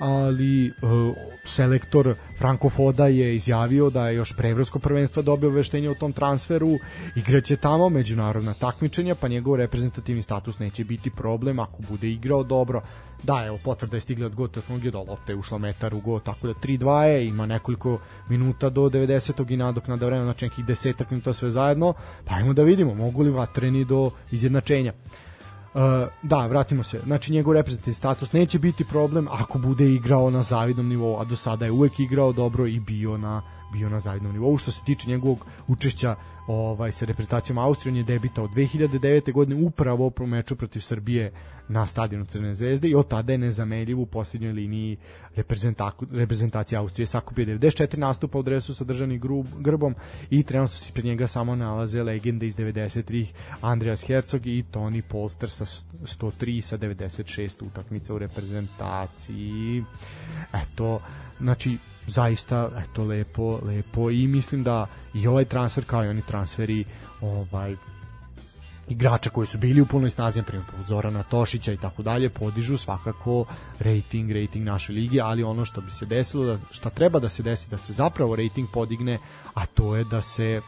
ali 0.00 0.72
uh, 0.82 1.14
selektor 1.44 2.14
Franko 2.38 2.70
Foda 2.70 3.06
je 3.06 3.36
izjavio 3.36 3.90
da 3.90 4.08
je 4.08 4.16
još 4.16 4.36
pre 4.36 4.54
prvenstvo 4.82 5.22
dobio 5.22 5.50
veštenje 5.50 5.90
o 5.90 5.94
tom 5.94 6.12
transferu, 6.12 6.78
igraće 7.16 7.56
tamo 7.56 7.88
međunarodna 7.88 8.54
takmičenja, 8.54 9.14
pa 9.14 9.28
njegov 9.28 9.56
reprezentativni 9.56 10.22
status 10.22 10.58
neće 10.58 10.84
biti 10.84 11.10
problem 11.10 11.58
ako 11.58 11.82
bude 11.88 12.08
igrao 12.08 12.42
dobro. 12.42 12.82
Da, 13.22 13.44
evo, 13.46 13.58
potvrda 13.64 13.96
je 13.96 14.00
stigla 14.00 14.26
od 14.26 14.34
go 14.34 14.48
tehnologije, 14.48 14.90
da 14.90 14.98
lopta 14.98 15.32
je 15.32 15.36
ušla 15.36 15.58
metar 15.58 15.94
u 15.94 16.00
go, 16.00 16.20
tako 16.20 16.46
da 16.46 16.54
3-2 16.54 17.02
je, 17.02 17.26
ima 17.26 17.46
nekoliko 17.46 17.98
minuta 18.28 18.70
do 18.70 18.80
90. 18.80 19.52
i 19.52 19.56
nadoknada 19.56 20.06
vremena, 20.06 20.24
znači 20.24 20.44
nekih 20.44 20.64
desetak 20.64 21.10
minuta 21.10 21.32
sve 21.32 21.50
zajedno, 21.50 21.94
pa 22.24 22.34
ajmo 22.34 22.52
da 22.52 22.62
vidimo, 22.62 22.94
mogu 22.94 23.22
li 23.22 23.30
vatreni 23.30 23.84
do 23.84 24.10
izjednačenja. 24.30 24.92
Uh, 25.74 25.80
da, 26.22 26.46
vratimo 26.46 26.82
se. 26.82 27.00
Znači 27.04 27.32
njegov 27.32 27.54
reprezentativni 27.54 27.94
status 27.94 28.32
neće 28.32 28.58
biti 28.58 28.84
problem 28.84 29.28
ako 29.30 29.58
bude 29.58 29.92
igrao 29.92 30.30
na 30.30 30.42
zavidnom 30.42 30.88
nivou, 30.88 31.20
a 31.20 31.24
do 31.24 31.36
sada 31.36 31.64
je 31.64 31.70
uvek 31.70 32.00
igrao 32.00 32.32
dobro 32.32 32.66
i 32.66 32.80
bio 32.80 33.16
na 33.16 33.42
bio 33.72 33.88
na 33.88 34.00
zavidnom 34.00 34.32
nivou. 34.32 34.58
Što 34.58 34.70
se 34.70 34.82
tiče 34.84 35.10
njegovog 35.10 35.46
učešća 35.68 36.16
ovaj 36.50 36.92
sa 36.92 37.04
reprezentacijom 37.04 37.58
Austrije, 37.58 37.92
on 37.92 37.96
je 37.96 38.04
debitao 38.04 38.48
2009. 38.48 39.32
godine 39.32 39.66
upravo 39.66 40.12
u 40.20 40.26
meču 40.26 40.56
protiv 40.56 40.80
Srbije 40.80 41.32
na 41.68 41.86
stadionu 41.86 42.24
Crvene 42.24 42.54
zvezde 42.54 42.88
i 42.88 42.94
od 42.94 43.08
tada 43.08 43.32
je 43.32 43.38
nezameljiv 43.38 44.00
u 44.00 44.06
posljednjoj 44.06 44.52
liniji 44.52 44.96
reprezentacije 46.12 46.78
Austrije. 46.78 47.06
Sakupio 47.06 47.44
94 47.44 47.98
nastupa 47.98 48.38
u 48.38 48.42
dresu 48.42 48.74
sa 48.74 48.84
državnim 48.84 49.20
grbom 49.58 49.94
i 50.30 50.42
trenutno 50.42 50.76
se 50.76 50.92
pred 50.92 51.04
njega 51.04 51.26
samo 51.26 51.56
nalaze 51.56 52.02
legende 52.02 52.46
iz 52.46 52.56
93 52.56 53.26
Andreas 53.60 54.04
Herzog 54.06 54.46
i 54.46 54.64
Toni 54.70 55.02
Polster 55.02 55.50
sa 55.50 55.64
103 55.64 56.60
sa 56.60 56.78
96 56.78 57.66
utakmica 57.66 58.14
u 58.14 58.18
reprezentaciji. 58.18 59.84
Eto, 60.52 61.00
znači 61.40 61.78
zaista 62.10 62.68
eto 62.84 63.04
lepo 63.04 63.60
lepo. 63.62 64.10
I 64.10 64.26
mislim 64.26 64.62
da 64.64 64.86
i 65.14 65.26
ovaj 65.26 65.44
transfer 65.44 65.84
kao 65.84 66.04
i 66.04 66.08
oni 66.08 66.22
transferi 66.22 66.84
ovaj 67.20 67.76
igrača 68.88 69.30
koji 69.30 69.46
su 69.46 69.58
bili 69.58 69.80
u 69.80 69.86
punoj 69.86 70.10
snazi, 70.10 70.38
na 70.38 70.44
primjer 70.44 70.68
Zorana 70.86 71.22
Tošića 71.22 71.72
i 71.72 71.76
tako 71.76 72.02
dalje, 72.02 72.28
podižu 72.28 72.76
svakako 72.76 73.44
rating, 73.78 74.30
rating 74.30 74.66
naše 74.66 74.92
lige, 74.92 75.20
ali 75.20 75.42
ono 75.42 75.64
što 75.64 75.80
bi 75.80 75.90
se 75.90 76.06
desilo, 76.06 76.44
da, 76.44 76.58
šta 76.70 76.90
treba 76.90 77.18
da 77.18 77.28
se 77.28 77.42
desi, 77.42 77.70
da 77.70 77.78
se 77.78 77.92
zapravo 77.92 78.36
rating 78.36 78.68
podigne, 78.72 79.18
a 79.54 79.66
to 79.66 79.96
je 79.96 80.04
da 80.04 80.22
se 80.22 80.60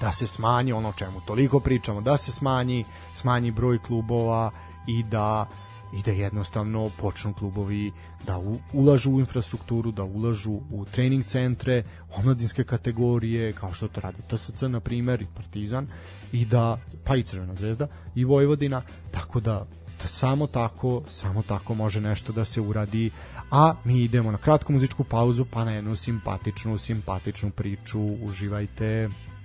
da 0.00 0.12
se 0.12 0.26
smanji 0.26 0.72
ono 0.72 0.92
čemu 0.92 1.20
toliko 1.26 1.60
pričamo, 1.60 2.00
da 2.00 2.16
se 2.16 2.32
smanji, 2.32 2.84
smanji 3.14 3.50
broj 3.50 3.78
klubova 3.78 4.50
i 4.86 5.02
da 5.02 5.48
i 5.96 6.02
da 6.02 6.10
jednostavno 6.10 6.90
počnu 6.98 7.34
klubovi 7.34 7.92
da 8.26 8.38
u, 8.38 8.58
ulažu 8.72 9.10
u 9.10 9.20
infrastrukturu, 9.20 9.92
da 9.92 10.04
ulažu 10.04 10.52
u 10.52 10.84
trening 10.84 11.24
centre, 11.24 11.82
omladinske 12.16 12.64
kategorije, 12.64 13.52
kao 13.52 13.72
što 13.72 13.88
to 13.88 14.00
radi 14.00 14.22
TSC, 14.28 14.62
na 14.62 14.80
primer, 14.80 15.22
i 15.22 15.26
Partizan, 15.36 15.88
i 16.32 16.44
da, 16.44 16.78
pa 17.04 17.16
i 17.16 17.22
Crvena 17.22 17.54
zvezda, 17.54 17.86
i 18.14 18.24
Vojvodina, 18.24 18.82
tako 19.10 19.40
da, 19.40 19.66
da 20.02 20.08
samo 20.08 20.46
tako, 20.46 21.02
samo 21.10 21.42
tako 21.42 21.74
može 21.74 22.00
nešto 22.00 22.32
da 22.32 22.44
se 22.44 22.60
uradi, 22.60 23.10
a 23.50 23.74
mi 23.84 24.02
idemo 24.02 24.30
na 24.30 24.38
kratku 24.38 24.72
muzičku 24.72 25.04
pauzu, 25.04 25.44
pa 25.44 25.64
na 25.64 25.72
jednu 25.72 25.96
simpatičnu, 25.96 26.78
simpatičnu 26.78 27.50
priču, 27.50 28.00
uživajte. 28.00 29.08
so 29.08 29.35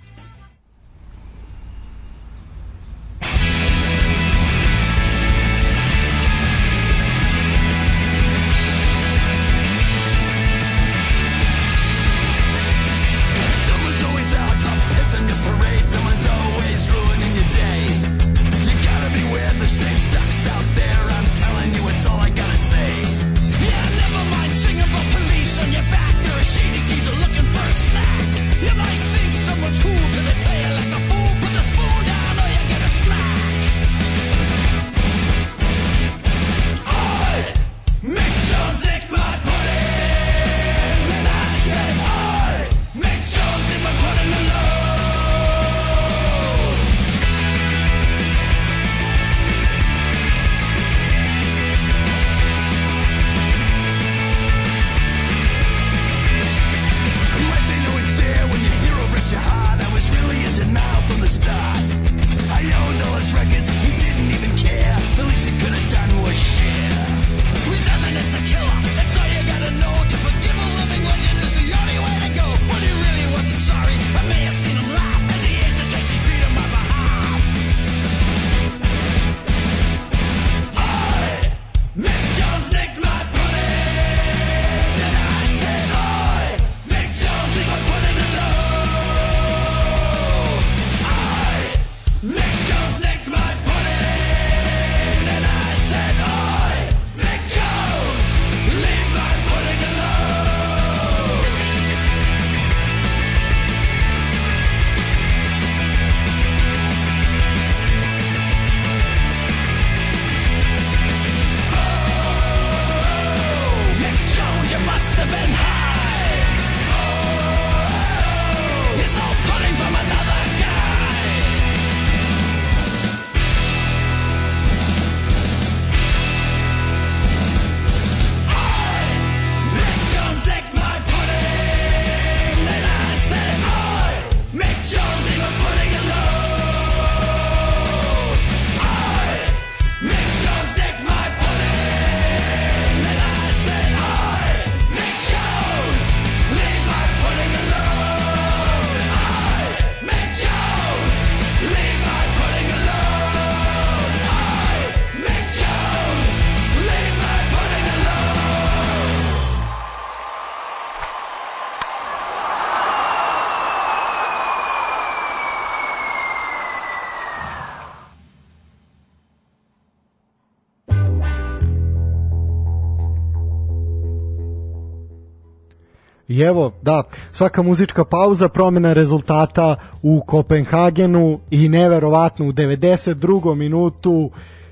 I 176.32 176.40
evo, 176.40 176.72
da, 176.82 177.02
svaka 177.32 177.62
muzička 177.62 178.04
pauza, 178.04 178.48
promena 178.48 178.92
rezultata 178.92 179.76
u 180.02 180.22
Kopenhagenu 180.26 181.40
i 181.50 181.68
neverovatno 181.68 182.46
u 182.46 182.52
92. 182.52 183.54
minutu 183.54 184.30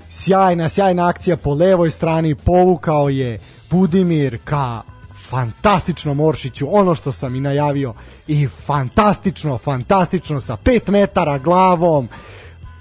sjajna, 0.09 0.69
sjajna 0.69 1.07
akcija 1.07 1.37
po 1.37 1.53
levoj 1.53 1.91
strani, 1.91 2.35
povukao 2.35 3.09
je 3.09 3.39
Budimir 3.71 4.37
ka 4.43 4.81
fantastično 5.29 6.13
Moršiću, 6.13 6.67
ono 6.71 6.95
što 6.95 7.11
sam 7.11 7.35
i 7.35 7.39
najavio 7.39 7.93
i 8.27 8.47
fantastično, 8.47 9.57
fantastično 9.57 10.41
sa 10.41 10.57
5 10.57 10.91
metara 10.91 11.37
glavom 11.37 12.09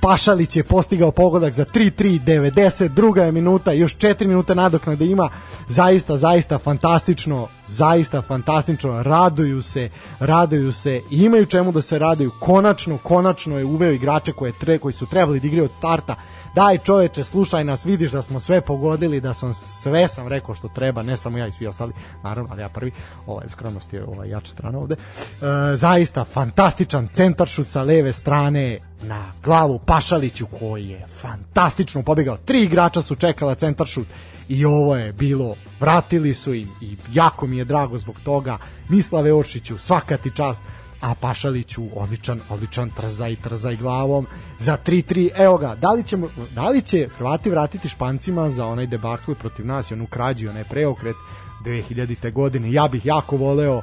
Pašalić 0.01 0.57
je 0.57 0.65
postigao 0.65 1.11
pogodak 1.11 1.53
za 1.55 1.65
3-3 1.65 2.25
90, 2.25 2.89
druga 2.89 3.25
je 3.25 3.33
minuta, 3.33 3.73
još 3.73 3.97
4 3.97 4.27
minuta 4.27 4.55
nadoknade 4.55 5.07
ima, 5.07 5.29
zaista, 5.69 6.17
zaista 6.17 6.59
fantastično, 6.59 7.49
zaista 7.67 8.23
fantastično, 8.23 9.03
raduju 9.03 9.63
se, 9.63 9.89
raduju 10.19 10.73
se, 10.73 11.01
imaju 11.11 11.47
čemu 11.47 11.73
da 11.73 11.83
se 11.83 11.99
raduju, 11.99 12.31
konačno, 12.41 12.99
konačno 12.99 13.59
je 13.59 13.65
uveo 13.65 13.91
igrače 13.91 14.33
koje 14.33 14.53
tre, 14.53 14.79
koji 14.79 14.93
su 14.93 15.07
trebali 15.07 15.41
da 15.41 15.47
igraju 15.47 15.65
od 15.65 15.73
starta, 15.73 16.15
daj 16.55 16.79
čoveče, 16.79 17.25
slušaj 17.25 17.65
nas, 17.65 17.85
vidiš 17.85 18.13
da 18.13 18.23
smo 18.23 18.41
sve 18.41 18.61
pogodili, 18.61 19.21
da 19.21 19.35
sam 19.35 19.55
sve 19.55 20.09
sam 20.09 20.29
rekao 20.29 20.55
što 20.55 20.69
treba, 20.69 21.03
ne 21.03 21.17
samo 21.17 21.39
ja 21.39 21.47
i 21.47 21.53
svi 21.53 21.67
ostali, 21.67 21.93
naravno, 22.23 22.49
ali 22.53 22.63
ja 22.63 22.69
prvi, 22.69 22.93
ovaj, 23.27 23.49
skromnost 23.49 23.93
je 23.93 24.05
ovaj, 24.05 24.29
jača 24.29 24.53
strana 24.53 24.79
ovde. 24.79 24.95
E, 24.95 25.77
zaista, 25.77 26.25
fantastičan 26.25 27.09
centaršut 27.15 27.69
sa 27.69 27.83
leve 27.83 28.13
strane 28.13 28.79
na 29.03 29.33
glavu 29.45 29.79
Pašaliću 29.79 30.47
koji 30.59 30.89
je 30.89 31.07
fantastično 31.21 32.03
pobegao. 32.03 32.37
Tri 32.37 32.63
igrača 32.63 33.03
su 33.03 33.15
čekala 33.15 33.55
centaršut 33.55 34.07
i 34.49 34.65
ovo 34.65 34.97
je 34.97 35.13
bilo, 35.13 35.55
vratili 35.81 36.35
su 36.35 36.55
im 36.55 36.69
i 36.81 36.97
jako 37.13 37.47
mi 37.47 37.59
je 37.59 37.65
drago 37.65 37.99
zbog 37.99 38.17
toga. 38.25 38.59
Mislave 38.89 39.33
Oršiću, 39.33 39.79
svaka 39.79 40.17
ti 40.17 40.31
čast 40.37 40.63
a 41.01 41.15
Pašaliću 41.21 41.83
odličan, 41.95 42.41
odličan 42.51 42.91
trzaj, 42.91 43.37
trzaj 43.37 43.77
glavom 43.77 44.27
za 44.59 44.79
3-3. 44.87 45.31
Evo 45.37 45.59
ga, 45.59 45.75
da 45.75 45.93
li, 45.93 46.05
ćemo, 46.05 46.29
da 46.55 46.69
li 46.69 46.83
će 46.83 47.09
Hrvati 47.17 47.51
vratiti 47.51 47.89
Špancima 47.89 48.51
za 48.51 48.67
onaj 48.67 48.87
debakl 48.87 49.33
protiv 49.33 49.67
nas 49.67 49.93
onu 49.93 50.07
krađu, 50.07 50.49
onaj 50.49 50.65
preokret 50.65 51.17
2000. 51.65 52.33
godine? 52.33 52.73
Ja 52.73 52.89
bih 52.89 53.07
jako 53.07 53.37
voleo 53.37 53.83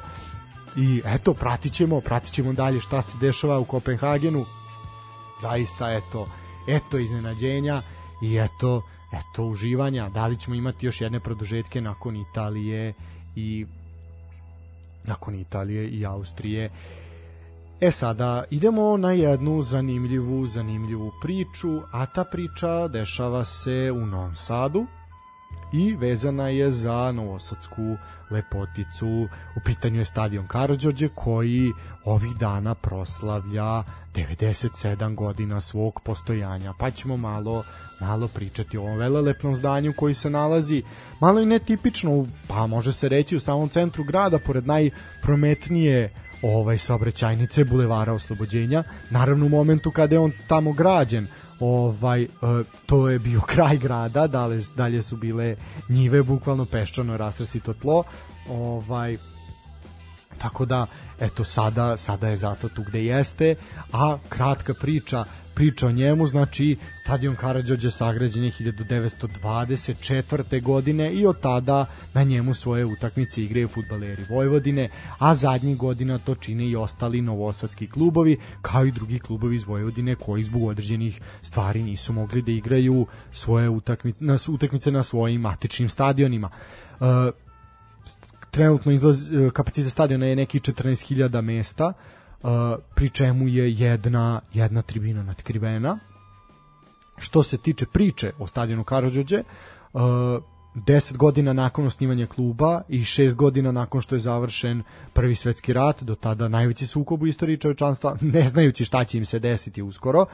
i 0.76 1.02
eto, 1.04 1.34
pratit 1.34 1.72
ćemo, 1.72 2.00
pratit 2.00 2.32
ćemo 2.32 2.52
dalje 2.52 2.80
šta 2.80 3.02
se 3.02 3.18
dešava 3.18 3.58
u 3.58 3.64
Kopenhagenu. 3.64 4.44
Zaista, 5.42 5.92
eto, 5.92 6.28
eto 6.68 6.98
iznenađenja 6.98 7.82
i 8.22 8.36
eto, 8.36 8.82
eto 9.12 9.44
uživanja. 9.44 10.08
Da 10.08 10.26
li 10.26 10.36
ćemo 10.36 10.56
imati 10.56 10.86
još 10.86 11.00
jedne 11.00 11.20
produžetke 11.20 11.80
nakon 11.80 12.16
Italije 12.16 12.94
i 13.36 13.66
nakon 15.04 15.34
Italije 15.34 15.88
i 15.88 16.06
Austrije 16.06 16.70
E 17.80 17.90
sada, 17.90 18.44
idemo 18.50 18.96
na 18.96 19.12
jednu 19.12 19.62
zanimljivu, 19.62 20.46
zanimljivu 20.46 21.12
priču, 21.22 21.80
a 21.92 22.06
ta 22.06 22.24
priča 22.24 22.88
dešava 22.88 23.44
se 23.44 23.92
u 23.94 24.06
Novom 24.06 24.36
Sadu 24.36 24.86
i 25.72 25.96
vezana 25.96 26.48
je 26.48 26.70
za 26.70 27.12
Novosadsku 27.12 27.96
lepoticu. 28.30 29.28
U 29.56 29.60
pitanju 29.64 29.98
je 29.98 30.04
stadion 30.04 30.46
Karadžođe 30.46 31.08
koji 31.14 31.72
ovih 32.04 32.36
dana 32.36 32.74
proslavlja 32.74 33.82
97 34.14 35.14
godina 35.14 35.60
svog 35.60 36.00
postojanja. 36.04 36.74
Pa 36.78 36.90
ćemo 36.90 37.16
malo 37.16 37.64
malo 38.00 38.28
pričati 38.28 38.78
o 38.78 38.82
ovom 38.82 38.98
velelepnom 38.98 39.56
zdanju 39.56 39.92
koji 39.96 40.14
se 40.14 40.30
nalazi 40.30 40.82
malo 41.20 41.40
i 41.40 41.46
netipično, 41.46 42.26
pa 42.48 42.66
može 42.66 42.92
se 42.92 43.08
reći 43.08 43.36
u 43.36 43.40
samom 43.40 43.68
centru 43.68 44.04
grada, 44.04 44.38
pored 44.38 44.66
najprometnije 44.66 46.10
ovaj 46.42 46.78
saobraćajnice 46.78 47.64
bulevara 47.64 48.12
oslobođenja. 48.12 48.82
Naravno 49.10 49.46
u 49.46 49.48
momentu 49.48 49.90
kada 49.90 50.14
je 50.14 50.18
on 50.18 50.32
tamo 50.48 50.72
građen 50.72 51.26
ovaj 51.60 52.22
e, 52.22 52.28
to 52.86 53.08
je 53.08 53.18
bio 53.18 53.40
kraj 53.52 53.76
grada 53.76 54.26
dalje, 54.26 54.62
dalje 54.76 55.02
su 55.02 55.16
bile 55.16 55.56
njive 55.88 56.22
bukvalno 56.22 56.64
peščano 56.64 57.16
rastresito 57.16 57.74
tlo 57.74 58.04
ovaj 58.48 59.16
tako 60.38 60.64
da 60.64 60.86
eto 61.20 61.44
sada 61.44 61.96
sada 61.96 62.28
je 62.28 62.36
zato 62.36 62.68
tu 62.68 62.82
gde 62.82 63.04
jeste 63.04 63.54
a 63.92 64.18
kratka 64.28 64.74
priča 64.74 65.24
priča 65.58 65.86
o 65.86 65.90
njemu, 65.90 66.26
znači 66.26 66.76
stadion 66.96 67.36
Karadžođe 67.36 67.90
sagrađen 67.90 68.44
je 68.44 68.50
1924. 68.50 70.62
godine 70.62 71.12
i 71.12 71.26
od 71.26 71.40
tada 71.40 71.86
na 72.14 72.22
njemu 72.22 72.54
svoje 72.54 72.84
utakmice 72.84 73.42
igraju 73.42 73.68
futbaleri 73.68 74.24
Vojvodine, 74.30 74.90
a 75.18 75.34
zadnjih 75.34 75.76
godina 75.76 76.18
to 76.18 76.34
čine 76.34 76.66
i 76.66 76.76
ostali 76.76 77.22
novosadski 77.22 77.86
klubovi, 77.86 78.38
kao 78.62 78.84
i 78.84 78.92
drugi 78.92 79.18
klubovi 79.18 79.56
iz 79.56 79.64
Vojvodine 79.64 80.14
koji 80.14 80.44
zbog 80.44 80.62
određenih 80.62 81.20
stvari 81.42 81.82
nisu 81.82 82.12
mogli 82.12 82.42
da 82.42 82.52
igraju 82.52 83.06
svoje 83.32 83.68
utakmice 83.68 84.24
na, 84.24 84.36
utakmice 84.48 84.92
na 84.92 85.02
svojim 85.02 85.40
matičnim 85.40 85.88
stadionima. 85.88 86.50
Uh, 87.00 87.06
trenutno 88.50 88.92
izlaz, 88.92 89.30
kapacitet 89.52 89.92
stadiona 89.92 90.26
je 90.26 90.36
neki 90.36 90.58
14.000 90.58 91.40
mesta, 91.40 91.92
pri 92.94 93.10
čemu 93.10 93.48
je 93.48 93.72
jedna, 93.72 94.40
jedna 94.52 94.82
tribina 94.82 95.22
natkrivena. 95.22 95.98
Što 97.18 97.42
se 97.42 97.58
tiče 97.58 97.86
priče 97.86 98.32
o 98.38 98.46
stadionu 98.46 98.84
Karadžođe, 98.84 99.42
uh, 99.92 100.00
10 100.74 101.16
godina 101.16 101.52
nakon 101.52 101.86
osnivanja 101.86 102.26
kluba 102.26 102.82
i 102.88 103.00
6 103.00 103.34
godina 103.34 103.72
nakon 103.72 104.00
što 104.00 104.14
je 104.14 104.20
završen 104.20 104.82
prvi 105.12 105.34
svetski 105.34 105.72
rat, 105.72 106.02
do 106.02 106.14
tada 106.14 106.48
najveći 106.48 106.86
sukob 106.86 107.22
u 107.22 107.26
istoriji 107.26 107.56
čovečanstva, 107.56 108.16
ne 108.34 108.48
znajući 108.48 108.84
šta 108.84 109.04
će 109.04 109.18
im 109.18 109.24
se 109.24 109.38
desiti 109.38 109.82
uskoro. 109.82 110.26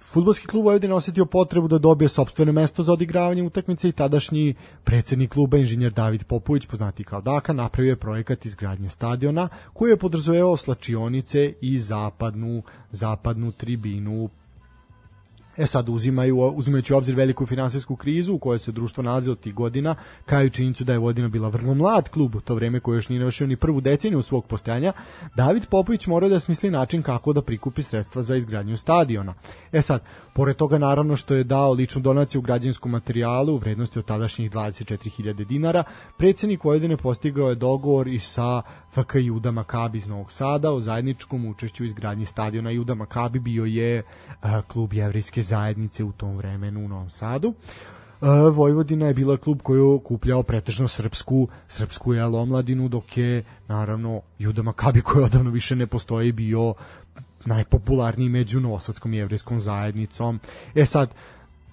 Futbolski 0.00 0.46
klub 0.46 0.64
Vojvodina 0.64 0.94
osetio 0.94 1.26
potrebu 1.26 1.68
da 1.68 1.78
dobije 1.78 2.08
sopstveno 2.08 2.52
mesto 2.52 2.82
za 2.82 2.92
odigravanje 2.92 3.42
utakmice 3.42 3.88
i 3.88 3.92
tadašnji 3.92 4.54
predsednik 4.84 5.30
kluba 5.30 5.58
inženjer 5.58 5.92
David 5.92 6.24
Popović, 6.24 6.66
poznati 6.66 7.04
kao 7.04 7.20
Daka, 7.20 7.52
napravio 7.52 7.90
je 7.90 7.96
projekat 7.96 8.46
izgradnje 8.46 8.90
stadiona 8.90 9.48
koji 9.72 9.90
je 9.90 9.96
podrazumevao 9.96 10.56
slačionice 10.56 11.52
i 11.60 11.78
zapadnu 11.78 12.62
zapadnu 12.90 13.52
tribinu 13.52 14.28
E 15.58 15.66
sad 15.66 15.88
uzimaju, 15.88 16.38
uzimajući 16.38 16.94
u 16.94 16.96
obzir 16.96 17.14
veliku 17.14 17.46
finansijsku 17.46 17.96
krizu 17.96 18.34
u 18.34 18.38
kojoj 18.38 18.58
se 18.58 18.72
društvo 18.72 19.02
nalazi 19.02 19.30
od 19.30 19.40
tih 19.40 19.54
godina, 19.54 19.94
kao 20.26 20.44
i 20.44 20.50
činjenicu 20.50 20.84
da 20.84 20.92
je 20.92 20.98
Vodina 20.98 21.28
bila 21.28 21.48
vrlo 21.48 21.74
mlad 21.74 22.08
klub 22.08 22.34
u 22.34 22.40
to 22.40 22.54
vreme 22.54 22.80
koji 22.80 22.96
još 22.96 23.08
nije 23.08 23.18
navršio 23.18 23.46
ni 23.46 23.56
prvu 23.56 23.80
deceniju 23.80 24.22
svog 24.22 24.46
postojanja, 24.46 24.92
David 25.36 25.66
Popović 25.66 26.06
morao 26.06 26.28
da 26.28 26.40
smisli 26.40 26.70
način 26.70 27.02
kako 27.02 27.32
da 27.32 27.42
prikupi 27.42 27.82
sredstva 27.82 28.22
za 28.22 28.36
izgradnju 28.36 28.76
stadiona. 28.76 29.34
E 29.72 29.82
sad, 29.82 30.02
pored 30.34 30.56
toga 30.56 30.78
naravno 30.78 31.16
što 31.16 31.34
je 31.34 31.44
dao 31.44 31.72
ličnu 31.72 32.00
donaciju 32.00 32.38
u 32.38 32.42
građanskom 32.42 32.92
materijalu 32.92 33.54
u 33.54 33.58
vrednosti 33.58 33.98
od 33.98 34.04
tadašnjih 34.04 34.50
24.000 34.50 35.44
dinara, 35.44 35.84
predsednik 36.16 36.64
Vojvodine 36.64 36.96
postigao 36.96 37.48
je 37.48 37.54
dogovor 37.54 38.08
i 38.08 38.18
sa 38.18 38.62
FK 39.02 39.14
Juda 39.14 39.50
Makabi 39.50 39.98
iz 39.98 40.06
Novog 40.06 40.32
Sada 40.32 40.72
o 40.72 40.80
zajedničkom 40.80 41.46
učešću 41.46 41.82
u 41.82 41.86
izgradnji 41.86 42.24
stadiona 42.24 42.70
Juda 42.70 42.94
Makabi 42.94 43.38
bio 43.38 43.64
je 43.64 44.02
a, 44.40 44.62
klub 44.62 44.92
jevrijske 44.92 45.42
zajednice 45.42 46.04
u 46.04 46.12
tom 46.12 46.36
vremenu 46.36 46.84
u 46.84 46.88
Novom 46.88 47.10
Sadu. 47.10 47.54
A, 48.20 48.48
Vojvodina 48.48 49.06
je 49.06 49.14
bila 49.14 49.36
klub 49.36 49.62
koji 49.62 49.78
je 49.78 49.94
okupljao 49.94 50.42
pretežno 50.42 50.88
srpsku, 50.88 51.48
srpsku 51.68 52.14
jel, 52.14 52.36
omladinu, 52.36 52.88
dok 52.88 53.16
je 53.16 53.44
naravno 53.68 54.20
Juda 54.38 54.62
Makabi 54.62 55.00
koji 55.00 55.24
odavno 55.24 55.50
više 55.50 55.76
ne 55.76 55.86
postoji 55.86 56.32
bio 56.32 56.74
najpopularniji 57.44 58.28
među 58.28 58.60
novosadskom 58.60 59.14
jevrijskom 59.14 59.60
zajednicom. 59.60 60.40
E 60.74 60.84
sad, 60.84 61.14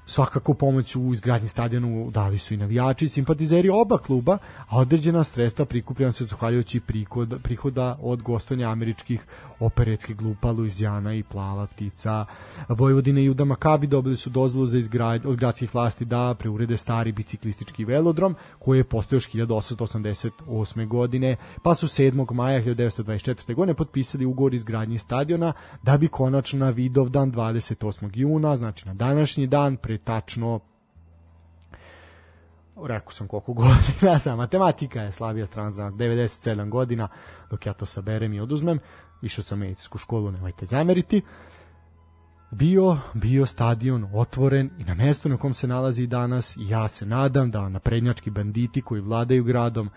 svakako 0.05 0.53
pomoć 0.53 0.95
u 0.95 1.13
izgradnji 1.13 1.47
stadionu 1.47 2.11
dali 2.11 2.37
su 2.37 2.53
i 2.53 2.57
navijači 2.57 3.05
i 3.05 3.09
simpatizeri 3.09 3.69
oba 3.69 3.97
kluba, 3.97 4.37
a 4.67 4.79
određena 4.79 5.23
sredstva 5.23 5.65
prikupljena 5.65 6.11
su 6.11 6.25
zahvaljujući 6.25 6.79
prihod, 6.79 7.39
prihoda 7.43 7.97
od 8.01 8.21
gostovanja 8.21 8.69
američkih 8.69 9.25
operetskih 9.59 10.15
glupa 10.15 10.51
Luizijana 10.51 11.13
i 11.13 11.23
Plava 11.23 11.67
ptica. 11.67 12.25
Vojvodina 12.69 13.19
i 13.19 13.25
Juda 13.25 13.45
Makabi 13.45 13.87
dobili 13.87 14.15
su 14.15 14.29
dozvolu 14.29 14.65
za 14.65 14.77
izgradnju 14.77 15.29
od 15.29 15.35
gradskih 15.35 15.73
vlasti 15.75 16.05
da 16.05 16.35
preurede 16.39 16.77
stari 16.77 17.11
biciklistički 17.11 17.85
velodrom 17.85 18.35
koji 18.59 18.77
je 18.77 18.83
postao 18.83 19.15
još 19.17 19.29
1888. 19.29 20.87
godine, 20.87 21.35
pa 21.63 21.75
su 21.75 21.87
7. 21.87 22.33
maja 22.33 22.61
1924. 22.61 23.55
godine 23.55 23.73
potpisali 23.73 24.25
ugovor 24.25 24.53
izgradnji 24.53 24.97
stadiona 24.97 25.53
da 25.83 25.97
bi 25.97 26.07
konačno 26.07 26.59
na 26.59 26.69
Vidovdan 26.69 27.31
28. 27.31 28.09
juna, 28.13 28.57
znači 28.57 28.87
na 28.87 28.93
današnji 28.93 29.47
dan, 29.47 29.77
pre 29.77 29.94
tačno 29.97 30.59
rekao 32.83 33.11
sam 33.11 33.27
koliko 33.27 33.53
godina 33.63 34.19
sam, 34.19 34.37
matematika 34.37 35.01
je 35.01 35.11
slabija 35.11 35.45
strana 35.45 35.71
za 35.71 35.83
97 35.83 36.69
godina, 36.69 37.07
dok 37.49 37.65
ja 37.65 37.73
to 37.73 37.85
saberem 37.85 38.33
i 38.33 38.39
oduzmem, 38.39 38.79
išao 39.21 39.43
sam 39.43 39.59
medicinsku 39.59 39.97
školu, 39.97 40.31
nemojte 40.31 40.65
zameriti, 40.65 41.21
bio, 42.51 42.97
bio 43.13 43.45
stadion 43.45 44.09
otvoren 44.13 44.69
i 44.79 44.83
na 44.83 44.93
mestu 44.93 45.29
na 45.29 45.37
kom 45.37 45.53
se 45.53 45.67
nalazi 45.67 46.07
danas 46.07 46.57
ja 46.59 46.87
se 46.87 47.05
nadam 47.05 47.51
da 47.51 47.69
naprednjački 47.69 48.29
banditi 48.29 48.81
koji 48.81 49.01
vladaju 49.01 49.43
gradom 49.43 49.89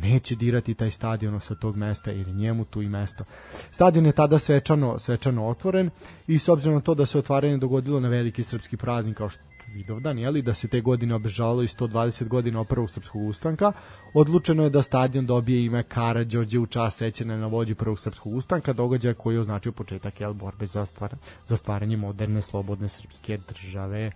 neće 0.00 0.36
dirati 0.36 0.74
taj 0.74 0.90
stadion 0.90 1.40
sa 1.40 1.54
tog 1.54 1.76
mesta 1.76 2.10
jer 2.10 2.28
je 2.28 2.34
njemu 2.34 2.64
tu 2.64 2.82
i 2.82 2.88
mesto. 2.88 3.24
Stadion 3.70 4.06
je 4.06 4.12
tada 4.12 4.38
svečano, 4.38 4.98
svečano 4.98 5.48
otvoren 5.48 5.90
i 6.26 6.38
s 6.38 6.48
obzirom 6.48 6.74
na 6.74 6.80
to 6.80 6.94
da 6.94 7.06
se 7.06 7.18
otvaranje 7.18 7.56
dogodilo 7.56 8.00
na 8.00 8.08
veliki 8.08 8.42
srpski 8.42 8.76
praznik 8.76 9.16
kao 9.16 9.28
što 9.28 9.42
Vidovdan, 9.74 10.18
jeli, 10.18 10.42
da 10.42 10.54
se 10.54 10.68
te 10.68 10.80
godine 10.80 11.14
obežalo 11.14 11.62
i 11.62 11.66
120 11.66 12.28
godina 12.28 12.60
od 12.60 12.68
prvog 12.68 12.90
srpskog 12.90 13.22
ustanka, 13.22 13.72
odlučeno 14.14 14.64
je 14.64 14.70
da 14.70 14.82
stadion 14.82 15.26
dobije 15.26 15.64
ime 15.64 15.82
Karađorđe 15.82 16.58
u 16.58 16.66
čast 16.66 16.98
sećanja 16.98 17.36
na 17.36 17.46
vođi 17.46 17.74
prvog 17.74 17.98
srpskog 17.98 18.34
ustanka, 18.34 18.72
događaja 18.72 19.14
koji 19.14 19.34
je 19.34 19.40
označio 19.40 19.72
početak 19.72 20.20
jel, 20.20 20.32
borbe 20.34 20.66
za, 20.66 20.86
stvar, 20.86 21.14
za 21.46 21.56
stvaranje 21.56 21.96
moderne, 21.96 22.42
slobodne 22.42 22.88
srpske 22.88 23.38
države. 23.48 24.10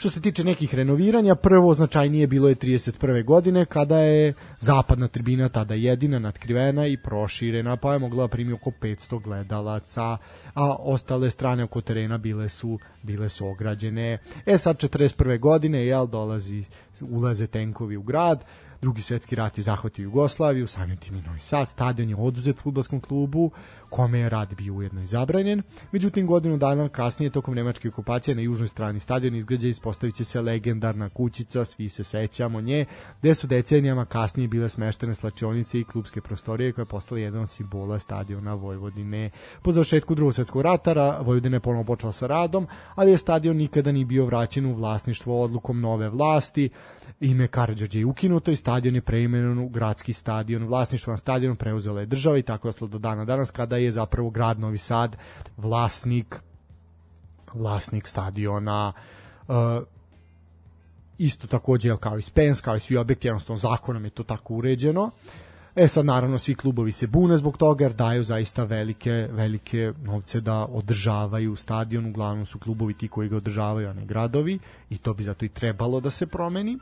Što 0.00 0.10
se 0.10 0.20
tiče 0.20 0.44
nekih 0.44 0.74
renoviranja, 0.74 1.34
prvo 1.34 1.74
značajnije 1.74 2.26
bilo 2.26 2.48
je 2.48 2.54
31. 2.54 3.24
godine, 3.24 3.64
kada 3.64 3.98
je 3.98 4.34
zapadna 4.58 5.08
tribina 5.08 5.48
tada 5.48 5.74
jedina 5.74 6.18
nadkrivena 6.18 6.86
i 6.86 6.96
proširena, 6.96 7.76
pa 7.76 7.92
je 7.92 7.98
mogla 7.98 8.24
da 8.24 8.28
primi 8.28 8.52
oko 8.52 8.70
500 8.70 9.22
gledalaca, 9.22 10.16
a 10.54 10.76
ostale 10.78 11.30
strane 11.30 11.64
oko 11.64 11.80
terena 11.80 12.18
bile 12.18 12.48
su 12.48 12.78
bile 13.02 13.28
su 13.28 13.46
ograđene. 13.46 14.18
E 14.46 14.58
sad 14.58 14.76
41. 14.76 15.38
godine, 15.38 15.86
jel, 15.86 16.06
dolazi, 16.06 16.64
ulaze 17.00 17.46
tenkovi 17.46 17.96
u 17.96 18.02
grad, 18.02 18.44
drugi 18.80 19.02
svetski 19.02 19.34
rat 19.34 19.58
je 19.58 19.62
zahvatio 19.62 20.02
Jugoslaviju, 20.02 20.66
samim 20.66 20.96
tim 20.96 21.16
i 21.16 21.22
Novi 21.22 21.40
Sad, 21.40 21.68
stadion 21.68 22.08
je 22.08 22.16
oduzet 22.16 22.58
futbolskom 22.58 23.00
klubu, 23.00 23.50
kome 23.90 24.18
je 24.18 24.28
rad 24.28 24.54
bio 24.54 24.74
ujedno 24.74 25.02
i 25.02 25.06
zabranjen. 25.06 25.62
Međutim, 25.92 26.26
godinu 26.26 26.56
dana 26.56 26.88
kasnije, 26.88 27.30
tokom 27.30 27.54
nemačke 27.54 27.88
okupacije 27.88 28.34
na 28.34 28.42
južnoj 28.42 28.68
strani 28.68 29.00
stadiona 29.00 29.36
izgrađa 29.36 29.68
ispostavit 29.68 30.14
će 30.14 30.24
se 30.24 30.40
legendarna 30.40 31.08
kućica, 31.08 31.64
svi 31.64 31.88
se 31.88 32.04
sećamo 32.04 32.60
nje, 32.60 32.84
gde 33.20 33.34
su 33.34 33.46
decenijama 33.46 34.04
kasnije 34.04 34.48
bile 34.48 34.68
smeštene 34.68 35.14
slačionice 35.14 35.80
i 35.80 35.84
klubske 35.84 36.20
prostorije 36.20 36.72
koje 36.72 36.82
je 36.82 36.86
postala 36.86 37.20
jedan 37.20 37.42
od 37.42 37.50
simbola 37.50 37.98
stadiona 37.98 38.54
Vojvodine. 38.54 39.30
Po 39.62 39.72
završetku 39.72 40.14
drugog 40.14 40.34
svetskog 40.34 40.62
ratara 40.62 41.20
Vojvodina 41.20 41.56
je 41.56 41.60
ponovo 41.60 41.84
počela 41.84 42.12
sa 42.12 42.26
radom, 42.26 42.66
ali 42.94 43.10
je 43.10 43.18
stadion 43.18 43.56
nikada 43.56 43.92
ni 43.92 44.04
bio 44.04 44.26
vraćen 44.26 44.66
u 44.66 44.74
vlasništvo 44.74 45.42
odlukom 45.42 45.80
nove 45.80 46.08
vlasti, 46.08 46.70
ime 47.20 47.48
Karadžođe 47.48 47.98
je 47.98 48.06
ukinuto 48.06 48.50
i 48.50 48.56
stadion 48.56 48.94
je 48.94 49.00
preimenovan 49.00 49.58
u 49.58 49.68
gradski 49.68 50.12
stadion. 50.12 50.64
Vlasništvo 50.64 51.10
na 51.10 51.16
stadionu 51.16 51.56
preuzela 51.56 52.00
je 52.00 52.06
država 52.06 52.38
i 52.38 52.42
tako 52.42 52.68
je 52.68 52.74
do 52.80 52.98
dana 52.98 53.24
danas 53.24 53.50
kada 53.50 53.76
je 53.84 53.90
zapravo 53.90 54.30
grad 54.30 54.60
Novi 54.60 54.78
Sad 54.78 55.16
vlasnik 55.56 56.40
vlasnik 57.54 58.06
stadiona 58.06 58.92
uh, 59.48 59.54
isto 61.18 61.46
takođe 61.46 61.96
kao 62.00 62.18
i 62.18 62.22
Spens, 62.22 62.60
kao 62.60 62.76
i 62.76 62.80
svi 62.80 62.96
objekti, 62.96 63.28
jednostavno 63.28 63.58
zakonom 63.58 64.04
je 64.04 64.10
to 64.10 64.22
tako 64.22 64.54
uređeno. 64.54 65.10
E 65.74 65.88
sad 65.88 66.04
naravno 66.04 66.38
svi 66.38 66.54
klubovi 66.54 66.92
se 66.92 67.06
bune 67.06 67.36
zbog 67.36 67.56
toga 67.56 67.84
jer 67.84 67.92
daju 67.92 68.22
zaista 68.22 68.64
velike 68.64 69.28
velike 69.30 69.92
novce 70.02 70.40
da 70.40 70.66
održavaju 70.66 71.56
stadion, 71.56 72.06
uglavnom 72.06 72.46
su 72.46 72.58
klubovi 72.58 72.94
ti 72.94 73.08
koji 73.08 73.28
ga 73.28 73.36
održavaju, 73.36 73.88
a 73.88 73.92
ne 73.92 74.06
gradovi 74.06 74.58
i 74.90 74.98
to 74.98 75.14
bi 75.14 75.22
zato 75.22 75.44
i 75.44 75.48
trebalo 75.48 76.00
da 76.00 76.10
se 76.10 76.26
promeni. 76.26 76.78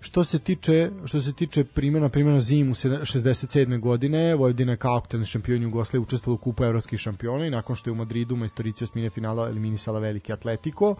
Što 0.00 0.24
se 0.24 0.38
tiče 0.38 0.90
što 1.04 1.20
se 1.20 1.32
tiče 1.32 1.64
primjena 1.64 2.08
primjena 2.08 2.40
zimu 2.40 2.74
67. 2.74 3.80
godine, 3.80 4.34
Vojvodina 4.34 4.76
kao 4.76 4.96
aktuelni 4.96 5.26
šampion 5.26 5.62
Jugoslavije 5.62 6.02
učestvovala 6.02 6.34
u 6.34 6.38
kupu 6.38 6.64
evropskih 6.64 7.00
šampiona 7.00 7.46
i 7.46 7.50
nakon 7.50 7.76
što 7.76 7.90
je 7.90 7.92
u 7.92 7.96
Madridu 7.96 8.36
majstorici 8.36 8.84
osmine 8.84 9.10
finala 9.10 9.48
eliminisala 9.48 9.98
veliki 9.98 10.32
Atletico, 10.32 10.94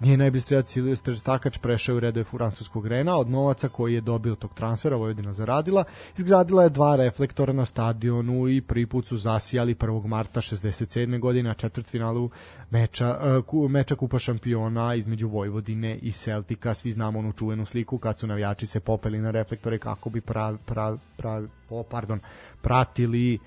Njen 0.00 0.18
najbolji 0.18 0.40
strelac 0.40 0.68
Silvestre 0.70 1.16
Stakač 1.16 1.58
prešao 1.58 1.96
u 1.96 2.00
redove 2.00 2.24
francuskog 2.24 2.86
Rena, 2.86 3.16
od 3.16 3.30
novaca 3.30 3.68
koji 3.68 3.94
je 3.94 4.00
dobio 4.00 4.34
tog 4.34 4.54
transfera 4.54 4.96
Vojvodina 4.96 5.32
zaradila, 5.32 5.84
izgradila 6.18 6.62
je 6.62 6.68
dva 6.68 6.96
reflektora 6.96 7.52
na 7.52 7.64
stadionu 7.64 8.48
i 8.48 8.60
prvi 8.60 8.86
put 8.86 9.06
su 9.06 9.16
zasijali 9.16 9.74
1. 9.74 10.06
marta 10.06 10.40
67. 10.40 11.20
godine 11.20 11.48
na 11.48 11.54
četvrtfinalu 11.54 12.30
meča, 12.70 13.18
uh, 13.52 13.70
meča 13.70 13.96
Kupa 13.96 14.18
šampiona 14.18 14.94
između 14.94 15.28
Vojvodine 15.28 15.98
i 16.02 16.12
Celtika. 16.12 16.74
Svi 16.74 16.92
znamo 16.92 17.18
onu 17.18 17.32
čuvenu 17.32 17.66
sliku 17.66 17.98
kad 17.98 18.18
su 18.18 18.26
navijači 18.26 18.66
se 18.66 18.80
popeli 18.80 19.18
na 19.18 19.30
reflektore 19.30 19.78
kako 19.78 20.10
bi 20.10 20.20
prav, 20.20 20.56
prav, 20.66 20.98
prav, 21.16 21.46
oh, 21.70 21.86
pardon, 21.90 22.20
pratili 22.62 23.38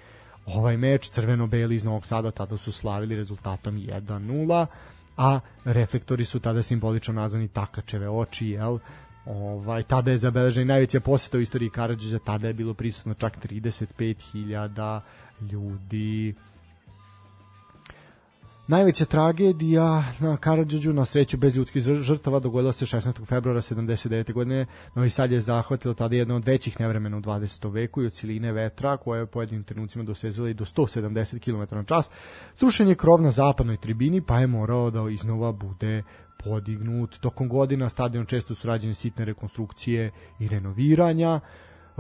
ovaj 0.46 0.78
meč 0.78 1.10
crveno-beli 1.10 1.76
iz 1.76 1.84
Novog 1.84 2.06
Sada 2.06 2.32
tada 2.32 2.58
su 2.58 2.72
slavili 2.72 3.16
rezultatom 3.16 3.76
1-0 3.76 4.66
a 5.18 5.40
reflektori 5.66 6.26
su 6.26 6.40
tada 6.40 6.62
simbolično 6.62 7.14
nazvani 7.14 7.48
takačeve 7.48 8.10
oči, 8.10 8.48
jel? 8.48 8.78
Ovaj, 9.26 9.84
tada 9.84 10.12
je 10.12 10.18
zabeležena 10.18 10.74
najveća 10.74 11.00
poseta 11.00 11.38
u 11.38 11.42
istoriji 11.42 11.70
Karadžića, 11.70 12.20
tada 12.20 12.48
je 12.48 12.54
bilo 12.54 12.74
prisutno 12.74 13.14
čak 13.14 13.46
35.000 13.46 15.02
ljudi. 15.42 16.36
Najveća 18.68 19.06
tragedija 19.06 20.04
na 20.20 20.38
Karadžiću 20.38 20.94
na 20.94 21.06
sreću 21.06 21.38
bez 21.38 21.56
ljudskih 21.56 21.84
žrtava 21.84 22.40
dogodila 22.40 22.74
se 22.74 22.86
16. 22.86 23.26
februara 23.26 23.62
79. 23.62 24.34
godine. 24.34 24.66
Novi 24.96 25.10
Sad 25.10 25.32
je 25.32 25.42
zahvatilo 25.42 25.94
tada 25.94 26.16
jedno 26.16 26.36
od 26.36 26.46
većih 26.46 26.80
nevremena 26.80 27.18
u 27.18 27.22
20. 27.22 27.74
veku 27.74 28.04
i 28.04 28.06
od 28.06 28.14
ciline 28.14 28.52
vetra 28.52 28.98
koja 28.98 29.18
je 29.18 29.24
u 29.24 29.28
pojedinim 29.28 29.64
trenucima 29.64 30.04
dosezala 30.04 30.50
i 30.50 30.54
do 30.54 30.66
170 30.66 31.40
km 31.40 31.76
na 31.76 31.84
čas. 31.84 32.10
Srušen 32.56 32.88
je 32.88 32.96
krov 32.96 33.22
na 33.22 33.32
zapadnoj 33.32 33.78
tribini 33.78 34.22
pa 34.22 34.40
je 34.40 34.48
morao 34.48 34.92
da 34.92 35.10
iznova 35.10 35.52
bude 35.52 36.04
podignut. 36.44 37.20
Tokom 37.20 37.50
godina 37.50 37.90
stadion 37.90 38.26
često 38.26 38.56
su 38.56 38.68
rađene 38.68 38.94
sitne 38.94 39.26
rekonstrukcije 39.26 40.12
i 40.40 40.48
renoviranja 40.48 41.40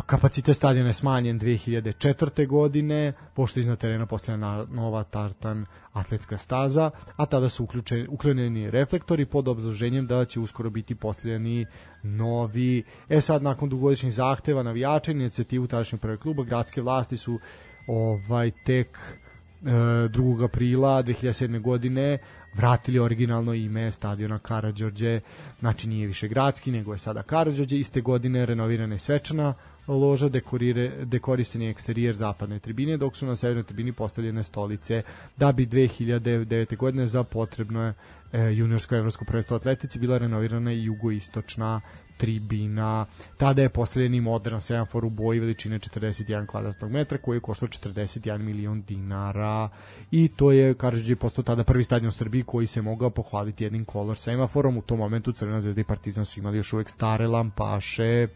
kapacitet 0.06 0.56
stadiona 0.56 0.90
je 0.90 0.94
smanjen 0.94 1.40
2004. 1.40 2.48
godine, 2.48 3.14
pošto 3.34 3.60
iznad 3.60 3.80
terena 3.80 4.06
postavljena 4.06 4.66
nova 4.70 5.04
tartan 5.04 5.66
atletska 5.94 6.38
staza, 6.38 6.92
a 7.16 7.26
tada 7.26 7.50
su 7.50 7.64
uključeni, 7.64 8.08
uklonjeni 8.10 8.72
reflektori 8.72 9.26
pod 9.26 9.48
obzloženjem 9.48 10.08
da 10.08 10.26
će 10.26 10.40
uskoro 10.40 10.70
biti 10.70 10.96
postavljeni 10.96 11.66
novi. 12.04 12.84
E 13.10 13.22
sad, 13.22 13.44
nakon 13.44 13.70
dugogodišnjih 13.70 14.14
zahteva 14.14 14.64
navijača 14.64 15.12
i 15.12 15.16
inicijativu 15.16 15.68
tadašnjeg 15.68 16.02
prve 16.02 16.18
kluba, 16.18 16.44
gradske 16.44 16.82
vlasti 16.82 17.18
su 17.18 17.40
ovaj 17.88 18.52
tek 18.66 18.98
e, 18.98 19.70
2. 19.70 20.46
aprila 20.46 21.04
2007. 21.04 21.62
godine 21.62 22.18
vratili 22.54 23.00
originalno 23.00 23.54
ime 23.54 23.92
stadiona 23.92 24.40
Karadžorđe, 24.40 25.20
znači 25.60 25.90
nije 25.90 26.08
više 26.08 26.28
gradski, 26.28 26.72
nego 26.72 26.94
je 26.94 27.00
sada 27.00 27.24
Karadžorđe, 27.24 27.78
iste 27.78 28.02
godine 28.02 28.46
renovirana 28.46 28.96
je 28.96 29.00
svečana 29.00 29.54
loža 29.98 30.30
dekorire, 30.30 31.06
dekorisani 31.06 31.70
eksterijer 31.70 32.16
zapadne 32.16 32.60
tribine, 32.60 32.98
dok 32.98 33.16
su 33.16 33.26
na 33.26 33.36
severnoj 33.36 33.64
tribini 33.64 33.94
postavljene 33.94 34.44
stolice 34.44 35.02
da 35.38 35.52
bi 35.52 35.66
2009. 35.66 36.78
godine 36.78 37.08
za 37.08 37.24
potrebno 37.24 37.84
je 37.84 37.94
e, 38.32 38.54
juniorsko 38.54 38.96
evropsko 38.96 39.26
prvenstvo 39.26 39.56
atletici 39.56 40.00
bila 40.00 40.18
renovirana 40.18 40.74
i 40.74 40.84
jugoistočna 40.84 41.82
tribina. 42.22 43.06
Tada 43.38 43.62
je 43.62 43.70
postavljen 43.70 44.16
i 44.16 44.22
modern 44.22 44.62
semafor 44.62 45.06
u 45.06 45.10
boji 45.10 45.40
veličine 45.40 45.80
41 45.80 46.46
kvadratnog 46.46 46.92
metra 46.92 47.18
koji 47.18 47.38
je 47.38 47.42
koštao 47.42 47.68
41 47.68 48.38
milion 48.38 48.82
dinara 48.82 49.70
i 50.12 50.28
to 50.28 50.52
je 50.52 50.74
Karadžić 50.74 51.18
postao 51.20 51.44
tada 51.44 51.64
prvi 51.64 51.84
stadion 51.84 52.10
u 52.10 52.12
Srbiji 52.12 52.44
koji 52.44 52.68
se 52.68 52.82
mogao 52.82 53.10
pohvaliti 53.10 53.64
jednim 53.64 53.86
kolor 53.86 54.18
semaforom. 54.18 54.78
U 54.78 54.82
tom 54.82 55.00
momentu 55.00 55.32
Crvena 55.32 55.62
zvezda 55.62 55.82
i 55.82 55.84
Partizan 55.84 56.26
su 56.26 56.40
imali 56.40 56.58
još 56.58 56.74
uvek 56.74 56.90
stare 56.90 57.28
lampaše. 57.28 58.28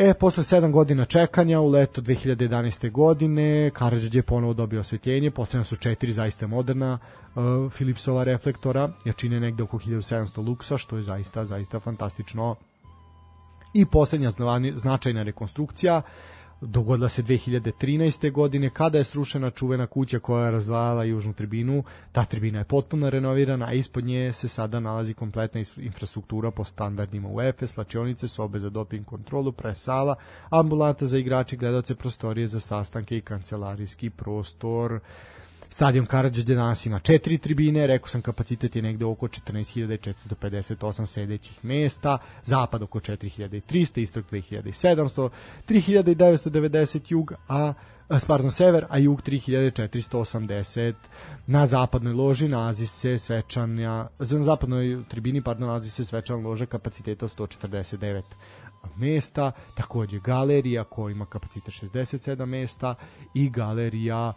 E, 0.00 0.14
posle 0.14 0.42
7 0.42 0.70
godina 0.70 1.04
čekanja, 1.04 1.60
u 1.60 1.68
leto 1.68 2.00
2011. 2.00 2.90
godine, 2.90 3.70
Karadžić 3.70 4.14
je 4.14 4.22
ponovo 4.22 4.54
dobio 4.54 4.80
osvetljenje, 4.80 5.30
postavljena 5.30 5.64
su 5.64 5.76
četiri 5.76 6.12
zaista 6.12 6.46
moderna 6.46 6.98
uh, 7.34 7.72
Philipsova 7.72 8.24
reflektora, 8.24 8.90
jačine 9.04 9.40
negde 9.40 9.62
oko 9.62 9.78
1700 9.78 10.46
luksa, 10.46 10.78
što 10.78 10.96
je 10.96 11.02
zaista, 11.02 11.44
zaista 11.44 11.80
fantastično. 11.80 12.56
I 13.74 13.86
poslednja 13.86 14.30
značajna 14.76 15.22
rekonstrukcija, 15.22 16.02
dogodila 16.60 17.08
se 17.08 17.22
2013. 17.22 18.32
godine 18.32 18.70
kada 18.70 18.98
je 18.98 19.04
srušena 19.04 19.50
čuvena 19.50 19.86
kuća 19.86 20.18
koja 20.18 20.44
je 20.44 20.50
razvajala 20.50 21.04
južnu 21.04 21.32
tribinu. 21.32 21.84
Ta 22.12 22.24
tribina 22.24 22.58
je 22.58 22.64
potpuno 22.64 23.10
renovirana, 23.10 23.66
a 23.66 23.72
ispod 23.72 24.04
nje 24.04 24.32
se 24.32 24.48
sada 24.48 24.80
nalazi 24.80 25.14
kompletna 25.14 25.60
infrastruktura 25.76 26.50
po 26.50 26.64
standardima 26.64 27.28
UEFA, 27.28 27.66
slačionice, 27.66 28.28
sobe 28.28 28.58
za 28.58 28.70
doping 28.70 29.06
kontrolu, 29.06 29.52
presala, 29.52 30.14
ambulanta 30.50 31.06
za 31.06 31.18
igrače, 31.18 31.56
gledalce, 31.56 31.94
prostorije 31.94 32.46
za 32.46 32.60
sastanke 32.60 33.16
i 33.16 33.20
kancelarijski 33.20 34.10
prostor. 34.10 35.00
Stadion 35.70 36.06
Karadžić 36.06 36.44
danas 36.44 36.86
ima 36.86 36.98
četiri 36.98 37.38
tribine, 37.38 37.86
rekao 37.86 38.08
sam 38.08 38.22
kapacitet 38.22 38.76
je 38.76 38.82
negde 38.82 39.04
oko 39.04 39.28
14.458 39.28 41.06
sedećih 41.06 41.64
mesta, 41.64 42.18
zapad 42.44 42.82
oko 42.82 42.98
4.300, 42.98 44.00
istok 44.00 44.24
2.700, 44.32 45.28
3.990 45.68 47.00
jug, 47.08 47.32
a 47.48 47.72
pardon, 48.26 48.50
sever, 48.50 48.86
a 48.88 48.98
jug 48.98 49.22
3480. 49.22 50.94
Na 51.46 51.66
zapadnoj 51.66 52.12
loži 52.12 52.48
nalazi 52.48 52.86
se 52.86 53.18
svečanja, 53.18 54.08
na 54.18 54.44
zapadnoj 54.44 55.04
tribini, 55.08 55.42
pardon, 55.42 55.68
nalazi 55.68 55.90
se 55.90 56.04
svečana 56.04 56.48
loža 56.48 56.66
kapaciteta 56.66 57.28
149 57.28 58.22
mesta, 58.96 59.52
takođe 59.74 60.20
galerija 60.20 60.84
koja 60.84 61.12
ima 61.12 61.26
kapacitet 61.26 61.74
67 61.74 62.46
mesta 62.46 62.94
i 63.34 63.50
galerija 63.50 64.32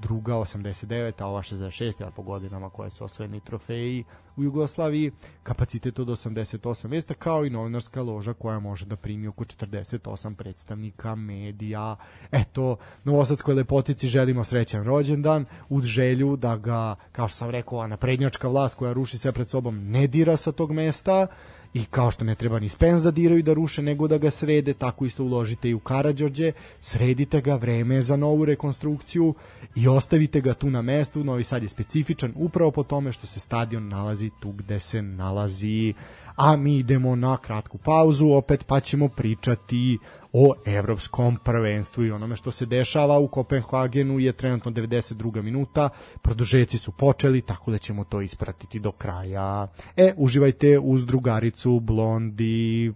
druga 0.00 0.34
89, 0.34 1.22
a 1.22 1.26
ova 1.26 1.42
66, 1.42 2.06
a 2.06 2.10
po 2.10 2.22
godinama 2.22 2.70
koje 2.70 2.90
su 2.90 3.04
osvojeni 3.04 3.40
trofeji 3.40 4.04
u 4.36 4.42
Jugoslaviji, 4.42 5.12
kapacitet 5.42 5.98
od 5.98 6.08
88 6.08 6.88
mesta, 6.88 7.14
kao 7.14 7.44
i 7.44 7.50
novinarska 7.50 8.02
loža 8.02 8.32
koja 8.32 8.58
može 8.58 8.86
da 8.86 8.96
primi 8.96 9.28
oko 9.28 9.44
48 9.44 10.34
predstavnika 10.34 11.14
medija. 11.14 11.96
Eto, 12.32 12.76
Novosadskoj 13.04 13.54
lepotici 13.54 14.08
želimo 14.08 14.44
srećan 14.44 14.84
rođendan, 14.84 15.44
uz 15.68 15.84
želju 15.84 16.36
da 16.36 16.56
ga, 16.56 16.96
kao 17.12 17.28
što 17.28 17.38
sam 17.38 17.50
rekao, 17.50 17.86
naprednjačka 17.86 18.48
vlast 18.48 18.74
koja 18.74 18.92
ruši 18.92 19.18
sve 19.18 19.32
pred 19.32 19.48
sobom 19.48 19.90
ne 19.90 20.06
dira 20.06 20.36
sa 20.36 20.52
tog 20.52 20.72
mesta, 20.72 21.26
i 21.74 21.84
kao 21.84 22.10
što 22.10 22.24
ne 22.24 22.34
treba 22.34 22.58
ni 22.58 22.68
Spence 22.68 23.04
da 23.04 23.10
diraju 23.10 23.42
da 23.42 23.52
ruše 23.52 23.82
nego 23.82 24.08
da 24.08 24.18
ga 24.18 24.30
srede, 24.30 24.74
tako 24.74 25.04
isto 25.04 25.24
uložite 25.24 25.70
i 25.70 25.74
u 25.74 25.78
Karadžorđe, 25.80 26.52
sredite 26.80 27.40
ga, 27.40 27.54
vreme 27.54 28.02
za 28.02 28.16
novu 28.16 28.44
rekonstrukciju 28.44 29.34
i 29.74 29.88
ostavite 29.88 30.40
ga 30.40 30.54
tu 30.54 30.70
na 30.70 30.82
mestu. 30.82 31.24
Novi 31.24 31.44
Sad 31.44 31.62
je 31.62 31.68
specifičan 31.68 32.32
upravo 32.36 32.70
po 32.70 32.82
tome 32.82 33.12
što 33.12 33.26
se 33.26 33.40
stadion 33.40 33.88
nalazi 33.88 34.30
tu 34.40 34.52
gde 34.52 34.80
se 34.80 35.02
nalazi. 35.02 35.94
A 36.36 36.56
mi 36.56 36.78
idemo 36.78 37.16
na 37.16 37.36
kratku 37.36 37.78
pauzu 37.78 38.28
opet 38.28 38.64
pa 38.66 38.80
ćemo 38.80 39.08
pričati 39.08 39.98
o 40.32 40.54
evropskom 40.66 41.36
prvenstvu 41.44 42.04
i 42.04 42.10
onome 42.10 42.36
što 42.36 42.50
se 42.50 42.66
dešava 42.66 43.18
u 43.18 43.28
Kopenhagenu 43.28 44.18
je 44.18 44.32
trenutno 44.32 44.70
92. 44.70 45.42
minuta, 45.42 45.88
produžeci 46.22 46.78
su 46.78 46.92
počeli, 46.92 47.42
tako 47.42 47.70
da 47.70 47.78
ćemo 47.78 48.04
to 48.04 48.20
ispratiti 48.20 48.80
do 48.80 48.92
kraja. 48.92 49.68
E, 49.96 50.12
uživajte 50.16 50.78
uz 50.78 51.06
drugaricu 51.06 51.80
Blondi. 51.80 52.92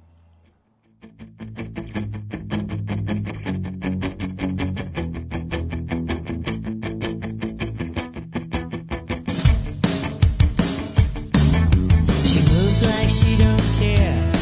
She 12.25 12.41
moves 12.49 12.83
like 12.83 13.11
she 13.11 13.37
don't 13.37 13.63
care. 13.79 14.33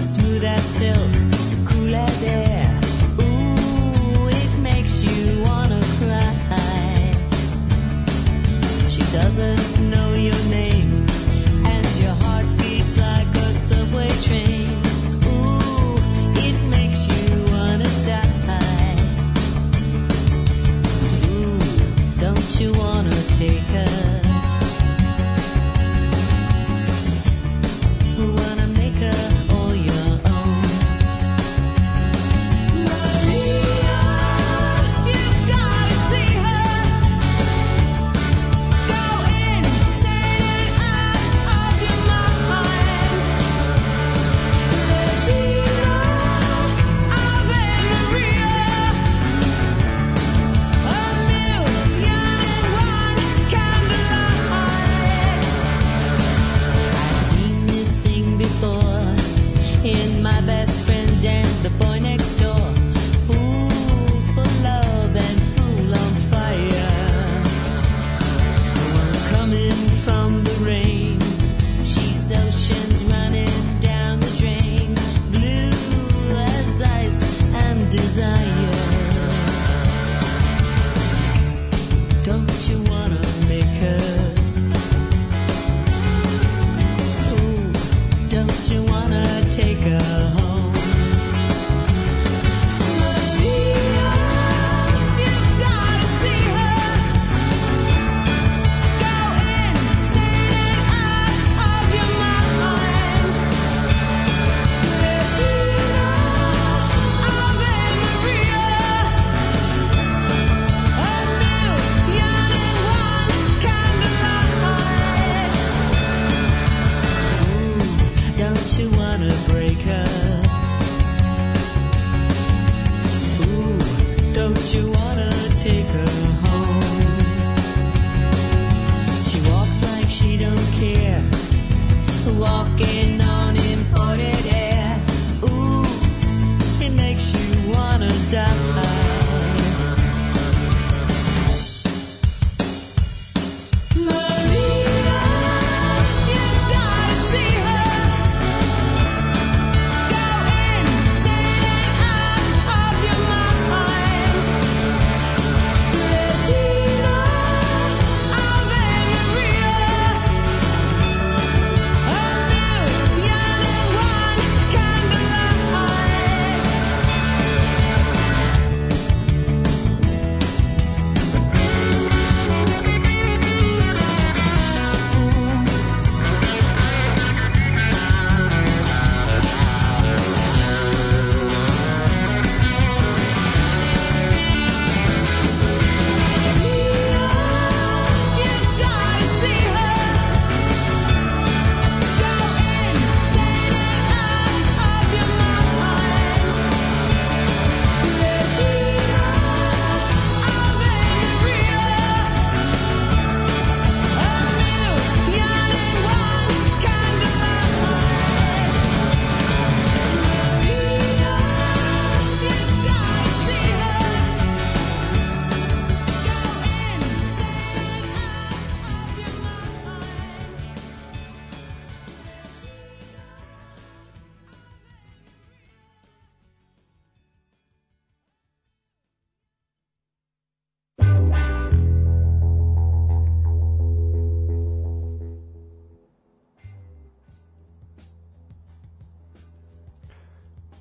Smooth 0.00 0.44
as 0.44 0.62
silk, 0.78 1.15
風 2.18 2.65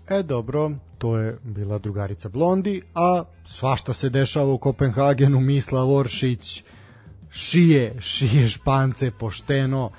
E 0.09 0.23
dobro, 0.23 0.71
to 0.97 1.17
je 1.17 1.37
bila 1.43 1.77
drugarica 1.77 2.29
Blondi, 2.29 2.81
a 2.93 3.23
svašta 3.45 3.93
se 3.93 4.09
dešava 4.09 4.53
u 4.53 4.57
Kopenhagenu, 4.57 5.39
Mislav 5.39 5.91
Oršić 5.91 6.63
šije, 7.31 8.01
šije 8.01 8.47
špance 8.47 9.11
pošteno, 9.11 9.91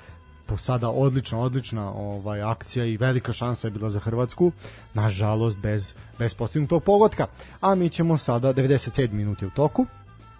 po 0.45 0.57
sada 0.57 0.89
odlična, 0.89 1.39
odlična 1.39 1.91
ovaj 1.91 2.41
akcija 2.41 2.85
i 2.85 2.97
velika 2.97 3.33
šansa 3.33 3.67
je 3.67 3.71
bila 3.71 3.89
za 3.89 3.99
Hrvatsku, 3.99 4.51
nažalost 4.93 5.59
bez, 5.59 5.93
bez 6.19 6.35
postignutog 6.35 6.83
pogotka. 6.83 7.27
A 7.61 7.75
mi 7.75 7.89
ćemo 7.89 8.17
sada, 8.17 8.53
97 8.53 9.11
minuti 9.11 9.45
u 9.45 9.49
toku, 9.49 9.85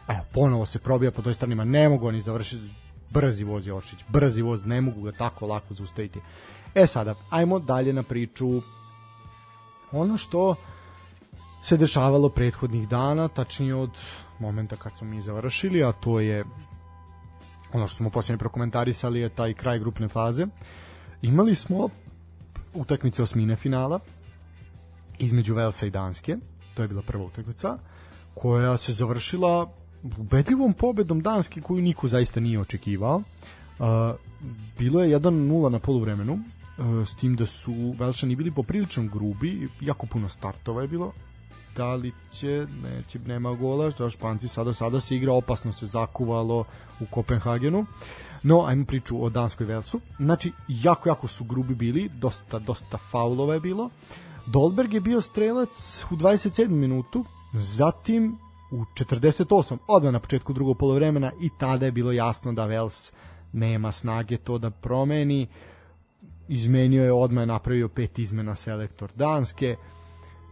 evo, 0.07 0.21
ponovo 0.33 0.65
se 0.65 0.79
probija 0.79 1.11
po 1.11 1.21
toj 1.21 1.33
stranima, 1.33 1.63
ne 1.63 1.89
mogu 1.89 2.07
oni 2.07 2.21
završiti, 2.21 2.69
brzi 3.09 3.43
voz 3.43 3.67
Oršić, 3.67 3.99
brzi 4.07 4.41
voz, 4.41 4.65
ne 4.65 4.81
mogu 4.81 5.01
ga 5.01 5.11
tako 5.11 5.47
lako 5.47 5.73
zaustaviti. 5.73 6.19
E 6.75 6.87
sada, 6.87 7.15
ajmo 7.29 7.59
dalje 7.59 7.93
na 7.93 8.03
priču 8.03 8.61
ono 9.91 10.17
što 10.17 10.55
se 11.63 11.77
dešavalo 11.77 12.29
prethodnih 12.29 12.87
dana, 12.87 13.27
tačnije 13.27 13.75
od 13.75 13.91
momenta 14.39 14.75
kad 14.75 14.91
smo 14.97 15.07
mi 15.07 15.21
završili, 15.21 15.83
a 15.83 15.91
to 15.91 16.19
je 16.19 16.43
ono 17.73 17.87
što 17.87 17.97
smo 17.97 18.09
posljednje 18.09 18.37
prokomentarisali 18.37 19.19
je 19.19 19.29
taj 19.29 19.53
kraj 19.53 19.79
grupne 19.79 20.07
faze. 20.07 20.47
Imali 21.21 21.55
smo 21.55 21.89
utakmice 22.73 23.23
osmine 23.23 23.55
finala 23.55 23.99
između 25.19 25.55
Velsa 25.55 25.85
i 25.85 25.89
Danske, 25.89 26.37
to 26.75 26.81
je 26.81 26.87
bila 26.87 27.01
prva 27.01 27.23
utakmica, 27.25 27.77
koja 28.33 28.77
se 28.77 28.93
završila 28.93 29.71
ubedljivom 30.17 30.73
pobedom 30.73 31.21
Danske 31.21 31.61
koju 31.61 31.81
niko 31.81 32.07
zaista 32.07 32.39
nije 32.39 32.59
očekivao. 32.59 33.21
Bilo 34.77 35.03
je 35.03 35.19
1-0 35.19 35.69
na 35.69 35.79
poluvremenu, 35.79 36.39
s 37.05 37.15
tim 37.15 37.35
da 37.35 37.45
su 37.45 37.95
Velšani 37.99 38.35
bili 38.35 38.51
poprilično 38.51 39.03
grubi, 39.03 39.69
jako 39.81 40.05
puno 40.05 40.29
startova 40.29 40.81
je 40.81 40.87
bilo, 40.87 41.13
da 41.75 41.95
li 41.95 42.11
će, 42.31 42.67
neće, 42.83 43.19
nema 43.19 43.53
gola, 43.53 43.89
da 43.89 44.09
Španci 44.09 44.47
sada, 44.47 44.73
sada 44.73 44.99
se 44.99 45.15
igra, 45.15 45.33
opasno 45.33 45.73
se 45.73 45.85
zakuvalo 45.85 46.65
u 46.99 47.05
Kopenhagenu. 47.05 47.85
No, 48.43 48.63
ajmo 48.65 48.85
priču 48.85 49.23
o 49.23 49.29
Danskoj 49.29 49.65
Velsu. 49.65 49.99
Znači, 50.19 50.51
jako, 50.67 51.09
jako 51.09 51.27
su 51.27 51.43
grubi 51.43 51.75
bili, 51.75 52.09
dosta, 52.09 52.59
dosta 52.59 52.97
faulova 52.97 53.53
je 53.53 53.59
bilo. 53.59 53.89
Dolberg 54.45 54.93
je 54.93 55.01
bio 55.01 55.21
strelac 55.21 56.03
u 56.11 56.15
27. 56.15 56.69
minutu, 56.69 57.25
zatim 57.53 58.37
u 58.71 58.83
48. 58.93 59.77
odmah 59.87 60.13
na 60.13 60.19
početku 60.19 60.53
drugog 60.53 60.77
polovremena 60.77 61.31
i 61.41 61.49
tada 61.59 61.85
je 61.85 61.91
bilo 61.91 62.11
jasno 62.11 62.53
da 62.53 62.65
Vels 62.65 63.11
nema 63.53 63.91
snage 63.91 64.37
to 64.37 64.57
da 64.57 64.69
promeni. 64.69 65.47
Izmenio 66.47 67.03
je 67.03 67.11
odmah 67.11 67.47
napravio 67.47 67.89
pet 67.89 68.19
izmena 68.19 68.55
selektor 68.55 69.11
Danske 69.15 69.75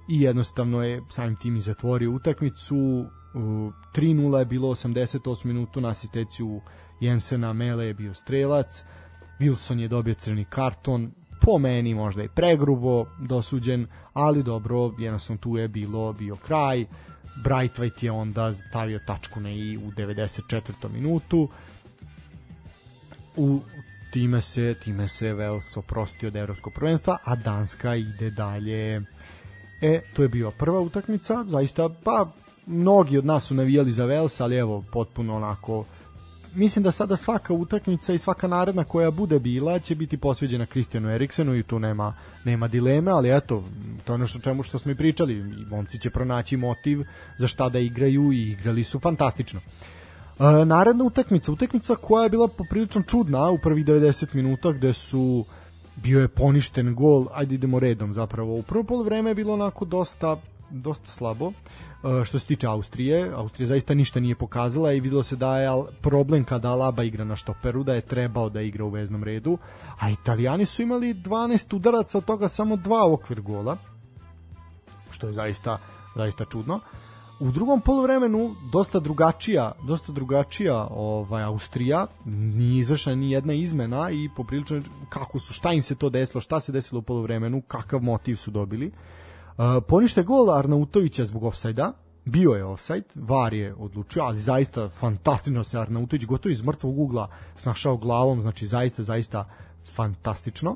i 0.09 0.21
jednostavno 0.21 0.83
je 0.83 1.01
samim 1.09 1.35
tim 1.35 1.55
i 1.55 1.61
zatvorio 1.61 2.11
utakmicu. 2.11 3.05
3-0 3.33 4.37
je 4.37 4.45
bilo 4.45 4.69
88 4.69 5.45
minutu 5.45 5.81
na 5.81 5.89
asistenciju 5.89 6.61
Jensena 6.99 7.53
Mele 7.53 7.85
je 7.85 7.93
bio 7.93 8.13
strelac. 8.13 8.83
Wilson 9.39 9.79
je 9.79 9.87
dobio 9.87 10.13
crni 10.13 10.45
karton, 10.49 11.11
po 11.41 11.57
meni 11.57 11.93
možda 11.93 12.23
i 12.23 12.29
pregrubo 12.35 13.05
dosuđen, 13.19 13.87
ali 14.13 14.43
dobro, 14.43 14.93
jednostavno 14.99 15.39
tu 15.41 15.57
je 15.57 15.67
bilo 15.67 16.13
bio 16.13 16.35
kraj. 16.35 16.85
Brightwhite 17.43 18.03
je 18.03 18.11
onda 18.11 18.53
stavio 18.53 18.99
tačku 19.07 19.39
na 19.39 19.51
i 19.51 19.77
u 19.77 19.91
94. 19.91 20.89
minutu. 20.93 21.49
U 23.35 23.61
time 24.15 24.41
se 24.41 24.73
time 24.73 25.07
se 25.07 25.33
Vels 25.33 25.77
oprostio 25.77 26.27
od 26.27 26.35
evropskog 26.35 26.73
prvenstva, 26.73 27.17
a 27.23 27.35
Danska 27.35 27.95
ide 27.95 28.29
dalje. 28.29 29.01
E, 29.81 30.01
to 30.15 30.21
je 30.21 30.29
bila 30.29 30.51
prva 30.51 30.79
utakmica, 30.79 31.43
zaista, 31.47 31.89
pa 32.03 32.31
mnogi 32.65 33.17
od 33.17 33.25
nas 33.25 33.43
su 33.43 33.55
navijali 33.55 33.91
za 33.91 34.05
Vels, 34.05 34.41
ali 34.41 34.55
evo, 34.55 34.83
potpuno 34.91 35.35
onako 35.35 35.85
mislim 36.53 36.83
da 36.83 36.91
sada 36.91 37.15
svaka 37.15 37.53
utakmica 37.53 38.13
i 38.13 38.17
svaka 38.17 38.47
naredna 38.47 38.83
koja 38.83 39.11
bude 39.11 39.39
bila 39.39 39.79
će 39.79 39.95
biti 39.95 40.17
posveđena 40.17 40.65
Kristijanu 40.65 41.09
Eriksenu 41.09 41.55
i 41.55 41.63
tu 41.63 41.79
nema 41.79 42.13
nema 42.43 42.67
dileme, 42.67 43.11
ali 43.11 43.37
eto, 43.37 43.63
to 44.03 44.13
je 44.13 44.15
ono 44.15 44.27
što 44.27 44.39
čemu 44.39 44.63
što 44.63 44.77
smo 44.77 44.91
i 44.91 44.95
pričali, 44.95 45.33
i 45.33 45.65
momci 45.69 45.99
će 45.99 46.09
pronaći 46.09 46.57
motiv 46.57 47.03
za 47.39 47.47
šta 47.47 47.69
da 47.69 47.79
igraju 47.79 48.31
i 48.31 48.51
igrali 48.51 48.83
su 48.83 48.99
fantastično. 48.99 49.61
E, 50.39 50.65
naredna 50.65 51.03
utakmica, 51.03 51.51
utakmica 51.51 51.95
koja 51.95 52.23
je 52.23 52.29
bila 52.29 52.47
poprilično 52.47 53.01
čudna 53.01 53.49
u 53.49 53.57
prvih 53.57 53.85
90 53.85 54.35
minuta 54.35 54.71
gde 54.71 54.93
su 54.93 55.45
bio 55.95 56.21
je 56.21 56.27
poništen 56.27 56.95
gol, 56.95 57.27
ajde 57.33 57.55
idemo 57.55 57.79
redom 57.79 58.13
zapravo. 58.13 58.55
U 58.55 58.61
prvo 58.61 58.83
polovreme 58.83 59.29
je 59.29 59.35
bilo 59.35 59.53
onako 59.53 59.85
dosta 59.85 60.37
dosta 60.69 61.09
slabo. 61.09 61.45
Uh, 61.45 62.23
što 62.23 62.39
se 62.39 62.45
tiče 62.45 62.67
Austrije, 62.67 63.31
Austrija 63.35 63.67
zaista 63.67 63.93
ništa 63.93 64.19
nije 64.19 64.35
pokazala 64.35 64.93
i 64.93 64.99
videlo 64.99 65.23
se 65.23 65.35
da 65.35 65.57
je 65.57 65.83
problem 66.01 66.43
kada 66.43 66.69
Alaba 66.69 67.03
igra 67.03 67.23
na 67.23 67.35
štoperu, 67.35 67.83
da 67.83 67.93
je 67.93 68.01
trebao 68.01 68.49
da 68.49 68.61
igra 68.61 68.85
u 68.85 68.89
veznom 68.89 69.23
redu, 69.23 69.57
a 69.99 70.09
Italijani 70.09 70.65
su 70.65 70.81
imali 70.81 71.13
12 71.13 71.75
udaraca, 71.75 72.17
od 72.17 72.25
toga 72.25 72.47
samo 72.47 72.75
dva 72.75 73.13
okvir 73.13 73.41
gola, 73.41 73.77
što 75.11 75.27
je 75.27 75.33
zaista, 75.33 75.77
zaista 76.15 76.45
čudno. 76.45 76.79
U 77.39 77.51
drugom 77.51 77.81
poluvremenu 77.81 78.55
dosta 78.71 78.99
drugačija, 78.99 79.71
dosta 79.87 80.11
drugačija 80.11 80.87
ovaj 80.91 81.43
Austrija, 81.43 82.07
nije 82.25 82.79
izvršena 82.79 83.15
ni 83.15 83.31
jedna 83.31 83.53
izmena 83.53 84.09
i 84.09 84.29
poprilično 84.35 84.81
kako 85.09 85.39
su, 85.39 85.53
šta 85.53 85.73
im 85.73 85.81
se 85.81 85.95
to 85.95 86.09
desilo, 86.09 86.41
šta 86.41 86.59
se 86.59 86.71
desilo 86.71 86.99
u 86.99 87.01
poluvremenu, 87.01 87.61
kakav 87.61 87.99
motiv 87.99 88.35
su 88.35 88.51
dobili. 88.51 88.87
Uh, 88.87 89.65
ponište 89.87 90.23
gol 90.23 90.51
Arnautovića 90.51 91.25
zbog 91.25 91.43
ofsajda, 91.43 91.93
bio 92.25 92.51
je 92.51 92.65
ofsajd, 92.65 93.03
VAR 93.15 93.53
je 93.53 93.75
odlučio, 93.77 94.23
ali 94.23 94.39
zaista 94.39 94.89
fantastično 94.89 95.63
se 95.63 95.79
Arnautović 95.79 96.25
gotovo 96.25 96.51
iz 96.51 96.63
mrtvog 96.63 96.99
ugla 96.99 97.29
snašao 97.57 97.97
glavom, 97.97 98.41
znači 98.41 98.67
zaista, 98.67 99.03
zaista 99.03 99.45
fantastično. 99.93 100.75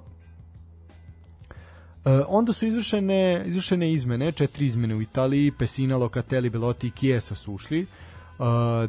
E, 2.06 2.22
onda 2.28 2.54
su 2.54 2.66
izvršene, 2.66 3.44
izvršene 3.46 3.94
izmene, 3.94 4.32
četiri 4.32 4.66
izmene 4.66 4.96
u 4.96 5.02
Italiji, 5.02 5.52
Pesina, 5.52 5.98
Locatelli, 5.98 6.50
Belotti 6.50 6.88
i 6.88 6.92
Chiesa 6.92 7.36
su 7.36 7.54
ušli, 7.54 7.82
e, 7.82 7.88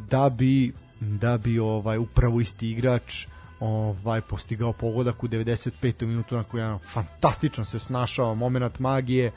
da 0.09 0.29
bi 0.29 0.73
da 1.01 1.37
bi 1.37 1.59
ovaj 1.59 1.97
upravo 1.97 2.39
isti 2.39 2.71
igrač 2.71 3.25
ovaj 3.59 4.21
postigao 4.21 4.73
pogodak 4.73 5.23
u 5.23 5.27
95. 5.27 6.05
minutu 6.05 6.35
na 6.35 6.43
kojem 6.43 6.79
fantastično 6.79 7.65
se 7.65 7.79
snašao 7.79 8.35
moment 8.35 8.79
magije 8.79 9.31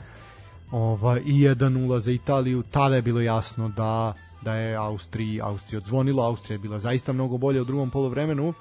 ovaj 0.71 1.21
i 1.25 1.33
1:0 1.33 1.99
za 1.99 2.11
Italiju 2.11 2.63
tada 2.71 2.95
je 2.95 3.01
bilo 3.01 3.21
jasno 3.21 3.69
da 3.69 4.13
da 4.41 4.55
je 4.55 4.75
Austriji 4.75 5.41
Austrija 5.41 5.77
odzvonilo 5.77 6.23
Austrija 6.23 6.55
je 6.55 6.59
bila 6.59 6.79
zaista 6.79 7.13
mnogo 7.13 7.37
bolja 7.37 7.61
u 7.61 7.65
drugom 7.65 7.89
poluvremenu 7.89 8.53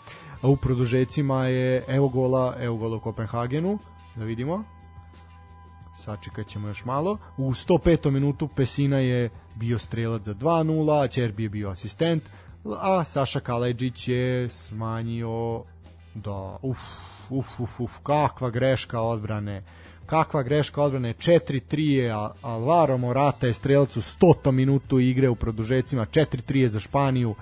a 0.43 0.49
u 0.49 0.57
produžecima 0.57 1.47
je 1.47 1.85
evo 1.89 2.09
gola 2.09 2.55
evo 2.61 2.77
gola 2.77 2.97
u 2.97 3.01
Kopenhagenu 3.01 3.79
da 4.17 4.25
vidimo 4.25 4.65
sačekat 6.05 6.47
ćemo 6.47 6.69
još 6.69 6.85
malo. 6.85 7.19
U 7.37 7.51
105. 7.51 8.11
minutu 8.11 8.49
Pesina 8.57 8.99
je 8.99 9.31
bio 9.55 9.79
strelac 9.79 10.23
za 10.23 10.35
2-0, 10.35 11.11
Čerbi 11.11 11.43
je 11.43 11.49
bio 11.49 11.71
asistent, 11.71 12.23
a 12.65 13.05
Saša 13.05 13.41
Kaleđić 13.41 14.09
je 14.09 14.49
smanjio 14.49 15.63
da, 16.15 16.57
uf, 16.63 16.79
uf, 17.31 17.61
uf, 17.61 17.81
uf, 17.81 17.93
kakva 18.03 18.51
greška 18.51 19.01
odbrane 19.01 19.63
kakva 20.07 20.43
greška 20.43 20.83
odbrane 20.83 21.15
4-3 21.15 21.81
je 21.81 22.15
Alvaro 22.43 22.99
Morata 22.99 23.47
je 23.47 23.55
strelac 23.55 23.97
u 23.97 24.01
100. 24.01 24.51
minutu 24.51 25.01
igre 25.01 25.29
u 25.29 25.35
produžecima 25.35 26.07
4-3 26.07 26.57
je 26.57 26.69
za 26.69 26.81
Španiju 26.81 27.35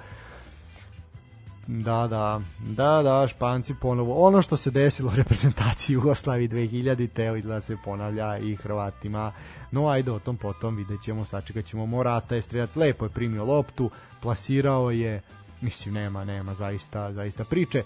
Da, 1.66 2.06
da, 2.06 2.40
da, 2.58 3.02
da, 3.02 3.28
Španci 3.28 3.74
ponovo. 3.80 4.26
Ono 4.26 4.42
što 4.42 4.56
se 4.56 4.70
desilo 4.70 5.12
reprezentaciji 5.16 5.94
Jugoslavije 5.94 6.48
2000, 6.48 7.08
teo 7.08 7.36
izgleda 7.36 7.60
se 7.60 7.76
ponavlja 7.84 8.38
i 8.38 8.56
Hrvatima. 8.56 9.32
No, 9.70 9.88
ajde 9.88 10.12
o 10.12 10.18
tom 10.18 10.36
potom, 10.36 10.76
vidjet 10.76 11.02
ćemo, 11.02 11.24
sačekat 11.24 11.64
ćemo. 11.64 11.86
Morata 11.86 12.34
je 12.34 12.42
strelac, 12.42 12.76
lepo 12.76 13.04
je 13.04 13.10
primio 13.10 13.44
loptu, 13.44 13.90
plasirao 14.22 14.90
je, 14.90 15.22
mislim, 15.60 15.94
nema, 15.94 16.24
nema, 16.24 16.54
zaista, 16.54 17.12
zaista 17.12 17.44
priče. 17.44 17.82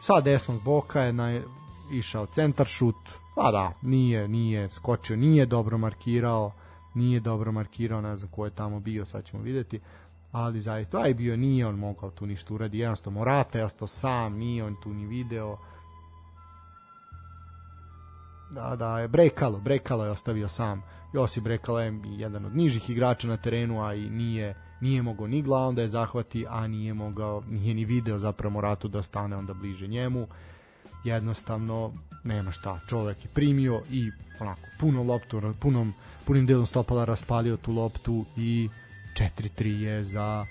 Sa 0.00 0.20
desnog 0.20 0.62
boka 0.62 1.00
je 1.00 1.12
na, 1.12 1.40
išao 1.92 2.26
centar 2.26 2.66
šut, 2.66 2.96
pa 3.34 3.50
da, 3.50 3.72
nije, 3.82 4.28
nije 4.28 4.70
skočio, 4.70 5.16
nije 5.16 5.46
dobro 5.46 5.78
markirao, 5.78 6.52
nije 6.94 7.20
dobro 7.20 7.52
markirao, 7.52 8.00
ne 8.00 8.16
znam 8.16 8.30
ko 8.30 8.44
je 8.44 8.50
tamo 8.50 8.80
bio, 8.80 9.06
sad 9.06 9.24
ćemo 9.24 9.42
videti 9.42 9.80
ali 10.34 10.60
zaista 10.60 10.98
aj 10.98 11.14
bio 11.14 11.36
nije 11.36 11.66
on 11.66 11.78
mogao 11.78 12.10
tu 12.10 12.26
ništa 12.26 12.54
uradi 12.54 12.78
jednostavno 12.78 13.18
Morata 13.18 13.58
je 13.58 13.64
ostao 13.64 13.88
sam 13.88 14.36
nije 14.36 14.64
on 14.64 14.76
tu 14.82 14.94
ni 14.94 15.06
video. 15.06 15.56
Da 18.50 18.76
da 18.76 18.98
je 18.98 19.08
Brekalo 19.08 19.60
Brekalo 19.60 20.04
je 20.04 20.10
ostavio 20.10 20.48
sam. 20.48 20.82
Josip 21.12 21.44
Brekalo 21.44 21.80
je 21.80 22.00
jedan 22.04 22.44
od 22.44 22.56
nižih 22.56 22.90
igrača 22.90 23.28
na 23.28 23.36
terenu 23.36 23.82
a 23.82 23.94
i 23.94 24.10
nije 24.10 24.54
nije 24.80 25.02
mogao 25.02 25.26
ni 25.26 25.42
glavom 25.42 25.74
da 25.74 25.82
je 25.82 25.88
zahvati 25.88 26.46
a 26.48 26.66
nije 26.66 26.94
mogao 26.94 27.42
nije 27.50 27.74
ni 27.74 27.84
video 27.84 28.18
zapravo 28.18 28.52
Moratu 28.52 28.88
da 28.88 29.02
stane 29.02 29.36
onda 29.36 29.54
bliže 29.54 29.86
njemu. 29.86 30.26
Jednostavno 31.04 31.92
nema 32.24 32.50
šta, 32.50 32.80
čovek 32.88 33.24
je 33.24 33.30
primio 33.34 33.82
i 33.90 34.10
onako 34.40 34.60
puno 34.80 35.02
loptu, 35.02 35.54
punom, 35.60 35.94
punim 36.24 36.46
delom 36.46 36.66
stopala 36.66 37.04
raspalio 37.04 37.56
tu 37.56 37.72
loptu 37.72 38.24
i 38.36 38.68
4-3 39.14 39.66
je 39.66 40.04
za 40.04 40.46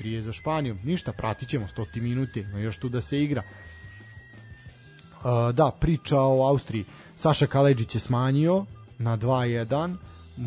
4-3 0.00 0.06
je 0.06 0.22
za 0.22 0.32
Španiju. 0.32 0.76
Ništa, 0.84 1.12
pratit 1.12 1.48
ćemo 1.48 1.66
100 1.66 2.00
minuti, 2.00 2.44
no 2.44 2.58
još 2.58 2.78
tu 2.78 2.88
da 2.88 3.00
se 3.00 3.22
igra. 3.22 3.42
Uh, 5.18 5.54
da, 5.54 5.70
priča 5.80 6.20
o 6.20 6.48
Austriji. 6.48 6.84
Saša 7.16 7.46
Kaleđić 7.46 7.94
je 7.94 8.00
smanjio 8.00 8.64
na 8.98 9.18
2-1, 9.18 9.96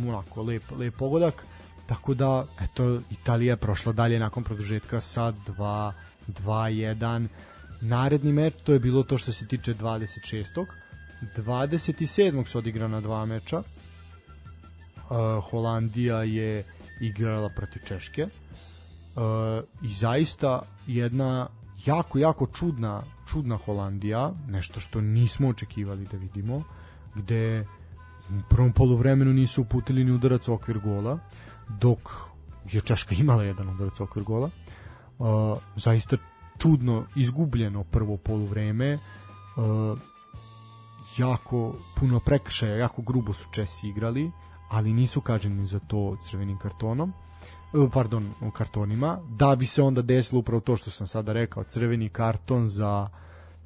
onako 0.07 0.43
lep, 0.43 0.63
lep 0.71 0.95
pogodak, 0.97 1.43
tako 1.85 2.13
da, 2.13 2.45
eto, 2.61 3.01
Italija 3.11 3.53
je 3.53 3.57
prošla 3.57 3.93
dalje 3.93 4.19
nakon 4.19 4.43
produžetka 4.43 5.01
sa 5.01 5.33
2-1. 5.47 7.27
Naredni 7.81 8.31
meč, 8.31 8.53
to 8.63 8.73
je 8.73 8.79
bilo 8.79 9.03
to 9.03 9.17
što 9.17 9.31
se 9.31 9.47
tiče 9.47 9.73
26. 9.73 10.65
27. 11.37 12.45
se 12.45 12.57
odigrana 12.57 13.01
dva 13.01 13.25
meča. 13.25 13.57
Uh, 13.57 13.65
Holandija 15.49 16.23
je 16.23 16.63
igrala 17.01 17.49
protiv 17.49 17.81
Češke. 17.85 18.23
Uh, 18.23 19.21
I 19.81 19.93
zaista 19.93 20.61
jedna 20.87 21.47
jako, 21.85 22.19
jako 22.19 22.47
čudna, 22.47 23.03
čudna 23.27 23.57
Holandija, 23.57 24.31
nešto 24.47 24.79
što 24.79 25.01
nismo 25.01 25.49
očekivali 25.49 26.07
da 26.11 26.17
vidimo, 26.17 26.63
gde 27.15 27.65
u 28.29 28.41
prvom 28.49 28.73
poluvremenu 28.73 29.33
nisu 29.33 29.61
uputili 29.61 30.03
ni 30.03 30.11
udarac 30.11 30.47
okvir 30.47 30.79
gola, 30.79 31.19
dok 31.79 32.09
je 32.71 32.81
Češka 32.81 33.15
imala 33.15 33.43
jedan 33.43 33.69
udarac 33.69 33.99
okvir 33.99 34.23
gola. 34.23 34.49
Uh, 35.19 35.27
zaista 35.75 36.17
čudno 36.57 37.05
izgubljeno 37.15 37.83
prvo 37.83 38.17
poluvreme, 38.17 38.93
uh, 38.93 39.99
jako 41.17 41.75
puno 41.99 42.19
prekršaja, 42.19 42.75
jako 42.75 43.01
grubo 43.01 43.33
su 43.33 43.49
Česi 43.51 43.87
igrali, 43.87 44.31
ali 44.71 44.93
nisu 44.93 45.21
kaženi 45.21 45.65
za 45.65 45.79
to 45.79 46.17
crvenim 46.21 46.57
kartonom 46.57 47.13
pardon, 47.93 48.33
u 48.41 48.51
kartonima, 48.51 49.19
da 49.29 49.55
bi 49.55 49.65
se 49.65 49.81
onda 49.81 50.01
desilo 50.01 50.39
upravo 50.39 50.59
to 50.59 50.75
što 50.75 50.91
sam 50.91 51.07
sada 51.07 51.33
rekao, 51.33 51.63
crveni 51.63 52.09
karton 52.09 52.67
za 52.67 53.07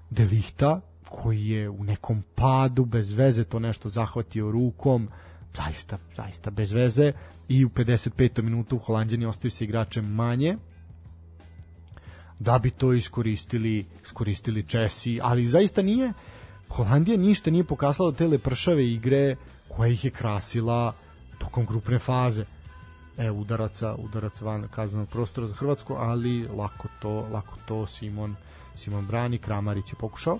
Delihta, 0.09 0.81
koji 1.09 1.47
je 1.47 1.69
u 1.69 1.83
nekom 1.83 2.23
padu, 2.35 2.85
bez 2.85 3.13
veze 3.13 3.43
to 3.43 3.59
nešto 3.59 3.89
zahvatio 3.89 4.51
rukom, 4.51 5.07
zaista, 5.55 5.97
zaista 6.15 6.51
bez 6.51 6.71
veze, 6.71 7.13
i 7.47 7.65
u 7.65 7.69
55. 7.69 8.41
minutu 8.41 8.77
Holandjani 8.77 9.25
ostaju 9.25 9.51
se 9.51 9.63
igračem 9.63 10.05
manje, 10.05 10.57
da 12.39 12.59
bi 12.59 12.69
to 12.69 12.93
iskoristili, 12.93 13.85
iskoristili 14.03 14.63
Česi, 14.63 15.19
ali 15.23 15.47
zaista 15.47 15.81
nije, 15.81 16.13
Holandija 16.69 17.17
ništa 17.17 17.51
nije 17.51 17.63
pokazala 17.63 18.11
te 18.11 18.27
lepršave 18.27 18.87
igre 18.91 19.35
koja 19.75 19.87
ih 19.87 20.05
je 20.05 20.11
krasila 20.11 20.93
tokom 21.37 21.65
grupne 21.65 21.99
faze 21.99 22.45
e, 23.17 23.31
udaraca, 23.31 23.95
udaraca 23.95 24.45
van 24.45 24.67
kaznenog 24.71 25.09
prostora 25.09 25.47
za 25.47 25.53
Hrvatsku, 25.53 25.93
ali 25.93 26.47
lako 26.47 26.87
to, 27.01 27.27
lako 27.31 27.55
to 27.65 27.87
Simon, 27.87 28.35
Simon 28.75 29.05
brani, 29.05 29.37
Kramarić 29.37 29.93
je 29.93 29.95
pokušao. 29.99 30.39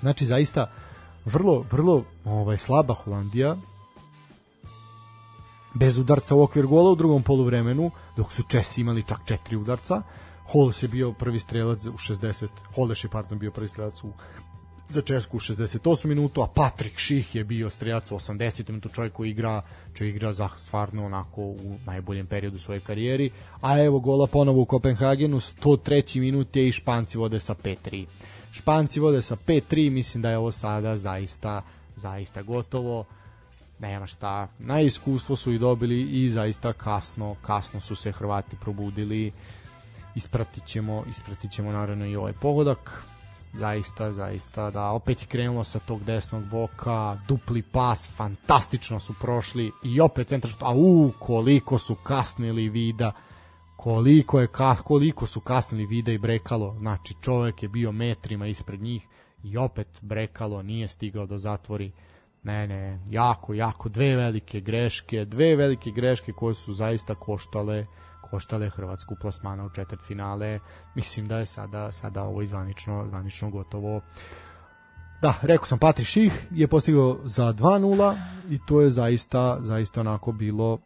Znači, 0.00 0.26
zaista, 0.26 0.70
vrlo, 1.24 1.64
vrlo 1.70 2.04
ovaj, 2.24 2.58
slaba 2.58 2.94
Holandija, 2.94 3.56
bez 5.74 5.98
udarca 5.98 6.34
u 6.34 6.42
okvir 6.42 6.66
gola 6.66 6.90
u 6.90 6.96
drugom 6.96 7.22
poluvremenu, 7.22 7.90
dok 8.16 8.32
su 8.32 8.42
Česi 8.42 8.80
imali 8.80 9.02
čak 9.02 9.18
četiri 9.26 9.56
udarca. 9.56 10.02
Holos 10.52 10.82
je 10.82 10.88
bio 10.88 11.12
prvi 11.12 11.38
strelac 11.38 11.86
u 11.86 11.92
60, 11.92 12.46
Holeš 12.74 13.04
je 13.04 13.10
pardon 13.10 13.38
bio 13.38 13.50
prvi 13.50 13.68
strelac 13.68 14.04
u 14.04 14.12
za 14.92 15.02
Česku 15.02 15.36
u 15.36 15.40
68 15.40 16.06
minutu, 16.06 16.42
a 16.42 16.46
Patrik 16.46 16.98
Ših 16.98 17.34
je 17.34 17.44
bio 17.44 17.70
strelac 17.70 18.10
u 18.10 18.14
80 18.14 18.68
minutu, 18.68 18.88
čovjek 18.88 19.12
koji 19.12 19.30
igra, 19.30 19.62
čovjek 19.94 20.16
igra 20.16 20.32
za 20.32 20.48
stvarno 20.56 21.06
onako 21.06 21.40
u 21.42 21.78
najboljem 21.86 22.26
periodu 22.26 22.58
svoje 22.58 22.80
karijeri, 22.80 23.30
a 23.60 23.82
evo 23.82 24.00
gola 24.00 24.26
ponovo 24.26 24.62
u 24.62 24.64
Kopenhagenu, 24.64 25.40
103 25.40 26.20
minut 26.20 26.56
je 26.56 26.68
i 26.68 26.72
Španci 26.72 27.18
vode 27.18 27.40
sa 27.40 27.54
5-3. 27.54 28.06
Španci 28.52 29.00
vode 29.00 29.22
sa 29.22 29.36
5-3, 29.36 29.90
mislim 29.90 30.22
da 30.22 30.30
je 30.30 30.38
ovo 30.38 30.52
sada 30.52 30.96
zaista, 30.96 31.62
zaista 31.96 32.42
gotovo. 32.42 33.04
Nema 33.78 34.06
šta, 34.06 34.48
na 34.58 34.80
iskustvo 34.80 35.36
su 35.36 35.52
i 35.52 35.58
dobili 35.58 36.02
i 36.02 36.30
zaista 36.30 36.72
kasno, 36.72 37.34
kasno 37.42 37.80
su 37.80 37.96
se 37.96 38.12
Hrvati 38.12 38.56
probudili. 38.60 39.32
Ispratit 40.14 40.66
ćemo, 40.66 41.04
ispratit 41.10 41.50
ćemo 41.50 41.72
naravno 41.72 42.06
i 42.06 42.16
ovaj 42.16 42.32
pogodak 42.32 43.11
zaista, 43.52 44.12
zaista, 44.12 44.70
da 44.70 44.90
opet 44.90 45.22
je 45.22 45.26
krenulo 45.26 45.64
sa 45.64 45.78
tog 45.78 46.04
desnog 46.04 46.44
boka, 46.44 47.18
dupli 47.28 47.62
pas, 47.62 48.08
fantastično 48.16 49.00
su 49.00 49.14
prošli 49.20 49.72
i 49.84 50.00
opet 50.00 50.28
centar 50.28 50.50
a 50.60 50.74
u, 50.74 51.12
koliko 51.18 51.78
su 51.78 51.94
kasnili 51.94 52.68
vida, 52.68 53.12
koliko 53.76 54.40
je 54.40 54.46
ka, 54.46 54.74
koliko 54.74 55.26
su 55.26 55.40
kasnili 55.40 55.86
vida 55.86 56.12
i 56.12 56.18
brekalo, 56.18 56.76
znači 56.78 57.14
čovek 57.22 57.62
je 57.62 57.68
bio 57.68 57.92
metrima 57.92 58.46
ispred 58.46 58.80
njih 58.80 59.06
i 59.44 59.56
opet 59.56 59.88
brekalo 60.00 60.62
nije 60.62 60.88
stigao 60.88 61.26
da 61.26 61.38
zatvori. 61.38 61.92
Ne, 62.42 62.66
ne, 62.66 63.00
jako, 63.10 63.54
jako, 63.54 63.88
dve 63.88 64.16
velike 64.16 64.60
greške, 64.60 65.24
dve 65.24 65.56
velike 65.56 65.90
greške 65.90 66.32
koje 66.32 66.54
su 66.54 66.74
zaista 66.74 67.14
koštale 67.14 67.86
koštale 68.32 68.70
Hrvatsku 68.70 69.16
plasmana 69.20 69.64
u 69.64 69.70
četvrt 69.70 70.00
finale. 70.06 70.58
Mislim 70.94 71.28
da 71.28 71.38
je 71.38 71.46
sada 71.46 71.92
sada 71.92 72.22
ovo 72.22 72.42
izvanično 72.42 73.04
zvanično 73.08 73.50
gotovo. 73.50 74.00
Da, 75.22 75.34
rekao 75.42 75.66
sam 75.66 75.78
Patrik 75.78 76.06
Ših 76.06 76.46
je 76.50 76.66
postigao 76.68 77.18
za 77.24 77.52
2:0 77.52 78.16
i 78.50 78.58
to 78.66 78.80
je 78.80 78.90
zaista 78.90 79.58
zaista 79.60 80.00
onako 80.00 80.32
bilo 80.32 80.78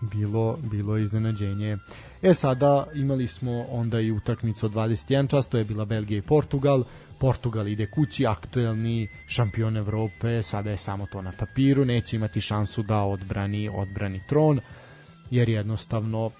bilo 0.00 0.58
bilo 0.62 0.96
iznenađenje. 0.96 1.76
E 2.22 2.34
sada 2.34 2.86
imali 2.94 3.26
smo 3.26 3.64
onda 3.70 4.00
i 4.00 4.10
utakmicu 4.12 4.66
od 4.66 4.72
21 4.72 5.30
čas, 5.30 5.48
to 5.48 5.58
je 5.58 5.64
bila 5.64 5.84
Belgija 5.84 6.18
i 6.18 6.22
Portugal. 6.22 6.84
Portugal 7.20 7.68
ide 7.68 7.86
kući, 7.90 8.26
aktuelni 8.26 9.08
šampion 9.28 9.76
Evrope, 9.76 10.42
sada 10.42 10.70
je 10.70 10.76
samo 10.76 11.06
to 11.06 11.22
na 11.22 11.32
papiru, 11.38 11.84
neće 11.84 12.16
imati 12.16 12.40
šansu 12.40 12.82
da 12.82 12.98
odbrani 13.02 13.68
odbrani 13.74 14.20
tron 14.28 14.60
jer 15.30 15.48
jednostavno 15.48 16.30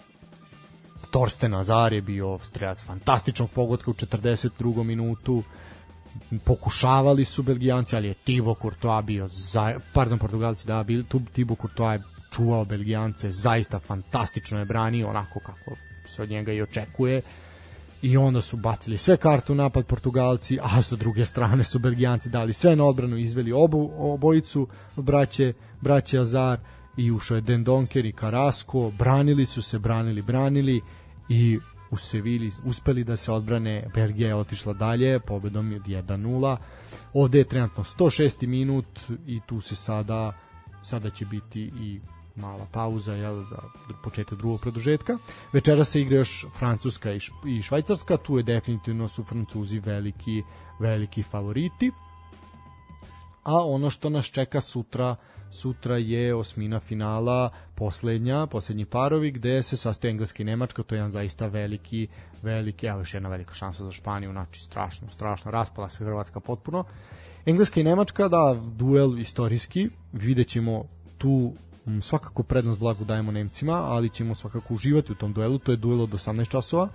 Torsten 1.10 1.54
Azar 1.54 1.92
je 1.92 2.02
bio 2.02 2.38
strelac 2.42 2.84
fantastičnog 2.84 3.50
pogotka 3.50 3.90
u 3.90 3.94
42. 3.94 4.82
minutu 4.82 5.42
pokušavali 6.44 7.24
su 7.24 7.42
Belgijanci, 7.42 7.96
ali 7.96 8.08
je 8.08 8.14
Thibaut 8.14 8.58
Courtois 8.58 9.04
bio 9.04 9.28
za, 9.28 9.80
pardon, 9.92 10.18
Portugalci 10.18 10.66
da, 10.66 10.82
bil, 10.82 11.02
tu 11.02 11.20
Thibaut 11.32 11.60
Courtois 11.60 12.00
je 12.00 12.04
čuvao 12.30 12.64
Belgijance, 12.64 13.30
zaista 13.30 13.78
fantastično 13.78 14.58
je 14.58 14.64
branio, 14.64 15.08
onako 15.08 15.40
kako 15.40 15.76
se 16.08 16.22
od 16.22 16.30
njega 16.30 16.52
i 16.52 16.62
očekuje 16.62 17.22
i 18.02 18.16
onda 18.16 18.40
su 18.40 18.56
bacili 18.56 18.98
sve 18.98 19.16
karte 19.16 19.52
u 19.52 19.54
napad 19.54 19.86
Portugalci, 19.86 20.58
a 20.62 20.82
sa 20.82 20.96
druge 20.96 21.24
strane 21.24 21.64
su 21.64 21.78
Belgijanci 21.78 22.28
dali 22.28 22.52
sve 22.52 22.76
na 22.76 22.84
odbranu, 22.84 23.16
izveli 23.16 23.52
obu, 23.52 23.90
obojicu 23.98 24.68
braće, 24.96 25.52
braće 25.80 26.18
Azar 26.18 26.58
i 26.98 27.10
ušao 27.12 27.34
je 27.34 27.40
Dendonker 27.40 28.06
i 28.06 28.12
Karasko, 28.12 28.92
branili 28.98 29.46
su 29.46 29.62
se, 29.62 29.78
branili, 29.78 30.22
branili 30.22 30.80
i 31.28 31.58
u 31.90 31.96
Sevilji 31.96 32.50
uspeli 32.64 33.04
da 33.04 33.16
se 33.16 33.32
odbrane, 33.32 33.90
Belgija 33.94 34.28
je 34.28 34.34
otišla 34.34 34.72
dalje, 34.72 35.20
pobedom 35.20 35.72
je 35.72 35.80
1-0. 35.80 36.56
Ovde 37.12 37.38
je 37.38 37.44
trenutno 37.44 37.84
106. 37.84 38.46
minut 38.46 39.00
i 39.26 39.40
tu 39.46 39.60
se 39.60 39.76
sada 39.76 40.32
sada 40.82 41.10
će 41.10 41.26
biti 41.26 41.60
i 41.60 42.00
mala 42.36 42.66
pauza 42.72 43.12
jel, 43.12 43.44
za 43.44 43.58
početak 44.02 44.38
drugog 44.38 44.60
produžetka. 44.60 45.18
Večera 45.52 45.84
se 45.84 46.00
igra 46.00 46.16
još 46.16 46.46
Francuska 46.58 47.12
i 47.46 47.62
Švajcarska, 47.62 48.16
tu 48.16 48.36
je 48.36 48.42
definitivno 48.42 49.08
su 49.08 49.24
Francuzi 49.24 49.78
veliki, 49.78 50.42
veliki 50.78 51.22
favoriti. 51.22 51.90
A 53.42 53.66
ono 53.66 53.90
što 53.90 54.10
nas 54.10 54.26
čeka 54.26 54.60
sutra 54.60 55.16
sutra 55.50 55.96
je 55.96 56.34
osmina 56.34 56.80
finala 56.80 57.50
poslednja, 57.74 58.46
poslednji 58.46 58.84
parovi 58.84 59.30
gde 59.30 59.62
se 59.62 59.76
sastoji 59.76 60.10
Engleska 60.10 60.42
i 60.42 60.46
Nemačka, 60.46 60.82
to 60.82 60.94
je 60.94 60.98
jedan 60.98 61.10
zaista 61.10 61.46
veliki, 61.46 62.08
veliki, 62.42 62.86
evo 62.86 62.98
još 62.98 63.14
jedna 63.14 63.28
velika 63.28 63.54
šansa 63.54 63.84
za 63.84 63.92
Španiju, 63.92 64.32
znači 64.32 64.60
strašno, 64.60 65.08
strašno, 65.10 65.50
raspala 65.50 65.88
se 65.88 66.04
Hrvatska 66.04 66.40
potpuno. 66.40 66.84
Engleska 67.46 67.80
i 67.80 67.84
Nemačka, 67.84 68.28
da, 68.28 68.60
duel 68.76 69.18
istorijski, 69.18 69.88
vidjet 70.12 70.48
ćemo 70.48 70.84
tu 71.18 71.52
svakako 72.00 72.42
prednost 72.42 72.80
blagu 72.80 73.04
dajemo 73.04 73.32
Nemcima, 73.32 73.72
ali 73.72 74.10
ćemo 74.10 74.34
svakako 74.34 74.74
uživati 74.74 75.12
u 75.12 75.14
tom 75.14 75.32
duelu, 75.32 75.58
to 75.58 75.72
je 75.72 75.76
duel 75.76 76.00
od 76.00 76.10
18 76.10 76.48
časova, 76.48 76.88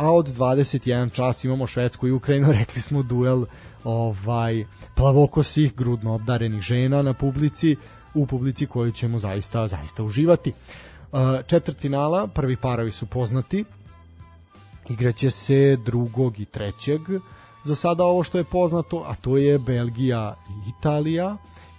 a 0.00 0.12
od 0.12 0.28
21 0.38 1.12
čas 1.12 1.44
imamo 1.44 1.66
Švedsku 1.66 2.08
i 2.08 2.12
Ukrajinu, 2.12 2.52
rekli 2.60 2.80
smo 2.80 3.02
duel 3.02 3.44
ovaj 3.84 4.64
plavokosih 4.94 5.74
grudno 5.74 6.14
obdarenih 6.14 6.60
žena 6.60 7.02
na 7.02 7.14
publici, 7.14 7.76
u 8.14 8.26
publici 8.26 8.66
koju 8.66 8.92
ćemo 8.92 9.18
zaista 9.18 9.68
zaista 9.68 10.02
uživati. 10.02 10.50
E, 10.50 11.42
Četvrtinala, 11.46 12.26
prvi 12.26 12.56
parovi 12.56 12.92
su 12.92 13.06
poznati. 13.06 13.64
Igraće 14.88 15.30
se 15.30 15.76
drugog 15.84 16.40
i 16.40 16.44
trećeg. 16.44 17.00
Za 17.64 17.74
sada 17.74 18.04
ovo 18.04 18.22
što 18.22 18.38
je 18.38 18.44
poznato, 18.44 19.04
a 19.06 19.14
to 19.14 19.36
je 19.36 19.58
Belgija 19.58 20.34
i 20.48 20.70
Italija 20.78 21.36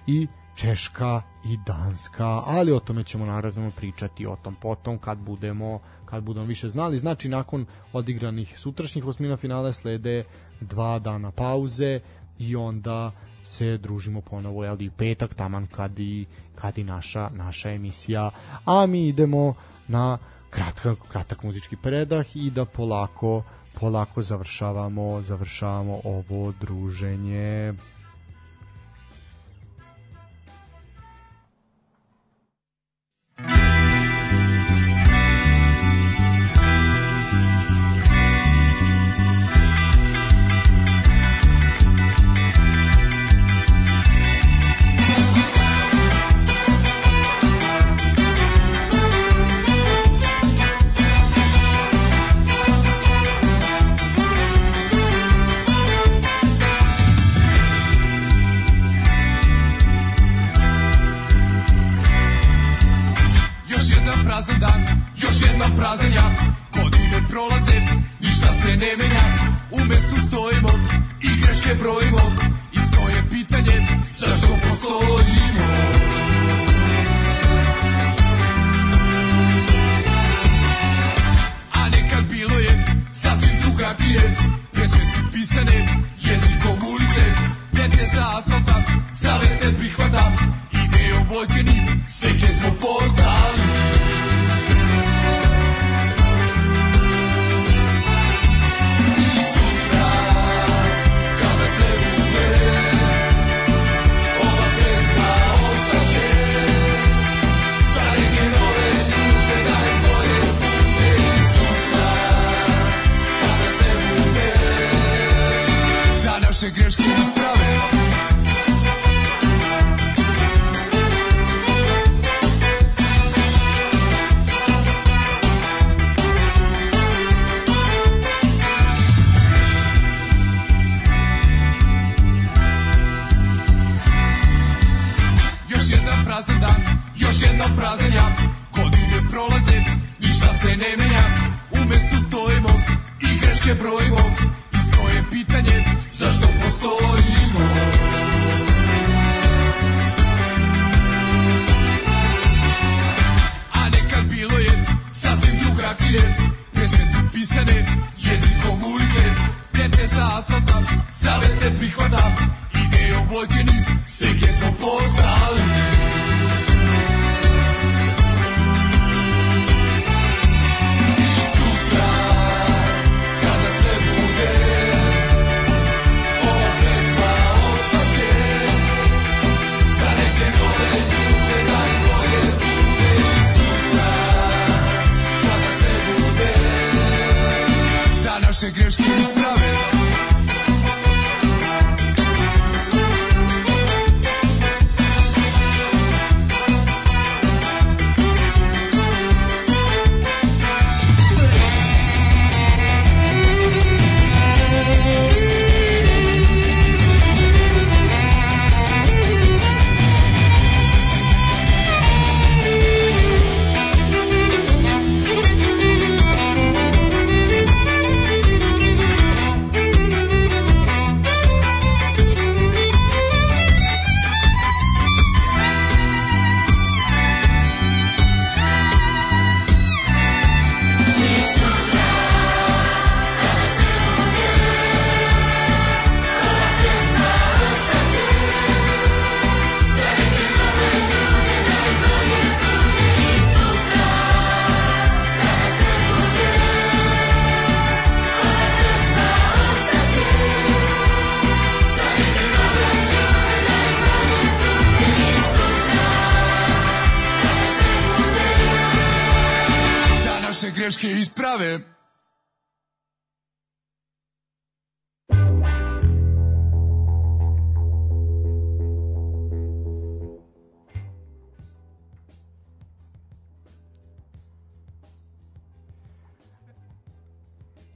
i 0.08 0.28
Češka 0.56 1.22
i 1.46 1.58
Danska, 1.66 2.42
ali 2.46 2.72
o 2.72 2.80
tome 2.80 3.04
ćemo 3.04 3.26
naravno 3.26 3.72
pričati 3.72 4.26
o 4.26 4.36
tom 4.36 4.56
potom 4.56 4.98
kad 4.98 5.18
budemo 5.18 5.80
kad 6.12 6.24
budemo 6.24 6.46
više 6.46 6.70
znali. 6.70 6.98
Znači, 6.98 7.30
nakon 7.30 7.66
odigranih 7.94 8.60
sutrašnjih 8.60 9.08
osmina 9.08 9.38
finale 9.38 9.74
slede 9.74 10.24
dva 10.62 11.00
dana 11.00 11.32
pauze 11.32 12.00
i 12.40 12.56
onda 12.56 13.12
se 13.44 13.78
družimo 13.78 14.22
ponovo 14.22 14.64
jel, 14.64 14.82
i 14.82 14.90
petak 14.90 15.34
taman 15.34 15.68
kad 15.68 16.00
i, 16.00 16.26
kad 16.56 16.78
i 16.78 16.84
naša, 16.84 17.30
naša 17.30 17.72
emisija. 17.72 18.32
A 18.66 18.86
mi 18.86 19.08
idemo 19.08 19.54
na 19.88 20.18
kratak, 20.50 20.98
kratak 21.12 21.44
muzički 21.44 21.76
predah 21.76 22.36
i 22.36 22.50
da 22.50 22.66
polako 22.66 23.44
polako 23.80 24.22
završavamo 24.22 25.22
završavamo 25.22 26.02
ovo 26.04 26.54
druženje. 26.62 27.74
prazan 65.82 66.14
ja 66.14 66.28
Godine 66.74 67.20
prolaze, 67.30 67.78
ništa 68.20 68.54
se 68.54 68.68
ne 68.68 68.92
menja. 69.00 69.26
U 69.72 69.80
mestu 69.90 70.16
stojimo 70.28 70.70
i 71.22 71.42
greške 71.42 71.76
brojimo. 71.80 72.24
I 72.74 72.80
stoje 72.88 73.20
pitanje 73.32 73.88
zašto 74.14 74.48
postojimo? 74.70 75.66
A 81.74 81.90
nekad 81.90 82.24
bilo 82.30 82.60
je 82.60 82.86
sasvim 83.14 83.58
drugačije. 83.62 84.36
Pesme 84.74 85.06
su 85.06 85.20
pisane 85.34 85.88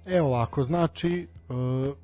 Evo 0.05 0.27
ovako, 0.27 0.63
znači 0.63 1.27
uh, 1.49 1.95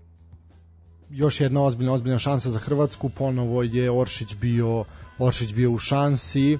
još 1.09 1.41
jedna 1.41 1.63
ozbiljna 1.63 1.93
ozbiljna 1.93 2.19
šansa 2.19 2.49
za 2.49 2.59
Hrvatsku, 2.59 3.09
ponovo 3.09 3.63
je 3.63 3.91
Oršić 3.91 4.35
bio 4.35 4.83
Oršić 5.19 5.53
bio 5.53 5.71
u 5.71 5.77
šansi, 5.77 6.57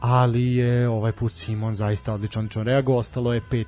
ali 0.00 0.54
je 0.54 0.88
ovaj 0.88 1.12
put 1.12 1.32
Simon 1.32 1.74
zaista 1.74 2.14
odlično, 2.14 2.38
odlično 2.38 2.62
reagovao, 2.62 3.00
ostalo 3.00 3.34
je 3.34 3.40
5-3, 3.40 3.66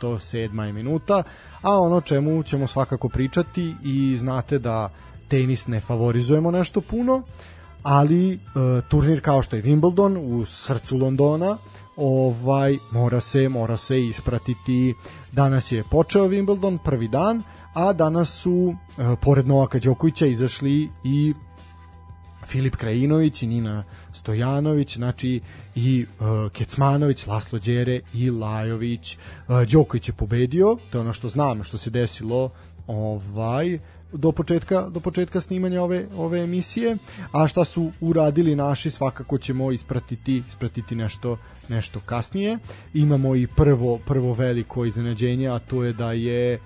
107 0.00 0.72
minuta, 0.72 1.22
a 1.62 1.80
ono 1.80 2.00
čemu 2.00 2.42
ćemo 2.42 2.66
svakako 2.66 3.08
pričati 3.08 3.74
i 3.84 4.16
znate 4.18 4.58
da 4.58 4.90
tenis 5.28 5.66
ne 5.66 5.80
favorizujemo 5.80 6.50
nešto 6.50 6.80
puno, 6.80 7.22
ali 7.82 8.32
e, 8.32 8.38
turnir 8.88 9.20
kao 9.20 9.42
što 9.42 9.56
je 9.56 9.62
Wimbledon 9.62 10.18
u 10.18 10.44
srcu 10.44 10.96
Londona, 10.96 11.58
ovaj 11.98 12.76
mora 12.92 13.20
se 13.20 13.48
mora 13.48 13.76
se 13.76 14.06
ispratiti. 14.06 14.94
Danas 15.32 15.72
je 15.72 15.84
počeo 15.90 16.28
Wimbledon 16.28 16.78
prvi 16.84 17.08
dan, 17.08 17.42
a 17.74 17.92
danas 17.92 18.28
su 18.28 18.74
e, 18.74 19.16
pored 19.20 19.46
Novaka 19.46 19.78
Đokovića 19.78 20.26
izašli 20.26 20.88
i 21.04 21.34
Filip 22.48 22.76
Krajinović 22.76 23.42
i 23.42 23.46
Nina 23.46 23.84
Stojanović, 24.12 24.96
znači 24.96 25.40
i 25.74 26.06
uh, 26.20 26.52
Kecmanović, 26.52 27.26
Laslo 27.26 27.58
Đere 27.58 28.00
i 28.14 28.30
Lajović. 28.30 29.16
Uh, 29.16 29.62
Đoković 29.62 30.08
je 30.08 30.12
pobedio, 30.12 30.76
to 30.90 30.98
je 30.98 31.00
ono 31.00 31.12
što 31.12 31.28
znam 31.28 31.64
što 31.64 31.78
se 31.78 31.90
desilo 31.90 32.50
ovaj 32.86 33.78
do 34.12 34.32
početka 34.32 34.88
do 34.88 35.00
početka 35.00 35.40
snimanja 35.40 35.82
ove 35.82 36.06
ove 36.16 36.40
emisije, 36.40 36.96
a 37.32 37.48
šta 37.48 37.64
su 37.64 37.90
uradili 38.00 38.56
naši 38.56 38.90
svakako 38.90 39.38
ćemo 39.38 39.72
ispratiti 39.72 40.42
ispratiti 40.48 40.94
nešto 40.94 41.38
nešto 41.68 42.00
kasnije. 42.00 42.58
Imamo 42.94 43.36
i 43.36 43.46
prvo 43.46 43.98
prvo 44.06 44.32
veliko 44.32 44.84
iznenađenje, 44.84 45.48
a 45.48 45.58
to 45.58 45.84
je 45.84 45.92
da 45.92 46.12
je 46.12 46.60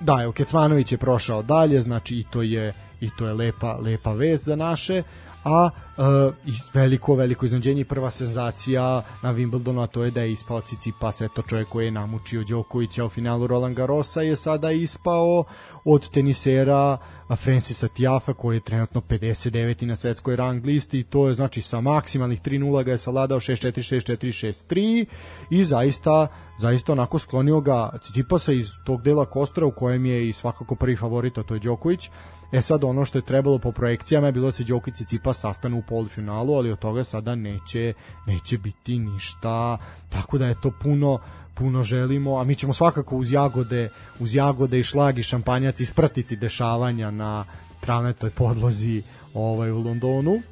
da, 0.00 0.22
evo 0.22 0.32
Kecmanović 0.32 0.92
je 0.92 0.98
prošao 0.98 1.42
dalje, 1.42 1.80
znači 1.80 2.16
i 2.16 2.24
to 2.30 2.42
je 2.42 2.72
i 3.00 3.10
to 3.18 3.26
je 3.26 3.32
lepa 3.32 3.76
lepa 3.76 4.12
vest 4.12 4.44
za 4.44 4.56
naše 4.56 5.02
a 5.44 5.70
uh, 5.96 6.34
veliko 6.74 7.14
veliko 7.14 7.44
iznenađenje 7.46 7.80
i 7.80 7.84
prva 7.84 8.10
senzacija 8.10 9.02
na 9.22 9.34
Wimbledonu 9.34 9.82
a 9.82 9.86
to 9.86 10.04
je 10.04 10.10
da 10.10 10.22
je 10.22 10.32
ispao 10.32 10.60
Cicipas 10.60 11.20
eto 11.20 11.42
čovjek 11.42 11.68
koji 11.68 11.84
je 11.84 11.90
namučio 11.90 12.44
Đokovića 12.44 13.04
u 13.04 13.08
finalu 13.08 13.46
Roland 13.46 13.76
Garrosa 13.76 14.22
je 14.22 14.36
sada 14.36 14.72
ispao 14.72 15.44
od 15.84 16.10
tenisera 16.10 16.98
Francisa 17.36 17.88
Tiafa 17.88 18.32
koji 18.32 18.56
je 18.56 18.60
trenutno 18.60 19.00
59. 19.00 19.86
na 19.86 19.96
svetskoj 19.96 20.36
rang 20.36 20.64
listi 20.64 20.98
i 20.98 21.02
to 21.02 21.28
je 21.28 21.34
znači 21.34 21.62
sa 21.62 21.80
maksimalnih 21.80 22.40
3-0 22.42 22.84
ga 22.84 22.90
je 22.90 22.98
savladao 22.98 23.40
6-4, 23.40 23.72
6-4, 23.72 24.52
6-3 24.68 25.06
i 25.50 25.64
zaista 25.64 26.26
zaista 26.58 26.92
onako 26.92 27.18
sklonio 27.18 27.60
ga 27.60 27.90
Cicipasa 28.02 28.52
iz 28.52 28.68
tog 28.84 29.02
dela 29.02 29.24
Kostora 29.24 29.66
u 29.66 29.70
kojem 29.70 30.06
je 30.06 30.28
i 30.28 30.32
svakako 30.32 30.74
prvi 30.74 30.96
favorit 30.96 31.34
to 31.46 31.54
je 31.54 31.60
Đoković 31.60 32.10
E 32.52 32.62
sad 32.62 32.84
ono 32.84 33.04
što 33.04 33.18
je 33.18 33.22
trebalo 33.22 33.58
po 33.58 33.72
projekcijama 33.72 34.26
je 34.26 34.32
bilo 34.32 34.46
da 34.46 34.52
se 34.52 34.64
Đokić 34.64 35.00
i 35.00 35.04
Cipa 35.04 35.32
sastanu 35.32 35.78
u 35.78 35.82
polufinalu, 35.82 36.54
ali 36.54 36.72
od 36.72 36.78
toga 36.78 37.04
sada 37.04 37.34
neće 37.34 37.92
neće 38.26 38.58
biti 38.58 38.98
ništa. 38.98 39.78
Tako 40.08 40.38
da 40.38 40.46
je 40.46 40.60
to 40.60 40.70
puno 40.82 41.18
puno 41.54 41.82
želimo, 41.82 42.38
a 42.38 42.44
mi 42.44 42.54
ćemo 42.54 42.72
svakako 42.72 43.16
uz 43.16 43.32
jagode, 43.32 43.88
uz 44.18 44.34
jagode 44.34 44.78
i 44.78 44.82
šlag 44.82 45.18
i 45.18 45.22
šampanjac 45.22 45.80
ispratiti 45.80 46.36
dešavanja 46.36 47.10
na 47.10 47.44
travnetoj 47.80 48.30
podlozi 48.30 49.02
ovaj 49.34 49.70
u 49.70 49.78
Londonu 49.78 50.42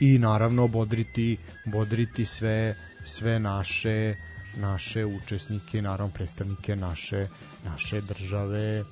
i 0.00 0.18
naravno 0.18 0.68
bodriti 0.68 1.36
bodriti 1.64 2.24
sve 2.24 2.74
sve 3.04 3.38
naše 3.38 4.14
naše 4.56 5.04
učesnike, 5.04 5.82
naravno 5.82 6.12
predstavnike 6.14 6.76
naše 6.76 7.26
naše 7.64 8.00
države. 8.00 8.84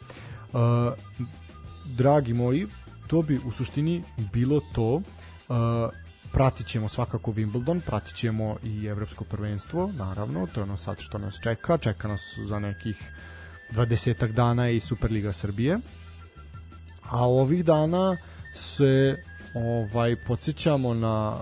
Uh, 0.52 1.28
dragi 1.96 2.34
moji, 2.34 2.66
to 3.06 3.22
bi 3.22 3.40
u 3.46 3.52
suštini 3.52 4.02
bilo 4.32 4.60
to. 4.74 4.94
Uh, 4.94 5.02
pratit 6.32 6.66
ćemo 6.66 6.88
svakako 6.88 7.32
Wimbledon, 7.32 7.80
pratit 7.86 8.16
ćemo 8.16 8.56
i 8.64 8.86
Evropsko 8.86 9.24
prvenstvo, 9.24 9.90
naravno, 9.98 10.46
to 10.54 10.60
je 10.60 10.64
ono 10.64 10.76
sad 10.76 10.96
što 10.98 11.18
nas 11.18 11.38
čeka, 11.42 11.78
čeka 11.78 12.08
nas 12.08 12.38
za 12.48 12.58
nekih 12.58 13.12
20 13.72 14.32
dana 14.32 14.70
i 14.70 14.80
Superliga 14.80 15.32
Srbije. 15.32 15.78
A 17.10 17.28
ovih 17.28 17.64
dana 17.64 18.16
se 18.54 19.16
ovaj 19.54 20.16
podsjećamo 20.26 20.94
na 20.94 21.36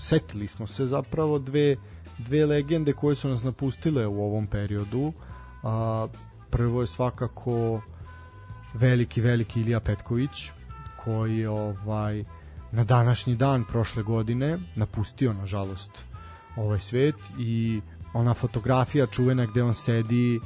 setili 0.00 0.46
smo 0.46 0.66
se 0.66 0.86
zapravo 0.86 1.38
dve 1.38 1.76
dve 2.18 2.46
legende 2.46 2.92
koje 2.92 3.16
su 3.16 3.28
nas 3.28 3.42
napustile 3.42 4.06
u 4.06 4.22
ovom 4.22 4.46
periodu. 4.46 5.12
A, 5.62 6.06
prvo 6.50 6.80
je 6.80 6.86
svakako 6.86 7.80
veliki, 8.80 9.20
veliki 9.20 9.60
Ilija 9.60 9.80
Petković, 9.80 10.50
koji 11.04 11.46
ovaj, 11.46 12.24
na 12.72 12.84
današnji 12.84 13.36
dan 13.36 13.64
prošle 13.64 14.02
godine 14.02 14.58
napustio, 14.76 15.32
nažalost, 15.32 15.90
ovaj 16.56 16.80
svet 16.80 17.14
i 17.38 17.80
ona 18.14 18.34
fotografija 18.34 19.06
čuvena 19.06 19.46
gde 19.46 19.62
on 19.62 19.74
sedi 19.74 20.40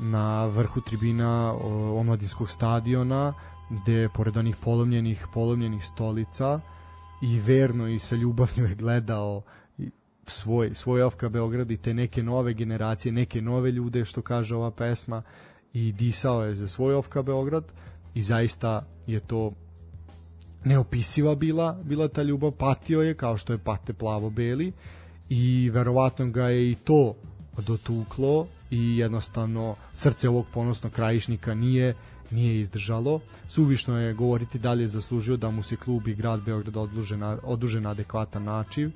na 0.00 0.46
vrhu 0.46 0.80
tribina 0.80 1.54
omladinskog 1.94 2.48
stadiona 2.48 3.34
gde 3.70 4.08
pored 4.14 4.36
onih 4.36 4.56
polomljenih 4.56 5.26
polomljenih 5.34 5.84
stolica 5.84 6.60
i 7.22 7.40
verno 7.40 7.88
i 7.88 7.98
sa 7.98 8.16
ljubavlju 8.16 8.66
je 8.66 8.74
gledao 8.74 9.42
svoj, 10.26 10.74
svoj 10.74 11.02
OFK 11.02 11.24
Beograd 11.24 11.70
i 11.70 11.76
te 11.76 11.94
neke 11.94 12.22
nove 12.22 12.54
generacije, 12.54 13.12
neke 13.12 13.42
nove 13.42 13.70
ljude 13.70 14.04
što 14.04 14.22
kaže 14.22 14.56
ova 14.56 14.70
pesma 14.70 15.22
i 15.74 15.92
disao 15.92 16.44
je 16.44 16.54
za 16.54 16.68
svoj 16.68 16.94
OFK 16.94 17.16
Beograd 17.24 17.64
i 18.14 18.22
zaista 18.22 18.86
je 19.06 19.20
to 19.20 19.52
neopisiva 20.64 21.34
bila 21.34 21.78
bila 21.84 22.08
ta 22.08 22.22
ljubav, 22.22 22.50
patio 22.50 23.02
je 23.02 23.14
kao 23.14 23.36
što 23.36 23.52
je 23.52 23.58
pate 23.58 23.92
plavo-beli 23.92 24.72
i 25.28 25.70
verovatno 25.70 26.30
ga 26.30 26.48
je 26.48 26.70
i 26.70 26.74
to 26.74 27.14
dotuklo 27.66 28.46
i 28.70 28.96
jednostavno 28.96 29.76
srce 29.94 30.28
ovog 30.28 30.46
ponosnog 30.54 30.92
krajišnika 30.92 31.54
nije 31.54 31.94
nije 32.32 32.60
izdržalo. 32.60 33.20
Suvišno 33.48 33.98
je 33.98 34.14
govoriti 34.14 34.58
da 34.58 34.72
li 34.72 34.82
je 34.82 34.86
zaslužio 34.86 35.36
da 35.36 35.50
mu 35.50 35.62
se 35.62 35.76
klub 35.76 36.08
i 36.08 36.14
grad 36.14 36.40
Beograd 36.42 36.76
odluže 36.76 37.16
na, 37.16 37.38
oduže 37.42 37.80
na 37.80 37.90
adekvatan 37.90 38.44
način. 38.44 38.92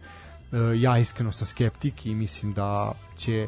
E, 0.52 0.56
ja 0.80 0.98
iskreno 0.98 1.32
sam 1.32 1.46
skeptik 1.46 2.06
i 2.06 2.14
mislim 2.14 2.52
da 2.52 2.92
će 3.16 3.46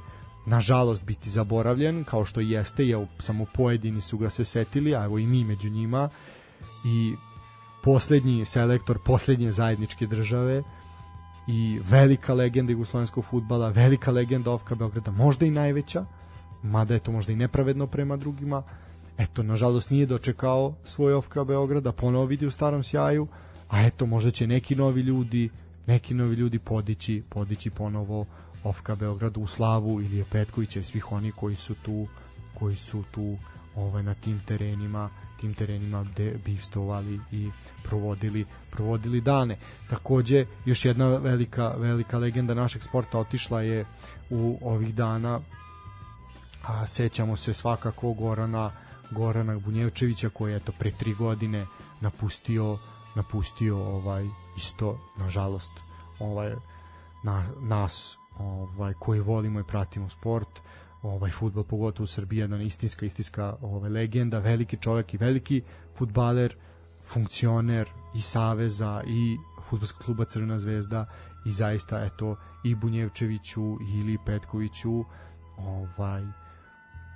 nažalost 0.49 1.05
biti 1.05 1.31
zaboravljen 1.31 2.05
kao 2.05 2.25
što 2.25 2.41
jeste, 2.41 2.89
je 2.89 3.07
samo 3.19 3.47
pojedini 3.55 4.01
su 4.01 4.19
ga 4.19 4.31
se 4.31 4.45
setili, 4.45 4.97
a 4.97 5.05
evo 5.05 5.19
i 5.19 5.27
mi 5.27 5.45
među 5.45 5.71
njima 5.71 6.09
i 6.85 7.15
poslednji 7.85 8.45
selektor 8.45 8.99
poslednje 9.05 9.53
zajedničke 9.53 10.07
države 10.07 10.63
i 11.47 11.81
velika 11.91 12.35
legenda 12.35 12.73
jugoslovenskog 12.73 13.25
futbala, 13.25 13.69
velika 13.69 14.11
legenda 14.11 14.51
Ofka 14.51 14.75
Beograda, 14.75 15.11
možda 15.11 15.47
i 15.47 15.51
najveća, 15.51 16.05
mada 16.63 16.95
je 16.95 17.01
to 17.01 17.13
možda 17.13 17.33
i 17.33 17.37
nepravedno 17.37 17.87
prema 17.87 18.17
drugima. 18.17 18.63
Eto, 19.19 19.43
nažalost 19.43 19.91
nije 19.91 20.07
dočekao 20.07 20.75
svoj 20.85 21.15
Ofka 21.15 21.45
Beograda, 21.45 21.93
ponovo 21.93 22.25
vidi 22.25 22.47
u 22.47 22.51
starom 22.51 22.83
sjaju, 22.83 23.27
a 23.69 23.87
eto, 23.87 24.07
možda 24.07 24.31
će 24.31 24.47
neki 24.47 24.75
novi 24.75 25.01
ljudi, 25.01 25.51
neki 25.87 26.15
novi 26.15 26.37
ljudi 26.37 26.59
podići, 26.59 27.23
podići 27.31 27.71
ponovo 27.71 28.25
Ofka 28.65 28.95
Beograd 28.95 29.37
u 29.37 29.47
slavu 29.47 30.01
Ilije 30.01 30.25
Petkovića 30.33 30.81
i 30.81 30.85
svih 30.85 31.13
oni 31.13 31.33
koji 31.33 31.57
su 31.57 31.75
tu 31.75 32.07
koji 32.59 32.77
su 32.77 33.05
tu 33.11 33.37
ovaj 33.77 34.03
na 34.03 34.15
tim 34.15 34.41
terenima 34.47 35.11
tim 35.41 35.55
terenima 35.55 36.03
gde 36.03 36.35
bivstovali 36.45 37.21
i 37.33 37.51
provodili 37.83 38.47
provodili 38.71 39.21
dane. 39.21 39.59
Takođe 39.91 40.47
još 40.65 40.85
jedna 40.85 41.09
velika 41.09 41.69
velika 41.69 42.19
legenda 42.19 42.55
našeg 42.55 42.83
sporta 42.83 43.19
otišla 43.19 43.63
je 43.63 43.85
u 44.31 44.59
ovih 44.63 44.95
dana 44.95 45.41
a 46.63 46.87
sećamo 46.87 47.37
se 47.37 47.55
svakako 47.55 48.13
Gorana 48.13 48.71
Gorana 49.11 49.59
Bunjevčevića 49.59 50.29
koji 50.29 50.53
je 50.53 50.57
eto 50.57 50.73
pre 50.79 50.91
tri 50.91 51.15
godine 51.15 51.67
napustio 52.01 52.79
napustio 53.15 53.79
ovaj 53.79 54.27
isto 54.57 54.99
nažalost 55.17 55.71
ovaj 56.19 56.55
na, 57.23 57.47
nas 57.61 58.18
ovaj 58.39 58.93
koji 59.01 59.21
volimo 59.21 59.61
i 59.61 59.65
pratimo 59.65 60.09
sport 60.09 60.61
ovaj 61.03 61.31
fudbal 61.31 61.65
pogotovo 61.65 62.05
u 62.05 62.07
Srbiji 62.07 62.39
jedna 62.39 62.63
istinska 62.63 63.07
istinska 63.07 63.57
ovaj 63.61 63.91
legenda 63.91 64.39
veliki 64.39 64.77
čovjek 64.77 65.15
i 65.15 65.19
veliki 65.19 65.63
fudbaler 65.97 66.57
funkcioner 67.03 67.89
i 68.15 68.21
saveza 68.21 69.03
i 69.07 69.37
fudbalskog 69.69 70.05
kluba 70.05 70.25
Crvena 70.25 70.59
zvezda 70.59 71.07
i 71.47 71.53
zaista 71.53 72.05
eto 72.05 72.37
i 72.65 72.75
Bunjevčeviću 72.75 73.79
ili 73.95 74.19
Petkoviću 74.27 75.05
ovaj 75.59 76.23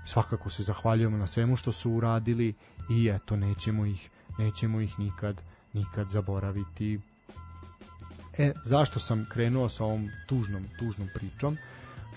svakako 0.05 0.51
se 0.51 0.63
zahvaljujemo 0.63 1.17
na 1.17 1.27
svemu 1.27 1.57
što 1.57 1.73
su 1.73 1.93
uradili 1.93 2.55
i 2.91 3.09
eto 3.09 3.37
nećemo 3.37 3.87
ih 3.87 4.11
nećemo 4.39 4.81
ih 4.81 4.99
nikad 4.99 5.43
nikad 5.73 6.09
zaboraviti 6.09 7.01
E, 8.39 8.53
zašto 8.65 9.01
sam 9.01 9.27
krenuo 9.31 9.69
sa 9.69 9.85
ovom 9.85 10.11
tužnom, 10.27 10.69
tužnom 10.79 11.09
pričom? 11.15 11.59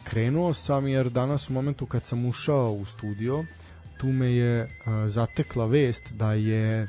Krenuo 0.03 0.53
sam 0.53 0.87
jer 0.87 1.09
danas 1.09 1.49
u 1.49 1.53
momentu 1.53 1.85
kad 1.85 2.03
sam 2.03 2.25
ušao 2.25 2.71
u 2.71 2.85
studio, 2.85 3.45
tu 3.97 4.07
me 4.07 4.31
je 4.31 4.63
uh, 4.63 4.69
zatekla 5.07 5.65
vest 5.65 6.13
da 6.13 6.33
je 6.33 6.87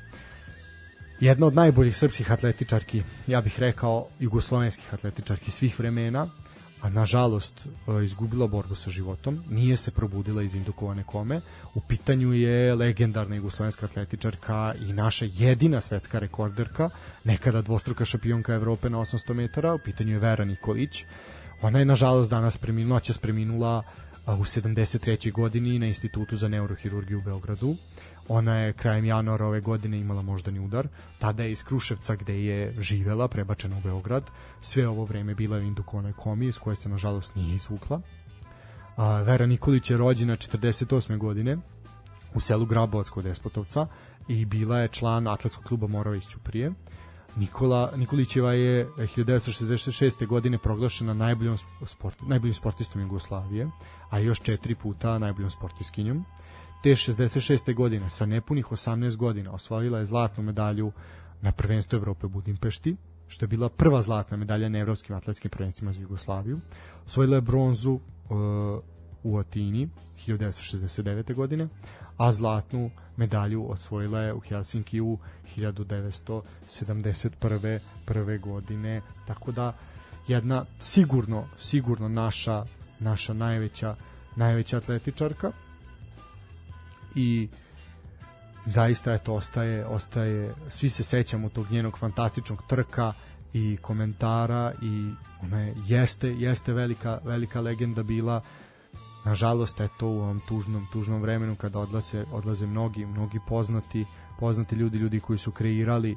jedna 1.20 1.46
od 1.46 1.54
najboljih 1.54 1.96
srpskih 1.96 2.32
atletičarki, 2.32 3.02
ja 3.26 3.40
bih 3.40 3.60
rekao 3.60 4.08
jugoslovenskih 4.18 4.94
atletičarki 4.94 5.50
svih 5.50 5.78
vremena, 5.78 6.28
nažalost 6.88 7.66
e, 7.66 8.04
izgubila 8.04 8.46
borbu 8.46 8.74
sa 8.74 8.90
životom, 8.90 9.42
nije 9.50 9.76
se 9.76 9.90
probudila 9.90 10.42
iz 10.42 10.54
indukovane 10.54 11.02
kome. 11.02 11.40
U 11.74 11.80
pitanju 11.80 12.32
je 12.32 12.74
legendarna 12.74 13.36
jugoslovenska 13.36 13.86
atletičarka 13.86 14.74
i 14.88 14.92
naša 14.92 15.26
jedina 15.32 15.80
svetska 15.80 16.18
rekorderka, 16.18 16.90
nekada 17.24 17.62
dvostruka 17.62 18.04
šampionka 18.04 18.54
Evrope 18.54 18.90
na 18.90 18.98
800 18.98 19.34
metara, 19.34 19.74
u 19.74 19.78
pitanju 19.78 20.12
je 20.12 20.18
Vera 20.18 20.44
Nikolić. 20.44 21.04
Ona 21.62 21.78
je 21.78 21.84
nažalost 21.84 22.30
danas 22.30 22.56
preminula, 22.56 22.94
noćas 22.94 23.18
preminula 23.18 23.82
a, 24.26 24.34
u 24.34 24.44
73. 24.44 25.32
godini 25.32 25.78
na 25.78 25.86
Institutu 25.86 26.36
za 26.36 26.48
neurohirurgiju 26.48 27.18
u 27.18 27.22
Beogradu. 27.22 27.76
Ona 28.28 28.54
je 28.54 28.72
krajem 28.72 29.04
januara 29.04 29.46
ove 29.46 29.60
godine 29.60 29.98
imala 29.98 30.22
moždani 30.22 30.60
udar. 30.60 30.88
Tada 31.18 31.42
je 31.42 31.52
iz 31.52 31.64
Kruševca 31.64 32.16
gde 32.16 32.44
je 32.44 32.82
živela 32.82 33.28
prebačena 33.28 33.78
u 33.78 33.80
Beograd. 33.80 34.30
Sve 34.60 34.88
ovo 34.88 35.04
vreme 35.04 35.34
bila 35.34 35.56
je 35.56 35.66
indukovanoj 35.66 36.12
komi 36.12 36.46
iz 36.46 36.58
koje 36.58 36.76
se 36.76 36.88
nažalost 36.88 37.34
nije 37.34 37.54
izvukla. 37.54 38.00
A, 38.96 39.22
Vera 39.22 39.46
Nikolić 39.46 39.90
je 39.90 39.96
rođena 39.96 40.36
48. 40.36 41.18
godine 41.18 41.56
u 42.34 42.40
selu 42.40 42.66
Grabovac 42.66 43.08
kod 43.08 43.24
Despotovca 43.24 43.86
i 44.28 44.44
bila 44.44 44.78
je 44.78 44.88
član 44.88 45.26
atletskog 45.26 45.64
kluba 45.64 45.86
Moravić 45.86 46.26
Ćuprije. 46.26 46.72
Nikola 47.36 47.92
Nikolićeva 47.96 48.52
je 48.52 48.88
1966. 48.96 50.26
godine 50.26 50.58
proglašena 50.58 51.14
najboljom 51.14 51.58
sport, 51.86 52.16
najboljim 52.26 52.54
sportistom 52.54 53.00
Jugoslavije, 53.02 53.70
a 54.10 54.18
još 54.18 54.40
četiri 54.40 54.74
puta 54.74 55.18
najboljom 55.18 55.50
sportiskinjom. 55.50 56.24
Te 56.86 56.94
66. 56.94 57.74
godine 57.74 58.10
sa 58.10 58.26
nepunih 58.26 58.66
18 58.66 59.16
godina 59.16 59.52
osvojila 59.52 59.98
je 59.98 60.04
zlatnu 60.04 60.42
medalju 60.42 60.92
na 61.40 61.52
prvenstvu 61.52 61.96
Evrope 61.96 62.26
u 62.26 62.28
Budimpešti, 62.28 62.96
što 63.28 63.44
je 63.44 63.48
bila 63.48 63.68
prva 63.68 64.02
zlatna 64.02 64.36
medalja 64.36 64.68
na 64.68 64.78
evropskim 64.78 65.16
atletskim 65.16 65.50
prvenstvima 65.50 65.92
za 65.92 66.00
Jugoslaviju. 66.00 66.58
Osvojila 67.06 67.36
je 67.36 67.40
bronzu 67.40 67.92
uh, 67.92 68.00
u 69.22 69.38
Atini 69.38 69.88
1969. 70.26 71.34
godine, 71.34 71.68
a 72.16 72.32
zlatnu 72.32 72.90
medalju 73.16 73.70
osvojila 73.70 74.20
je 74.20 74.34
u 74.34 74.40
Helsinkiju 74.40 75.18
1971. 75.56 77.78
prve 78.04 78.38
godine. 78.38 79.02
Tako 79.26 79.52
da 79.52 79.72
jedna 80.28 80.64
sigurno 80.80 81.44
sigurno 81.58 82.08
naša 82.08 82.64
naša 83.00 83.32
najveća 83.32 83.96
najveća 84.36 84.76
atletičarka 84.76 85.52
i 87.16 87.48
zaista 88.66 89.14
eto 89.14 89.34
ostaje 89.34 89.86
ostaje 89.86 90.54
svi 90.68 90.90
se 90.90 91.02
sećamo 91.02 91.48
tog 91.48 91.70
njenog 91.70 91.98
fantastičnog 91.98 92.62
trka 92.68 93.12
i 93.52 93.76
komentara 93.82 94.72
i 94.82 95.10
ona 95.42 95.60
je, 95.60 95.74
jeste 95.86 96.28
jeste 96.28 96.72
velika 96.72 97.18
velika 97.24 97.60
legenda 97.60 98.02
bila. 98.02 98.42
Nažalost 99.24 99.80
eto 99.80 100.08
u 100.08 100.18
ovom 100.18 100.40
tužnom 100.48 100.86
tužnom 100.92 101.22
vremenu 101.22 101.56
kada 101.56 101.78
odlaze 101.78 102.24
odlaze 102.32 102.66
mnogi 102.66 103.06
mnogi 103.06 103.38
poznati 103.48 104.04
poznati 104.38 104.76
ljudi 104.76 104.98
ljudi 104.98 105.20
koji 105.20 105.38
su 105.38 105.50
kreirali 105.50 106.16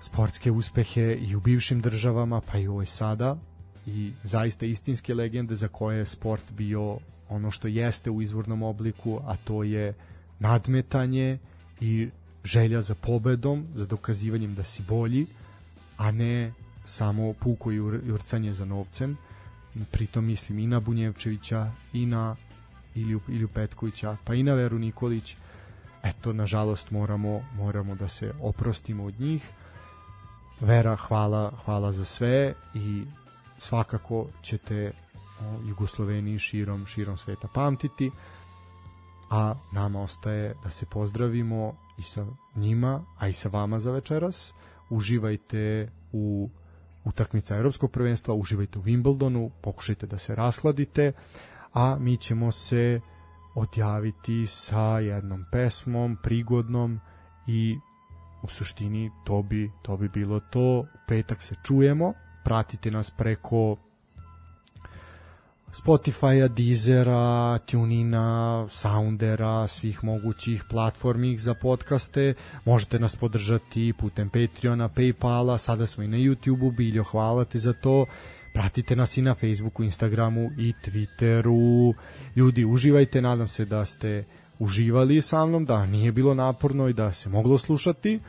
sportske 0.00 0.50
uspehe 0.50 1.14
i 1.20 1.36
u 1.36 1.40
bivšim 1.40 1.80
državama 1.80 2.40
pa 2.52 2.58
i 2.58 2.68
u 2.68 2.72
ovoj 2.72 2.86
sada 2.86 3.36
i 3.86 4.12
zaista 4.22 4.66
istinske 4.66 5.14
legende 5.14 5.54
za 5.54 5.68
koje 5.68 5.98
je 5.98 6.04
sport 6.04 6.52
bio 6.52 6.98
ono 7.28 7.50
što 7.50 7.68
jeste 7.68 8.10
u 8.10 8.22
izvornom 8.22 8.62
obliku, 8.62 9.20
a 9.26 9.36
to 9.36 9.62
je 9.62 9.94
nadmetanje 10.38 11.38
i 11.80 12.08
želja 12.44 12.82
za 12.82 12.94
pobedom, 12.94 13.66
za 13.74 13.86
dokazivanjem 13.86 14.54
da 14.54 14.64
si 14.64 14.82
bolji, 14.82 15.26
a 15.96 16.10
ne 16.10 16.52
samo 16.84 17.32
puko 17.32 17.70
jurcanje 17.70 18.54
za 18.54 18.64
novcem. 18.64 19.16
Pritom 19.90 20.24
mislim 20.24 20.58
i 20.58 20.66
na 20.66 20.80
Bunjevčevića, 20.80 21.72
i 21.92 22.06
na 22.06 22.36
Iliju, 22.94 23.20
Iliju 23.28 23.48
Petkovića, 23.48 24.16
pa 24.24 24.34
i 24.34 24.42
na 24.42 24.54
Veru 24.54 24.78
Nikolić. 24.78 25.36
Eto, 26.02 26.32
nažalost, 26.32 26.90
moramo, 26.90 27.44
moramo 27.56 27.94
da 27.94 28.08
se 28.08 28.32
oprostimo 28.40 29.04
od 29.04 29.20
njih. 29.20 29.50
Vera, 30.60 30.96
hvala, 30.96 31.52
hvala 31.64 31.92
za 31.92 32.04
sve 32.04 32.54
i 32.74 33.04
svakako 33.58 34.26
ćete 34.42 34.92
o 35.40 35.68
Jugosloveniji 35.68 36.38
širom, 36.38 36.86
širom 36.86 37.16
sveta 37.16 37.48
pamtiti 37.54 38.10
a 39.30 39.54
nama 39.72 40.02
ostaje 40.02 40.54
da 40.62 40.70
se 40.70 40.86
pozdravimo 40.86 41.76
i 41.98 42.02
sa 42.02 42.26
njima, 42.54 43.04
a 43.18 43.28
i 43.28 43.32
sa 43.32 43.48
vama 43.48 43.78
za 43.78 43.90
večeras. 43.90 44.52
Uživajte 44.90 45.92
u 46.12 46.50
utakmica 47.04 47.56
Evropskog 47.56 47.90
prvenstva, 47.90 48.34
uživajte 48.34 48.78
u 48.78 48.82
Wimbledonu, 48.82 49.50
pokušajte 49.62 50.06
da 50.06 50.18
se 50.18 50.34
rasladite, 50.34 51.12
a 51.72 51.96
mi 52.00 52.16
ćemo 52.16 52.52
se 52.52 53.00
odjaviti 53.54 54.46
sa 54.46 54.98
jednom 54.98 55.44
pesmom, 55.52 56.16
prigodnom 56.22 57.00
i 57.46 57.78
u 58.42 58.48
suštini 58.48 59.10
to 59.24 59.42
bi, 59.42 59.70
to 59.82 59.96
bi 59.96 60.08
bilo 60.08 60.40
to. 60.40 60.78
U 60.80 60.84
petak 61.08 61.42
se 61.42 61.54
čujemo, 61.64 62.12
pratite 62.46 62.90
nas 62.90 63.10
preko 63.10 63.76
Spotify-a, 65.74 66.48
Deezera, 66.48 67.58
Tunina, 67.58 68.66
Soundera, 68.70 69.68
svih 69.68 70.04
mogućih 70.04 70.64
platformi 70.70 71.38
za 71.38 71.54
podcaste. 71.54 72.34
Možete 72.64 72.98
nas 72.98 73.16
podržati 73.16 73.92
putem 73.98 74.30
Patreona, 74.30 74.88
Paypala, 74.88 75.58
sada 75.58 75.86
smo 75.86 76.04
i 76.04 76.08
na 76.08 76.16
YouTube-u, 76.16 76.70
biljo 76.70 77.04
hvala 77.04 77.44
ti 77.44 77.58
za 77.58 77.72
to. 77.72 78.06
Pratite 78.54 78.96
nas 78.96 79.16
i 79.16 79.22
na 79.22 79.34
Facebooku, 79.34 79.82
Instagramu 79.82 80.50
i 80.58 80.72
Twitteru. 80.84 81.94
Ljudi, 82.36 82.64
uživajte, 82.64 83.22
nadam 83.22 83.48
se 83.48 83.64
da 83.64 83.84
ste 83.86 84.24
uživali 84.58 85.22
sa 85.22 85.46
mnom, 85.46 85.64
da 85.64 85.86
nije 85.86 86.12
bilo 86.12 86.34
naporno 86.34 86.88
i 86.88 86.92
da 86.92 87.12
se 87.12 87.28
moglo 87.28 87.58
slušati. 87.58 88.20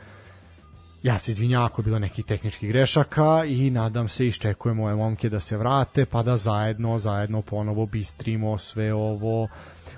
Ja 1.02 1.18
se 1.18 1.30
izvinjam 1.30 1.62
ako 1.62 1.80
je 1.80 1.84
bilo 1.84 1.98
nekih 1.98 2.24
tehničkih 2.24 2.68
grešaka 2.68 3.44
i 3.44 3.70
nadam 3.70 4.08
se 4.08 4.26
iščekujemo 4.26 4.84
ove 4.84 4.94
momke 4.94 5.28
da 5.28 5.40
se 5.40 5.56
vrate 5.56 6.06
pa 6.06 6.22
da 6.22 6.36
zajedno, 6.36 6.98
zajedno 6.98 7.42
ponovo 7.42 7.86
bistrimo 7.86 8.58
sve 8.58 8.94
ovo. 8.94 9.48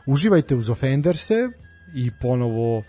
Uživajte 0.07 0.55
uz 0.55 0.71
Offenderse 0.71 1.49
i 1.95 2.11
ponovo 2.21 2.83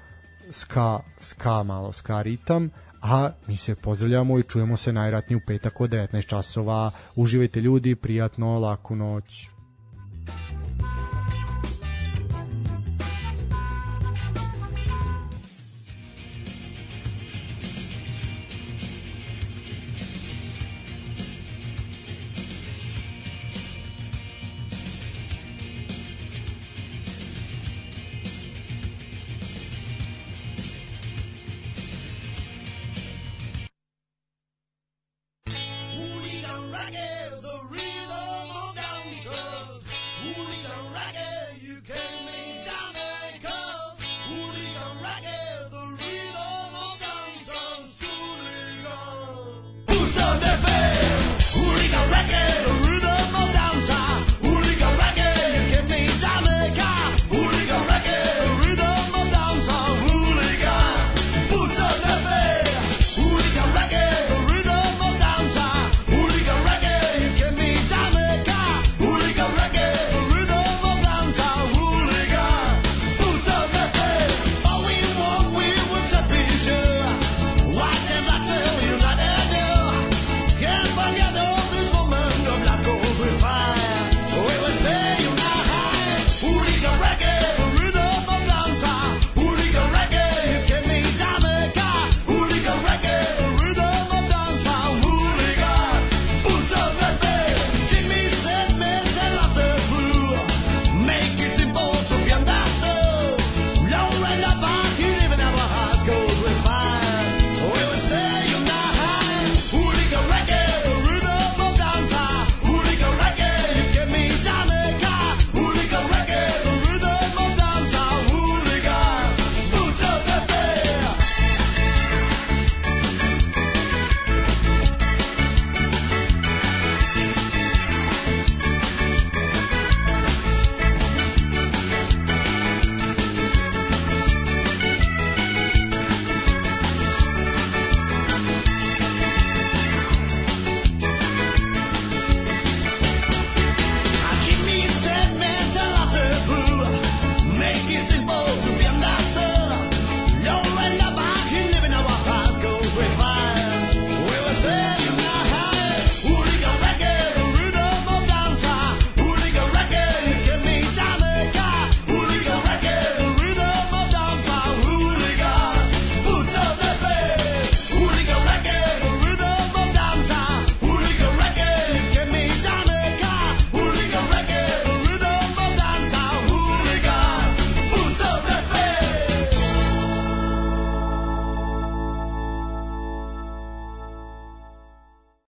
ska, 0.49 0.99
ska 1.19 1.63
malo, 1.63 1.93
ska 1.93 2.21
ritam, 2.21 2.69
a 3.01 3.31
mi 3.47 3.57
se 3.57 3.75
pozdravljamo 3.75 4.39
i 4.39 4.43
čujemo 4.43 4.77
se 4.77 4.93
najratnije 4.93 5.37
u 5.37 5.45
petak 5.47 5.81
od 5.81 5.89
19 5.89 6.27
časova. 6.27 6.91
Uživajte 7.15 7.61
ljudi, 7.61 7.95
prijatno, 7.95 8.59
laku 8.59 8.95
noć. 8.95 9.47